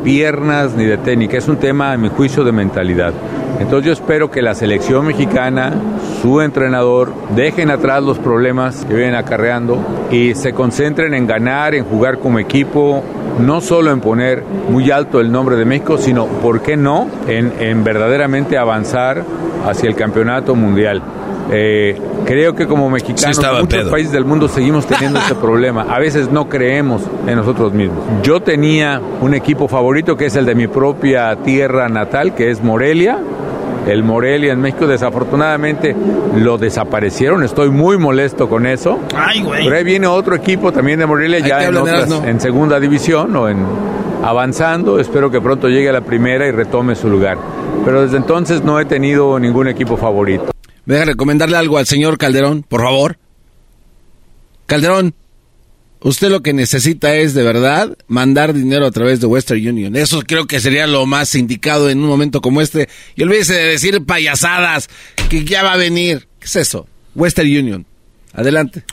[0.76, 3.14] ni de técnica, es un tema, a mi juicio, de mentalidad.
[3.60, 5.74] Entonces yo espero que la selección mexicana,
[6.22, 9.80] su entrenador, dejen atrás los problemas que vienen acarreando
[10.12, 13.04] y se concentren en ganar, en jugar como equipo,
[13.40, 17.84] no solo en poner muy alto el nombre de México, sino, ¿por qué no?, en,
[17.84, 19.24] verdaderamente avanzar
[19.68, 21.02] hacia el campeonato mundial.
[21.52, 25.84] Eh, creo que como mexicanos, en muchos países del mundo seguimos teniendo ese problema.
[25.90, 28.00] A veces no creemos en nosotros mismos.
[28.24, 32.62] Yo tenía un equipo favorito que es el de mi propia tierra natal, que es
[32.62, 33.20] Morelia
[33.88, 34.86] el Morelia en México.
[34.88, 35.96] Desafortunadamente
[36.36, 37.44] lo desaparecieron.
[37.44, 39.00] Estoy muy molesto con eso.
[39.16, 39.64] Ay, güey.
[39.64, 41.76] Pero ahí viene otro equipo también de Morelia ya en,
[42.26, 43.66] en segunda división o en
[44.24, 45.00] avanzando.
[45.00, 47.38] Espero que pronto llegue a la primera y retome su lugar.
[47.86, 50.52] Pero desde entonces no he tenido ningún equipo favorito.
[50.88, 53.20] Voy a recomendarle algo al señor Calderón, por favor.
[54.66, 55.14] Calderón,
[56.00, 59.96] Usted lo que necesita es de verdad mandar dinero a través de Western Union.
[59.96, 62.88] Eso creo que sería lo más indicado en un momento como este.
[63.16, 64.90] Y olvídese de decir payasadas,
[65.30, 66.28] que ya va a venir.
[66.40, 66.88] ¿Qué es eso?
[67.16, 67.86] Western Union.
[68.34, 68.84] Adelante.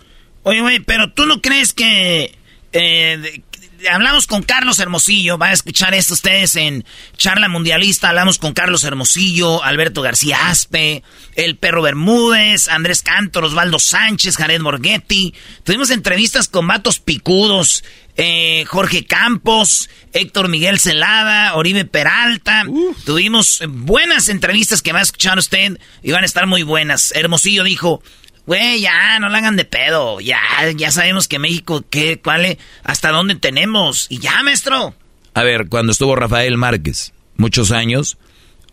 [0.45, 2.33] Oye, güey, pero tú no crees que
[2.73, 3.43] eh,
[3.91, 6.85] hablamos con Carlos Hermosillo, van a escuchar esto ustedes en
[7.17, 11.03] Charla Mundialista, hablamos con Carlos Hermosillo, Alberto García Aspe,
[11.35, 17.85] el Perro Bermúdez, Andrés Cantor, Osvaldo Sánchez, Jared Morghetti, tuvimos entrevistas con vatos picudos,
[18.17, 22.65] eh, Jorge Campos, Héctor Miguel Celada, Oribe Peralta,
[23.05, 27.13] tuvimos buenas entrevistas que va a escuchar usted y van a estar muy buenas.
[27.15, 28.03] Hermosillo dijo,
[28.47, 30.21] Güey, ya, no la hagan de pedo.
[30.21, 30.41] Ya,
[30.77, 34.07] ya sabemos que México, ¿qué, cuál, hasta dónde tenemos?
[34.11, 34.95] Y ya, maestro.
[35.33, 38.19] A ver, cuando estuvo Rafael Márquez, muchos años,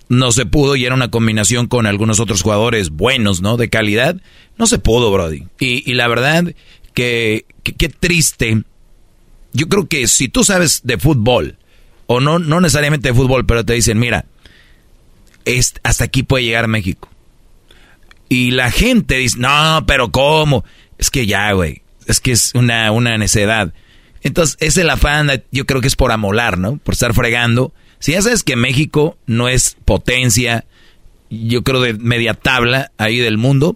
[0.09, 3.55] no se pudo y era una combinación con algunos otros jugadores buenos, ¿no?
[3.55, 4.17] De calidad.
[4.57, 5.45] No se pudo, Brody.
[5.59, 6.53] Y, y la verdad,
[6.93, 8.63] que qué triste.
[9.53, 11.57] Yo creo que si tú sabes de fútbol,
[12.07, 14.25] o no, no necesariamente de fútbol, pero te dicen, mira,
[15.45, 17.10] es, hasta aquí puede llegar México
[18.31, 20.63] y la gente dice, no, pero ¿cómo?
[20.97, 21.81] Es que ya, güey.
[22.07, 23.73] Es que es una, una necedad.
[24.21, 26.77] Entonces, es el afán, yo creo que es por amolar, ¿no?
[26.77, 27.73] Por estar fregando.
[27.99, 30.63] Si ya sabes que México no es potencia,
[31.29, 33.75] yo creo de media tabla ahí del mundo,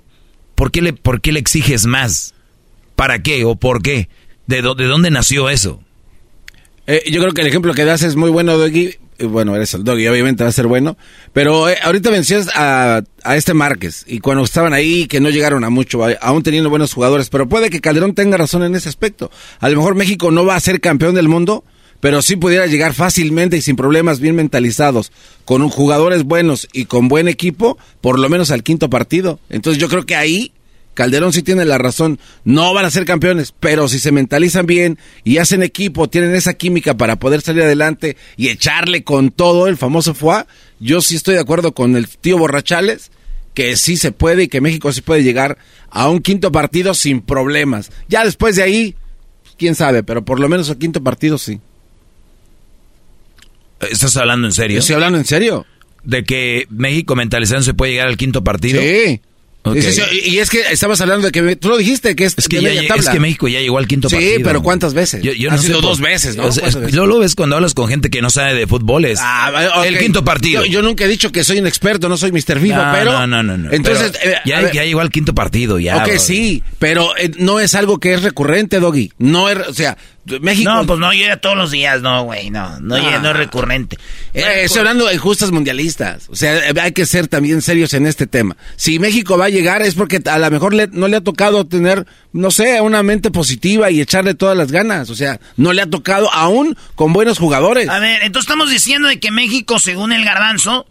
[0.56, 2.34] ¿por qué le, por qué le exiges más?
[2.96, 4.08] ¿Para qué o por qué?
[4.48, 5.84] ¿De, de dónde nació eso?
[6.88, 9.84] Eh, yo creo que el ejemplo que das es muy bueno, Doggy, bueno, eres el
[9.84, 10.98] dog y obviamente va a ser bueno.
[11.34, 15.64] Pero eh, ahorita vencías a, a, este Márquez y cuando estaban ahí que no llegaron
[15.64, 17.30] a mucho, aún teniendo buenos jugadores.
[17.30, 19.32] Pero puede que Calderón tenga razón en ese aspecto.
[19.60, 21.64] A lo mejor México no va a ser campeón del mundo,
[22.00, 25.12] pero sí pudiera llegar fácilmente y sin problemas bien mentalizados,
[25.44, 29.40] con jugadores buenos y con buen equipo, por lo menos al quinto partido.
[29.50, 30.52] Entonces yo creo que ahí
[30.96, 34.98] Calderón sí tiene la razón, no van a ser campeones, pero si se mentalizan bien
[35.24, 39.78] y hacen equipo, tienen esa química para poder salir adelante y echarle con todo el
[39.78, 40.48] famoso FUA,
[40.80, 43.12] yo sí estoy de acuerdo con el tío Borrachales,
[43.54, 45.58] que sí se puede y que México sí puede llegar
[45.90, 47.92] a un quinto partido sin problemas.
[48.08, 48.96] Ya después de ahí,
[49.58, 51.60] quién sabe, pero por lo menos al quinto partido sí.
[53.80, 54.80] ¿Estás hablando en serio?
[54.80, 55.66] Estoy hablando en serio.
[56.04, 58.82] De que México mentalizándose puede llegar al quinto partido.
[58.82, 59.22] Sí.
[59.74, 63.10] Y, es que estabas hablando de que tú lo dijiste que es, es que, es
[63.10, 64.38] que México ya llegó al quinto partido.
[64.38, 65.22] Sí, pero ¿cuántas veces?
[65.24, 66.50] Yo, ha sido dos veces, ¿no?
[66.90, 69.06] Yo lo ves cuando hablas con gente que no sabe de fútbol.
[69.06, 70.66] Es ah, el quinto partido.
[70.66, 72.60] Yo, nunca he dicho que soy un experto, no soy Mr.
[72.60, 73.12] FIFA, pero.
[73.12, 73.58] No, no, no.
[73.58, 73.72] no.
[73.72, 74.12] Entonces.
[74.24, 75.98] Eh, ya, ya, llegó al quinto partido, ya.
[75.98, 79.12] Ok, sí, pero eh, no es algo que es recurrente, Doggy.
[79.18, 79.58] No es.
[79.68, 79.98] O sea,
[80.42, 80.72] México.
[80.72, 83.98] No, pues no llega todos los días, no, güey, no, no, llega, no es recurrente.
[84.34, 86.28] Eh, estoy hablando de justas mundialistas.
[86.30, 88.58] O sea, hay que ser también serios en este tema.
[88.76, 92.06] Si México va a llegar es porque a lo mejor no le ha tocado tener,
[92.34, 95.10] no sé, una mente positiva y echarle todas las ganas.
[95.10, 97.90] O sea, no le ha tocado aún con buenos jugadores.
[97.90, 100.88] A ver, entonces estamos diciendo de que México, según el garbanzo,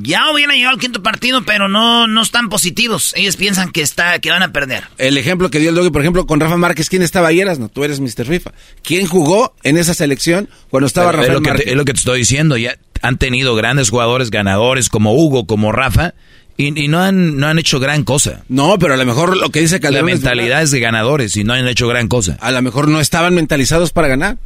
[0.00, 3.12] ya hubiera llegado al quinto partido, pero no, no están positivos.
[3.16, 4.84] Ellos piensan que está, que van a perder.
[4.98, 7.58] El ejemplo que dio el Doggy, por ejemplo, con Rafa Márquez, ¿quién estaba ayer?
[7.58, 8.26] No, tú eres Mr.
[8.26, 8.52] FIFA.
[8.82, 11.66] ¿Quién jugó en esa selección cuando estaba Rafa Márquez?
[11.66, 15.72] es lo que te estoy diciendo, ya han tenido grandes jugadores ganadores como Hugo, como
[15.72, 16.14] Rafa.
[16.60, 18.42] Y, no, han, no han hecho gran cosa.
[18.48, 20.08] No, pero a lo mejor lo que dice Calderón...
[20.08, 22.36] La mentalidad es de ganadores y no han hecho gran cosa.
[22.40, 24.38] A lo mejor no estaban mentalizados para ganar.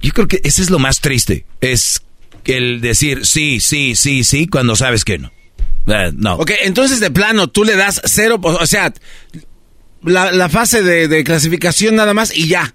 [0.00, 1.44] Yo creo que ese es lo más triste.
[1.60, 2.02] Es
[2.44, 5.32] el decir sí, sí, sí, sí, cuando sabes que no.
[5.86, 6.34] Eh, no.
[6.36, 8.92] Ok, entonces de plano tú le das cero, o sea,
[10.02, 12.74] la, fase de, clasificación nada más y ya.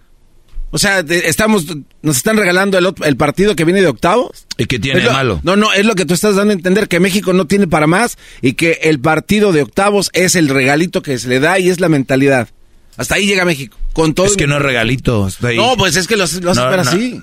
[0.73, 1.65] O sea, estamos,
[2.01, 4.47] nos están regalando el, partido que viene de octavos.
[4.57, 5.41] ¿Y que tiene malo?
[5.43, 7.87] No, no, es lo que tú estás dando a entender, que México no tiene para
[7.87, 11.69] más y que el partido de octavos es el regalito que se le da y
[11.69, 12.47] es la mentalidad.
[12.95, 13.77] Hasta ahí llega México.
[13.91, 15.27] Con todo es que no es regalito.
[15.55, 17.21] No, pues es que lo, lo haces así.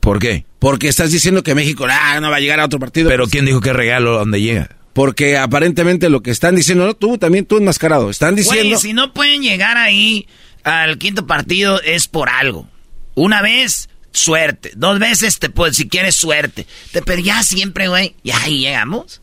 [0.00, 0.44] ¿Por qué?
[0.58, 3.08] Porque estás diciendo que México ah, no va a llegar a otro partido.
[3.08, 4.76] Pero ¿quién dijo que regalo donde llega?
[4.92, 8.78] Porque aparentemente lo que están diciendo, no, tú también, tú enmascarado, están diciendo...
[8.78, 10.26] si no pueden llegar ahí
[10.64, 12.68] al quinto partido es por algo.
[13.14, 14.72] Una vez, suerte.
[14.74, 16.66] Dos veces, te puedes, si quieres, suerte.
[16.92, 19.20] Te, pero ya siempre, güey, ya ahí llegamos.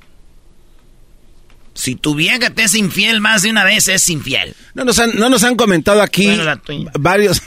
[1.73, 4.55] Si tu vieja te es infiel más de una vez, es infiel.
[4.73, 6.27] No nos han, no nos han comentado aquí
[6.99, 7.41] varios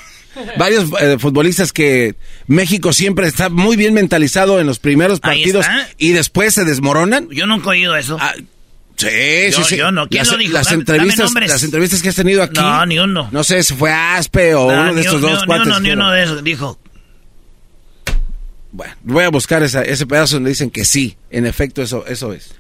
[0.59, 2.15] varios eh, futbolistas que
[2.47, 5.67] México siempre está muy bien mentalizado en los primeros partidos
[5.99, 7.29] y después se desmoronan.
[7.31, 8.17] Yo nunca he oído eso.
[8.21, 8.35] Ah,
[8.97, 9.09] sí,
[9.53, 9.77] sí, sí.
[9.77, 10.09] Yo no.
[10.09, 10.53] ¿Quién las, lo dijo?
[10.53, 12.61] Las entrevistas, las entrevistas que has tenido aquí.
[12.61, 13.29] No, ni uno.
[13.33, 15.69] No sé si fue Aspe o uno de estos dos cuates.
[15.69, 16.79] No, ni uno de esos dijo.
[18.73, 22.55] Bueno, voy a buscar ese pedazo donde dicen que sí, en efecto eso, eso es.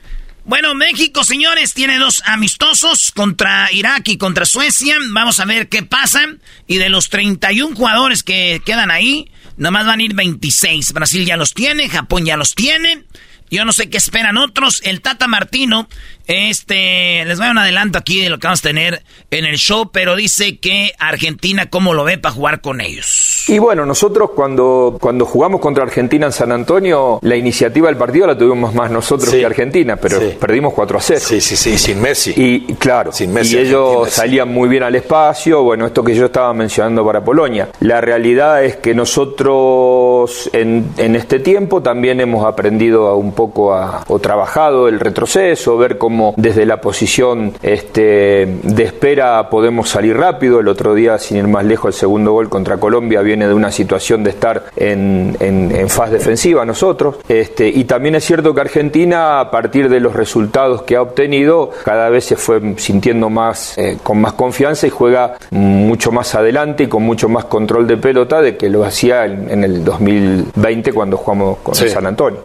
[0.45, 4.97] Bueno, México, señores, tiene dos amistosos contra Irak y contra Suecia.
[5.11, 6.21] Vamos a ver qué pasa.
[6.67, 10.93] Y de los 31 jugadores que quedan ahí, nomás van a ir 26.
[10.93, 13.05] Brasil ya los tiene, Japón ya los tiene.
[13.51, 14.81] Yo no sé qué esperan otros.
[14.85, 15.89] El Tata Martino
[16.31, 19.03] este, les voy a un adelanto aquí de lo que vamos a tener
[19.33, 23.47] en el show, pero dice que Argentina, ¿cómo lo ve para jugar con ellos?
[23.49, 28.29] Y bueno, nosotros cuando, cuando jugamos contra Argentina en San Antonio, la iniciativa del partido
[28.29, 31.21] la tuvimos más nosotros que Argentina, pero perdimos 4 a 0.
[31.21, 32.33] Sí, sí, sí, sin Messi.
[32.37, 36.27] Y claro, sin Messi, y ellos salían muy bien al espacio, bueno, esto que yo
[36.27, 37.71] estaba mencionando para Polonia.
[37.81, 43.75] La realidad es que nosotros en, en este tiempo también hemos aprendido a un poco
[43.75, 50.17] a, o trabajado el retroceso, ver cómo desde la posición este, de espera podemos salir
[50.17, 50.61] rápido.
[50.61, 53.71] El otro día, sin ir más lejos, el segundo gol contra Colombia viene de una
[53.71, 57.17] situación de estar en, en, fase defensiva nosotros.
[57.29, 61.71] Este, y también es cierto que Argentina, a partir de los resultados que ha obtenido,
[61.85, 66.85] cada vez se fue sintiendo más eh, con más confianza y juega mucho más adelante
[66.85, 71.17] y con mucho más control de pelota de que lo hacía en, el 2020 cuando
[71.17, 72.43] jugamos con San Antonio.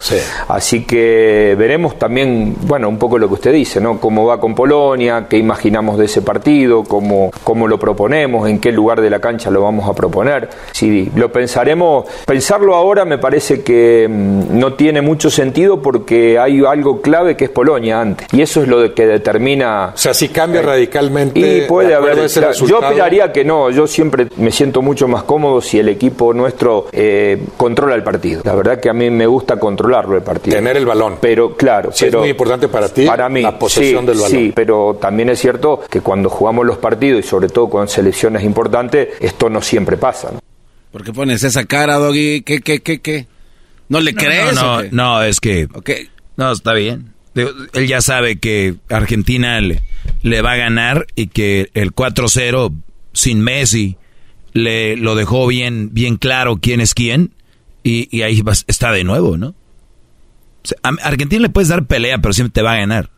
[0.48, 4.00] Así que veremos también, bueno, un poco lo que usted dice, ¿no?
[4.00, 8.72] Cómo va con Polonia, qué imaginamos de ese partido, cómo, cómo lo proponemos, en qué
[8.72, 10.50] lugar de la cancha lo vamos a proponer.
[10.72, 16.64] Si lo pensaremos, pensarlo ahora me parece que mm, no tiene mucho sentido porque hay
[16.66, 18.28] algo clave que es Polonia antes.
[18.32, 19.92] Y eso es lo que determina.
[19.94, 21.40] O sea, si cambia eh, radicalmente.
[21.40, 22.28] Y puede haber.
[22.28, 23.70] yo esperaría que no.
[23.72, 28.42] Yo siempre me siento mucho más cómodo si el equipo nuestro eh, controla el partido.
[28.44, 30.56] La verdad que a mí me gusta controlarlo el partido.
[30.56, 31.18] Tener el balón.
[31.22, 31.90] Pero claro.
[31.90, 33.06] es muy importante para ti.
[33.06, 34.32] Para mí la posesión del balón.
[34.32, 38.44] Sí, pero también es cierto que cuando jugamos los partidos y sobre todo con selecciones
[38.44, 40.32] importantes, esto no siempre pasa.
[40.32, 40.40] ¿no?
[40.92, 42.42] ¿Por qué pones esa cara, Doggy?
[42.42, 43.28] ¿Qué, qué, qué, qué?
[43.90, 44.56] ¿No le crees?
[44.56, 45.68] No, no, es que...
[46.38, 47.14] No, está bien.
[47.36, 49.84] Él ya sabe que Argentina le,
[50.22, 52.74] le va a ganar y que el 4-0
[53.14, 53.98] sin Messi
[54.54, 57.34] le lo dejó bien, bien claro quién es quién
[57.84, 59.54] y, y ahí está de nuevo, ¿no?
[60.84, 63.10] a Argentina le puedes dar pelea, pero siempre te va a ganar.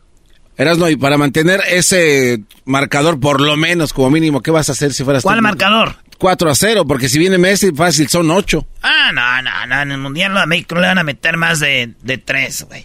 [0.58, 4.92] Erasno, y para mantener ese marcador, por lo menos, como mínimo, ¿qué vas a hacer
[4.92, 5.96] si fueras ¿Cuál marcador?
[6.18, 8.66] 4 a 0, porque si viene Messi, fácil, son 8.
[8.82, 9.82] Ah, no, no, no.
[9.82, 12.84] En el Mundial a México le van a meter más de, de 3, güey.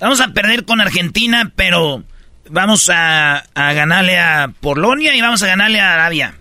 [0.00, 2.02] Vamos a perder con Argentina, pero
[2.50, 6.34] vamos a, a ganarle a Polonia y vamos a ganarle a Arabia.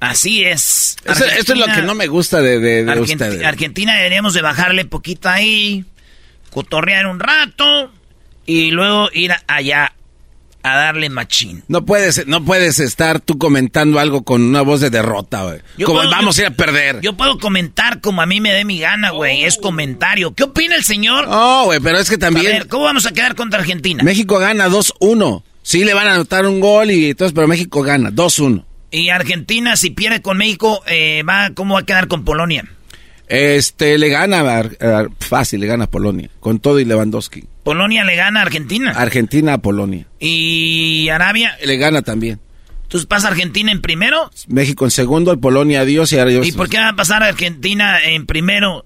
[0.00, 0.96] Así es.
[1.04, 3.44] Eso, esto es lo que no me gusta de, de, de Argenti- ustedes.
[3.44, 5.84] Argentina deberíamos de bajarle poquito ahí,
[6.56, 7.92] cotorrear un rato
[8.46, 9.92] y luego ir allá
[10.62, 11.62] a darle machín.
[11.68, 15.60] No puedes, no puedes estar tú comentando algo con una voz de derrota, güey.
[15.84, 17.00] Como puedo- vamos yo- a ir a perder.
[17.02, 19.44] Yo puedo comentar como a mí me dé mi gana, güey.
[19.44, 20.34] Es comentario.
[20.34, 21.28] ¿Qué opina el señor?
[21.28, 24.02] No, güey, pero es que A también ver, ¿cómo vamos a quedar contra Argentina?
[24.02, 25.44] México gana 2-1.
[25.62, 28.64] Sí le van a anotar un gol y todo, pero México gana 2-1.
[28.90, 32.64] Y Argentina, si pierde con México, eh, va, ¿cómo va a quedar con Polonia?
[33.28, 36.30] Este, le gana, Ar- fácil, le gana a Polonia.
[36.40, 37.44] Con todo y Lewandowski.
[37.64, 38.92] Polonia le gana a Argentina.
[38.92, 40.06] Argentina a Polonia.
[40.20, 41.56] Y Arabia.
[41.64, 42.38] Le gana también.
[42.84, 44.30] Entonces pasa Argentina en primero.
[44.46, 46.46] México en segundo, y Polonia adiós y adiós.
[46.46, 48.84] ¿Y por qué va a pasar Argentina en primero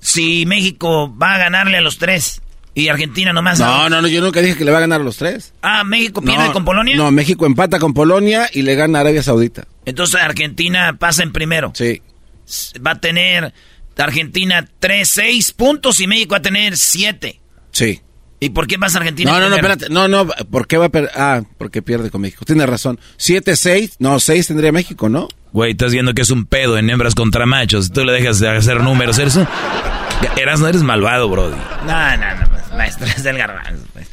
[0.00, 2.40] si México va a ganarle a los tres?
[2.74, 3.60] Y Argentina nomás.
[3.60, 5.52] a No, no, no, yo nunca dije que le va a ganar a los tres.
[5.62, 6.96] Ah, México pierde No, con Polonia.
[6.96, 9.66] No, México empata con Polonia y le gana a Arabia Saudita.
[9.84, 11.72] Entonces Argentina pasa en primero.
[11.74, 12.00] Sí.
[12.84, 13.52] Va a tener
[13.96, 17.40] Argentina 3, 6 puntos y México va a tener 7.
[17.72, 18.00] Sí.
[18.38, 19.32] ¿Y por qué pasa Argentina?
[19.32, 19.88] No, no, no, espérate.
[19.88, 21.10] No, no, ¿por qué va a perder?
[21.16, 22.44] Ah, porque pierde con México.
[22.44, 23.00] Tienes razón.
[23.18, 25.28] 7-6, no, 6 tendría México, ¿no?
[25.52, 27.90] Güey, estás viendo que es un pedo en hembras contra machos.
[27.92, 29.48] Tú le dejas de hacer números, ¿eres un-
[30.36, 31.56] Eras, no eres malvado, brody.
[31.86, 33.84] No, no, no, pues, maestro, es del garbanzo.
[33.94, 34.06] Pues.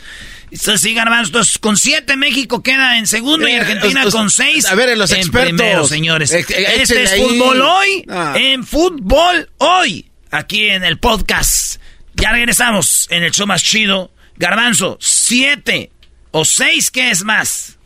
[0.53, 4.95] Sí, garbanzo, con 7 México queda en segundo y Eh, Argentina con 6 a ver,
[4.97, 5.53] los en expertos.
[5.55, 6.31] primero, señores.
[6.31, 8.33] Ex- este échenle es fútbol hoy, Ah.
[8.37, 11.77] en fútbol hoy, aquí en el podcast.
[12.15, 14.11] Ya regresamos en el show más chido.
[14.37, 15.89] Garbanzo, 7
[16.31, 17.77] o 6, ¿qué es más?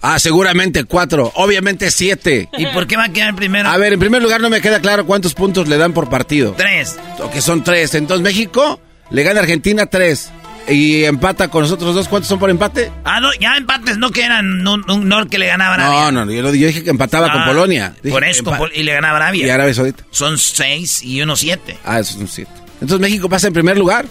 [0.00, 2.48] Ah, seguramente 4, obviamente 7.
[2.58, 3.68] ¿Y por qué va a quedar primero?
[3.68, 6.54] A ver, en primer lugar no me queda claro cuántos puntos le dan por partido.
[6.56, 6.96] 3.
[7.20, 7.94] O que son 3.
[7.94, 8.80] Entonces México
[9.10, 10.30] le gana a Argentina 3.
[10.68, 12.08] Y empata con nosotros dos.
[12.08, 12.90] ¿Cuántos son por empate?
[13.04, 16.10] Ah, no, ya empates, no que eran, no, no que le ganaba a No, Arabia.
[16.24, 17.94] no, yo, dije que empataba con Ah, Polonia.
[18.02, 18.42] Dije Por eso,
[18.74, 19.46] y le ganaba Arabia.
[19.46, 20.04] Y Arabia Saudita.
[20.10, 21.78] Son 6 y uno 7.
[21.84, 22.50] Ah, eso son 7.
[22.80, 24.06] Entonces México pasa en primer lugar.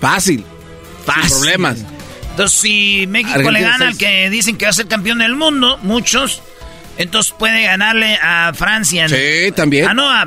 [0.00, 0.44] Fácil.
[1.06, 1.22] Fácil.
[1.24, 1.78] Sin problemas.
[2.30, 3.98] Entonces, si México le gana al seis.
[3.98, 6.42] que dicen que va a ser campeón del mundo, muchos,
[6.98, 9.08] entonces puede ganarle a Francia.
[9.08, 9.86] Sí, también.
[9.88, 10.26] Ah, no, a,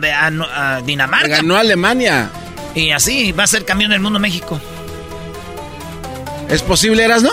[0.80, 1.28] Le Dinamarca.
[1.28, 2.30] ganó a Alemania.
[2.76, 4.60] Y así va a ser campeón del mundo México.
[6.50, 7.32] ¿Es posible, Eras, no?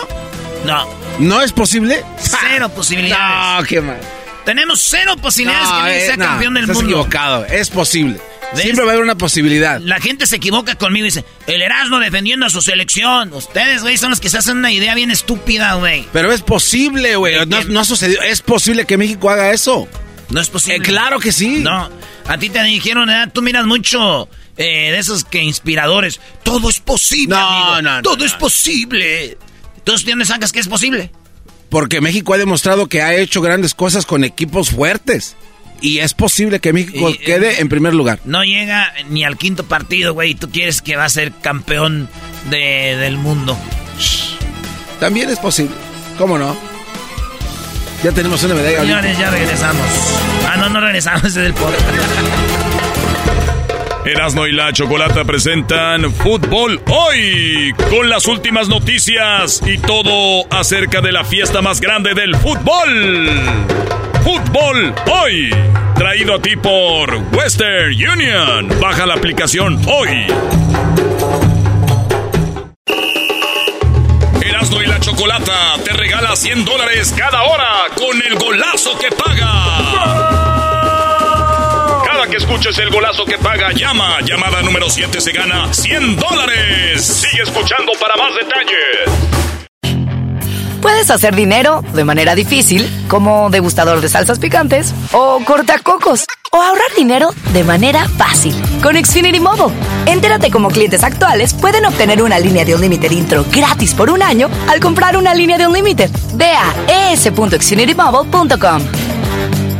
[0.65, 0.87] No,
[1.19, 2.03] ¿No es posible?
[2.19, 3.61] cero posibilidades.
[3.61, 3.99] No, qué mal.
[4.43, 6.89] Tenemos cero posibilidades que México eh, sea no, campeón del estás mundo.
[6.91, 7.45] equivocado.
[7.45, 8.19] Es posible.
[8.53, 8.61] ¿Ves?
[8.61, 9.79] Siempre va a haber una posibilidad.
[9.79, 13.33] La gente se equivoca conmigo y dice, el Erasmo defendiendo a su selección.
[13.33, 16.07] Ustedes, güey, son los que se hacen una idea bien estúpida, güey.
[16.13, 17.43] Pero es posible, güey.
[17.47, 18.21] No, no ha sucedido.
[18.21, 19.87] Es posible que México haga eso.
[20.29, 20.77] No es posible.
[20.77, 21.59] Eh, claro que sí.
[21.61, 21.89] No,
[22.27, 23.27] a ti te dijeron, ¿eh?
[23.33, 26.19] tú miras mucho eh, de esos que inspiradores.
[26.43, 27.35] Todo es posible.
[27.35, 27.81] No, amigo.
[27.81, 28.25] no, no, Todo no.
[28.25, 29.37] es posible.
[29.77, 31.11] Entonces, ¿de sacas que es posible?
[31.69, 35.35] Porque México ha demostrado que ha hecho grandes cosas con equipos fuertes.
[35.81, 38.19] Y es posible que México Y- quede en primer lugar.
[38.23, 40.33] No llega ni al quinto partido, güey.
[40.33, 42.07] Tú quieres que va a ser campeón
[42.49, 43.57] de- del mundo.
[44.99, 45.75] También es posible.
[46.17, 46.55] ¿Cómo no?
[48.03, 48.79] Ya tenemos una medalla.
[48.81, 49.85] Señores, ya regresamos.
[50.47, 51.81] Ah, no, no regresamos desde el podcast.
[54.05, 61.11] Erasno y la Chocolata presentan Fútbol Hoy con las últimas noticias y todo acerca de
[61.11, 63.29] la fiesta más grande del fútbol.
[64.23, 65.49] Fútbol Hoy,
[65.95, 68.69] traído a ti por Western Union.
[68.79, 70.27] Baja la aplicación hoy.
[74.39, 80.44] Erasno y la Chocolata te regala 100 dólares cada hora con el golazo que paga.
[82.29, 84.19] Que escuches el golazo que paga, llama.
[84.21, 87.05] Llamada número 7 se gana 100 dólares.
[87.05, 89.11] Sigue escuchando para más detalles.
[90.81, 96.93] Puedes hacer dinero de manera difícil, como degustador de salsas picantes, o cortacocos, o ahorrar
[96.97, 99.75] dinero de manera fácil con Xfinity Mobile.
[100.05, 104.21] Entérate cómo clientes actuales pueden obtener una línea de un límite intro gratis por un
[104.23, 106.09] año al comprar una línea de un límite.
[106.33, 108.81] Ve a es.xfinitymobile.com.